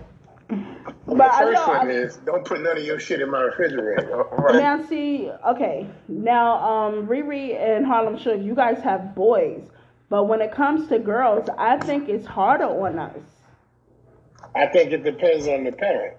But 0.48 1.18
the 1.18 1.38
first 1.38 1.54
know. 1.54 1.68
one 1.68 1.88
I, 1.88 1.92
is 1.92 2.18
don't 2.18 2.46
put 2.46 2.62
none 2.62 2.78
of 2.78 2.84
your 2.84 3.00
shit 3.00 3.22
in 3.22 3.30
my 3.30 3.42
refrigerator. 3.42 4.24
right. 4.32 4.56
now 4.56 4.86
see, 4.88 5.30
okay. 5.46 5.88
Now, 6.08 6.58
um, 6.58 7.08
Riri 7.08 7.56
and 7.60 7.86
Harlem 7.86 8.18
Shug, 8.18 8.42
you 8.42 8.56
guys 8.56 8.80
have 8.84 9.14
boys, 9.14 9.64
but 10.10 10.26
when 10.26 10.42
it 10.42 10.52
comes 10.54 10.88
to 10.90 11.00
girls, 11.00 11.50
I 11.58 11.78
think 11.78 12.10
it's 12.10 12.26
harder 12.26 12.66
on 12.66 13.00
us. 13.00 13.20
I 14.56 14.68
think 14.68 14.92
it 14.92 15.04
depends 15.04 15.48
on 15.48 15.64
the 15.64 15.72
parent. 15.72 16.18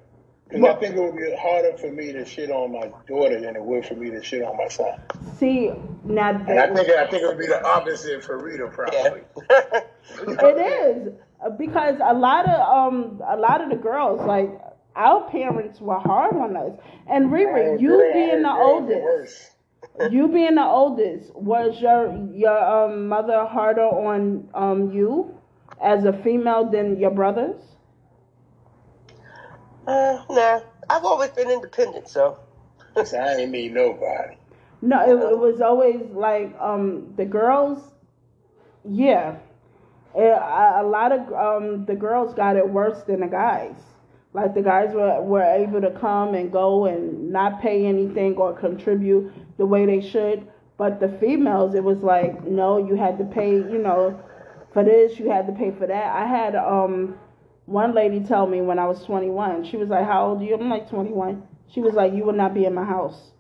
Because 0.48 0.64
I 0.64 0.74
think 0.74 0.96
it 0.96 1.00
would 1.00 1.16
be 1.16 1.34
harder 1.38 1.76
for 1.78 1.90
me 1.90 2.12
to 2.12 2.24
shit 2.24 2.50
on 2.50 2.72
my 2.72 2.90
daughter 3.08 3.40
than 3.40 3.56
it 3.56 3.62
would 3.62 3.86
for 3.86 3.94
me 3.94 4.10
to 4.10 4.22
shit 4.22 4.42
on 4.42 4.56
my 4.56 4.68
son. 4.68 5.00
See, 5.38 5.72
now 6.04 6.30
And 6.30 6.60
I 6.60 6.72
think 6.72 6.88
I 6.90 7.06
think 7.06 7.22
it 7.22 7.26
would 7.26 7.38
be 7.38 7.46
the 7.46 7.64
opposite 7.66 8.22
for 8.22 8.38
Rita 8.38 8.68
probably. 8.68 9.22
It 10.16 11.08
is 11.08 11.12
because 11.58 11.96
a 12.02 12.12
lot 12.12 12.46
of 12.46 12.60
um 12.60 13.22
a 13.26 13.36
lot 13.36 13.62
of 13.62 13.70
the 13.70 13.76
girls 13.76 14.20
like 14.26 14.50
our 14.96 15.28
parents 15.30 15.80
were 15.80 15.98
hard 15.98 16.36
on 16.36 16.56
us. 16.56 16.72
And 17.08 17.30
Riri, 17.30 17.80
you 17.80 18.10
being 18.12 18.42
the 18.42 18.52
oldest, 18.52 19.52
you 20.10 20.28
being 20.28 20.54
the 20.56 20.64
oldest, 20.64 21.34
was 21.34 21.80
your 21.80 22.14
your 22.32 22.64
um 22.64 23.08
mother 23.08 23.44
harder 23.46 23.82
on 23.82 24.48
um 24.54 24.90
you 24.92 25.34
as 25.82 26.04
a 26.04 26.12
female 26.12 26.70
than 26.70 26.98
your 26.98 27.10
brothers? 27.10 27.62
Uh, 29.86 30.24
nah, 30.30 30.60
I've 30.88 31.04
always 31.04 31.30
been 31.30 31.50
independent, 31.50 32.08
so. 32.08 32.38
So 33.04 33.18
I 33.18 33.34
ain't 33.34 33.50
need 33.50 33.72
nobody. 33.72 34.36
No, 34.80 35.00
it, 35.02 35.32
it 35.32 35.38
was 35.38 35.60
always 35.60 36.02
like 36.12 36.54
um 36.60 37.14
the 37.16 37.24
girls. 37.24 37.92
Yeah, 38.88 39.36
a, 40.14 40.82
a 40.82 40.84
lot 40.84 41.10
of 41.10 41.32
um 41.32 41.86
the 41.86 41.94
girls 41.94 42.34
got 42.34 42.56
it 42.56 42.68
worse 42.68 43.02
than 43.04 43.20
the 43.20 43.26
guys. 43.26 43.76
Like 44.32 44.54
the 44.54 44.62
guys 44.62 44.92
were 44.94 45.20
were 45.22 45.42
able 45.42 45.80
to 45.80 45.90
come 45.90 46.34
and 46.34 46.52
go 46.52 46.86
and 46.86 47.32
not 47.32 47.60
pay 47.62 47.86
anything 47.86 48.34
or 48.36 48.52
contribute 48.52 49.32
the 49.56 49.66
way 49.66 49.86
they 49.86 50.00
should, 50.00 50.46
but 50.76 51.00
the 51.00 51.08
females 51.08 51.74
it 51.74 51.82
was 51.82 51.98
like 51.98 52.44
no, 52.44 52.76
you 52.78 52.94
had 52.94 53.18
to 53.18 53.24
pay. 53.24 53.52
You 53.52 53.78
know, 53.78 54.20
for 54.72 54.84
this 54.84 55.18
you 55.18 55.30
had 55.30 55.46
to 55.46 55.52
pay 55.52 55.70
for 55.70 55.86
that. 55.86 56.14
I 56.14 56.26
had 56.26 56.54
um 56.54 57.18
one 57.66 57.94
lady 57.94 58.20
tell 58.20 58.46
me 58.46 58.60
when 58.60 58.78
I 58.78 58.86
was 58.86 59.02
21. 59.04 59.64
She 59.64 59.76
was 59.76 59.88
like, 59.88 60.04
"How 60.04 60.28
old 60.28 60.42
are 60.42 60.44
you?" 60.44 60.54
I'm 60.54 60.68
like 60.68 60.88
21. 60.88 61.42
She 61.68 61.80
was 61.80 61.94
like, 61.94 62.12
"You 62.12 62.24
would 62.24 62.36
not 62.36 62.54
be 62.54 62.64
in 62.64 62.74
my 62.74 62.84
house." 62.84 63.32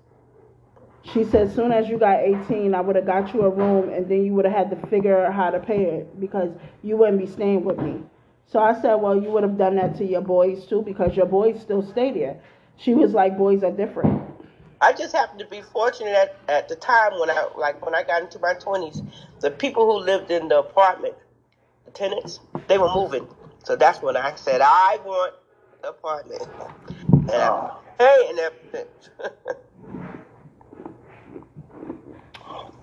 She 1.12 1.24
said, 1.24 1.52
soon 1.52 1.70
as 1.70 1.88
you 1.88 1.98
got 1.98 2.20
18, 2.20 2.74
I 2.74 2.80
would 2.80 2.96
have 2.96 3.04
got 3.04 3.34
you 3.34 3.42
a 3.42 3.50
room 3.50 3.90
and 3.90 4.08
then 4.08 4.24
you 4.24 4.32
would 4.32 4.46
have 4.46 4.54
had 4.54 4.70
to 4.70 4.86
figure 4.86 5.24
out 5.24 5.34
how 5.34 5.50
to 5.50 5.60
pay 5.60 5.84
it 5.84 6.18
because 6.18 6.50
you 6.82 6.96
wouldn't 6.96 7.18
be 7.18 7.26
staying 7.26 7.62
with 7.62 7.78
me. 7.78 8.02
So 8.46 8.58
I 8.58 8.80
said, 8.80 8.94
well, 8.94 9.14
you 9.14 9.30
would 9.30 9.42
have 9.42 9.58
done 9.58 9.76
that 9.76 9.96
to 9.98 10.04
your 10.04 10.22
boys 10.22 10.66
too 10.66 10.82
because 10.82 11.14
your 11.14 11.26
boys 11.26 11.60
still 11.60 11.82
stay 11.82 12.10
there. 12.12 12.40
She 12.78 12.94
was 12.94 13.12
like, 13.12 13.36
boys 13.36 13.62
are 13.62 13.70
different. 13.70 14.22
I 14.80 14.92
just 14.92 15.14
happened 15.14 15.40
to 15.40 15.46
be 15.46 15.62
fortunate 15.62 16.14
at, 16.14 16.36
at 16.48 16.68
the 16.68 16.76
time 16.76 17.18
when 17.18 17.30
I 17.30 17.48
like 17.56 17.84
when 17.84 17.94
I 17.94 18.02
got 18.02 18.22
into 18.22 18.38
my 18.38 18.54
twenties, 18.54 19.02
the 19.40 19.50
people 19.50 19.86
who 19.86 20.04
lived 20.04 20.30
in 20.30 20.48
the 20.48 20.58
apartment, 20.58 21.14
the 21.86 21.90
tenants, 21.90 22.40
they 22.66 22.76
were 22.76 22.92
moving. 22.94 23.26
So 23.64 23.76
that's 23.76 24.02
when 24.02 24.16
I 24.16 24.34
said 24.36 24.60
I 24.62 24.98
want 25.04 25.34
the 25.82 25.90
apartment. 25.90 26.42
And 27.12 27.30
I'm 27.32 27.70
paying 27.98 28.38
everything. 28.38 28.86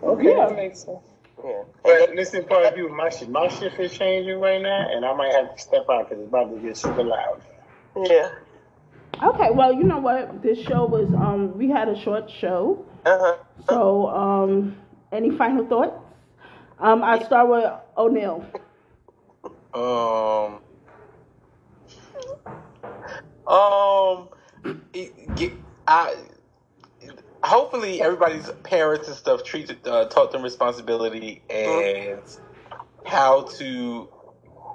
Okay, 0.03 0.35
Yeah. 0.35 0.47
that 0.47 0.55
makes 0.55 0.79
sense. 0.83 0.99
yeah. 1.45 1.63
But 1.83 2.15
listen, 2.15 2.45
part 2.45 2.65
of 2.65 2.77
you, 2.77 2.89
my 2.89 3.09
shit, 3.09 3.29
my 3.29 3.47
shift 3.49 3.79
is 3.79 3.97
changing 3.97 4.39
right 4.39 4.61
now, 4.61 4.87
and 4.91 5.05
I 5.05 5.13
might 5.13 5.33
have 5.33 5.55
to 5.55 5.61
step 5.61 5.85
out 5.91 6.09
because 6.09 6.23
it's 6.23 6.29
about 6.29 6.53
to 6.53 6.59
get 6.59 6.77
super 6.77 7.03
loud. 7.03 7.41
Yeah. 7.95 8.29
Okay, 9.23 9.49
well, 9.51 9.73
you 9.73 9.83
know 9.83 9.99
what? 9.99 10.41
This 10.41 10.59
show 10.59 10.85
was, 10.85 11.13
um, 11.13 11.57
we 11.57 11.69
had 11.69 11.87
a 11.89 11.99
short 11.99 12.29
show. 12.31 12.85
Uh 13.05 13.17
huh. 13.19 13.37
So, 13.69 14.07
um, 14.09 14.77
any 15.11 15.29
final 15.31 15.65
thoughts? 15.67 16.03
Um, 16.79 17.03
I 17.03 17.23
start 17.23 17.49
with 17.49 17.71
O'Neill. 17.97 18.45
Um. 19.73 20.61
Um. 23.47 24.29
it- 24.93 25.35
get- 25.35 25.53
I. 25.87 26.15
Hopefully, 27.43 28.01
everybody's 28.01 28.49
parents 28.63 29.07
and 29.07 29.17
stuff 29.17 29.43
treated 29.43 29.87
uh, 29.87 30.05
taught 30.05 30.31
them 30.31 30.43
responsibility 30.43 31.41
and 31.49 32.21
how 33.05 33.43
to, 33.43 34.09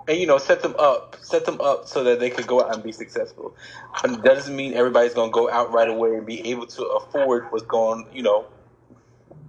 and 0.08 0.18
you 0.18 0.26
know, 0.26 0.38
set 0.38 0.62
them 0.62 0.74
up, 0.78 1.16
set 1.22 1.44
them 1.46 1.60
up 1.60 1.88
so 1.88 2.04
that 2.04 2.20
they 2.20 2.30
could 2.30 2.46
go 2.46 2.62
out 2.62 2.74
and 2.74 2.82
be 2.82 2.92
successful. 2.92 3.54
But 4.02 4.22
that 4.24 4.34
doesn't 4.34 4.56
mean 4.56 4.74
everybody's 4.74 5.14
gonna 5.14 5.32
go 5.32 5.50
out 5.50 5.72
right 5.72 5.88
away 5.88 6.16
and 6.16 6.26
be 6.26 6.50
able 6.50 6.66
to 6.68 6.84
afford 6.86 7.50
what's 7.52 7.64
going, 7.66 8.06
you 8.12 8.22
know, 8.22 8.46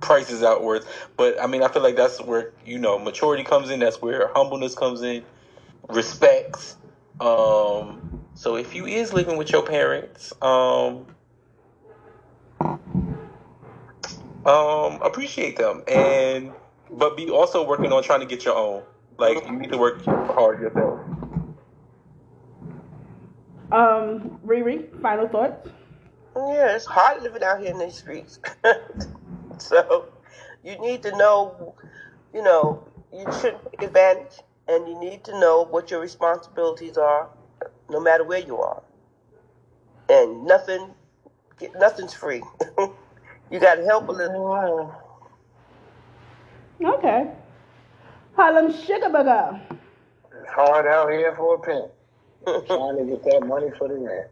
prices 0.01 0.43
outwards. 0.43 0.85
But 1.17 1.41
I 1.41 1.47
mean, 1.47 1.63
I 1.63 1.69
feel 1.69 1.83
like 1.83 1.95
that's 1.95 2.21
where 2.21 2.53
you 2.65 2.79
know 2.79 2.99
maturity 2.99 3.43
comes 3.43 3.69
in. 3.69 3.79
That's 3.79 4.01
where 4.01 4.29
humbleness 4.35 4.75
comes 4.75 5.01
in, 5.01 5.23
respects. 5.89 6.77
Um, 7.19 8.26
so 8.37 8.55
if 8.55 8.75
you 8.75 8.85
is 8.85 9.13
living 9.13 9.35
with 9.35 9.51
your 9.51 9.63
parents, 9.63 10.31
um, 10.43 11.07
um, 14.45 15.01
appreciate 15.01 15.57
them 15.57 15.83
and 15.87 16.53
but 16.91 17.17
be 17.17 17.31
also 17.31 17.67
working 17.67 17.91
on 17.91 18.03
trying 18.03 18.19
to 18.19 18.27
get 18.27 18.45
your 18.45 18.55
own. 18.55 18.83
Like 19.17 19.43
you 19.47 19.53
need 19.53 19.71
to 19.71 19.77
work 19.79 20.05
hard 20.05 20.61
yourself. 20.61 20.99
Um, 23.71 24.39
Riri, 24.45 25.01
final 25.01 25.27
thoughts. 25.27 25.67
Yeah, 26.35 26.75
it's 26.75 26.85
hard 26.85 27.23
living 27.23 27.41
out 27.41 27.59
here 27.59 27.71
in 27.71 27.79
these 27.79 27.95
streets. 27.95 28.39
so 29.57 30.05
you 30.63 30.79
need 30.79 31.01
to 31.01 31.17
know, 31.17 31.73
you 32.35 32.43
know, 32.43 32.87
you 33.11 33.25
shouldn't 33.41 33.63
take 33.71 33.81
advantage, 33.81 34.41
and 34.67 34.87
you 34.87 34.99
need 34.99 35.23
to 35.23 35.31
know 35.39 35.65
what 35.65 35.89
your 35.89 35.99
responsibilities 35.99 36.97
are, 36.97 37.29
no 37.89 37.99
matter 37.99 38.23
where 38.23 38.39
you 38.39 38.57
are. 38.57 38.81
And 40.09 40.45
nothing, 40.45 40.93
nothing's 41.75 42.13
free. 42.13 42.41
you 43.51 43.59
got 43.59 43.75
to 43.75 43.83
help 43.85 44.07
a 44.07 44.11
little. 44.11 44.93
Okay. 46.83 47.31
Harlem 48.35 48.71
Sugar 48.71 49.09
Bugger. 49.09 49.59
It's 49.71 50.51
hard 50.51 50.85
out 50.85 51.11
here 51.11 51.35
for 51.35 51.55
a 51.55 51.59
penny. 51.59 51.87
trying 52.67 52.97
to 52.97 53.05
get 53.05 53.23
that 53.23 53.45
money 53.45 53.67
for 53.77 53.87
the 53.87 53.95
rent. 53.95 54.27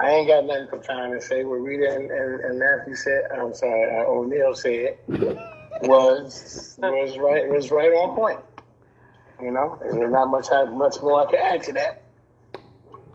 I 0.00 0.10
ain't 0.10 0.28
got 0.28 0.46
nothing 0.46 0.68
for 0.68 0.78
trying 0.78 1.12
to 1.12 1.20
say. 1.20 1.44
What 1.44 1.56
Rita 1.56 1.94
and, 1.94 2.10
and, 2.10 2.40
and 2.40 2.58
Matthew 2.58 2.94
said, 2.94 3.24
I'm 3.32 3.54
sorry, 3.54 3.96
uh, 3.96 4.04
O'Neill 4.04 4.54
said, 4.54 4.98
was 5.82 6.76
was 6.78 7.18
right 7.18 7.48
was 7.48 7.70
right 7.70 7.90
on 7.90 8.16
point. 8.16 8.40
You 9.40 9.52
know, 9.52 9.78
there's 9.80 10.10
not 10.10 10.26
much 10.26 10.46
much 10.72 10.96
more 11.02 11.26
I 11.26 11.30
can 11.30 11.40
add 11.40 11.62
to 11.64 11.72
that. 11.74 12.02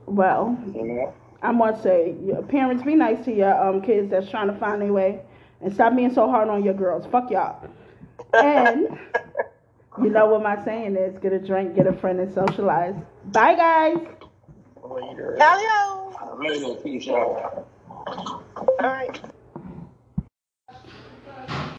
Well, 0.05 0.57
You 0.73 0.83
know, 0.83 1.13
I'm 1.41 1.57
gonna 1.57 1.81
say, 1.81 2.15
your 2.23 2.41
parents, 2.43 2.83
be 2.83 2.95
nice 2.95 3.23
to 3.25 3.33
your 3.33 3.53
um 3.53 3.81
kids 3.81 4.09
that's 4.09 4.29
trying 4.29 4.47
to 4.47 4.57
find 4.59 4.81
their 4.81 4.93
way, 4.93 5.21
and 5.61 5.73
stop 5.73 5.95
being 5.95 6.13
so 6.13 6.29
hard 6.29 6.49
on 6.49 6.63
your 6.63 6.73
girls. 6.73 7.05
Fuck 7.11 7.31
y'all. 7.31 7.69
And 8.33 8.97
you 10.01 10.09
know 10.09 10.27
what 10.27 10.41
my 10.41 10.63
saying 10.63 10.95
is: 10.95 11.17
get 11.19 11.33
a 11.33 11.39
drink, 11.39 11.75
get 11.75 11.87
a 11.87 11.93
friend, 11.93 12.19
and 12.19 12.33
socialize. 12.33 12.95
Bye, 13.25 13.55
guys. 13.55 13.97
later. 14.83 15.37
Hello. 15.39 16.37
Later, 16.39 16.81
peace 16.81 17.07
out. 17.09 17.67
All 18.07 18.67
right. 18.81 19.19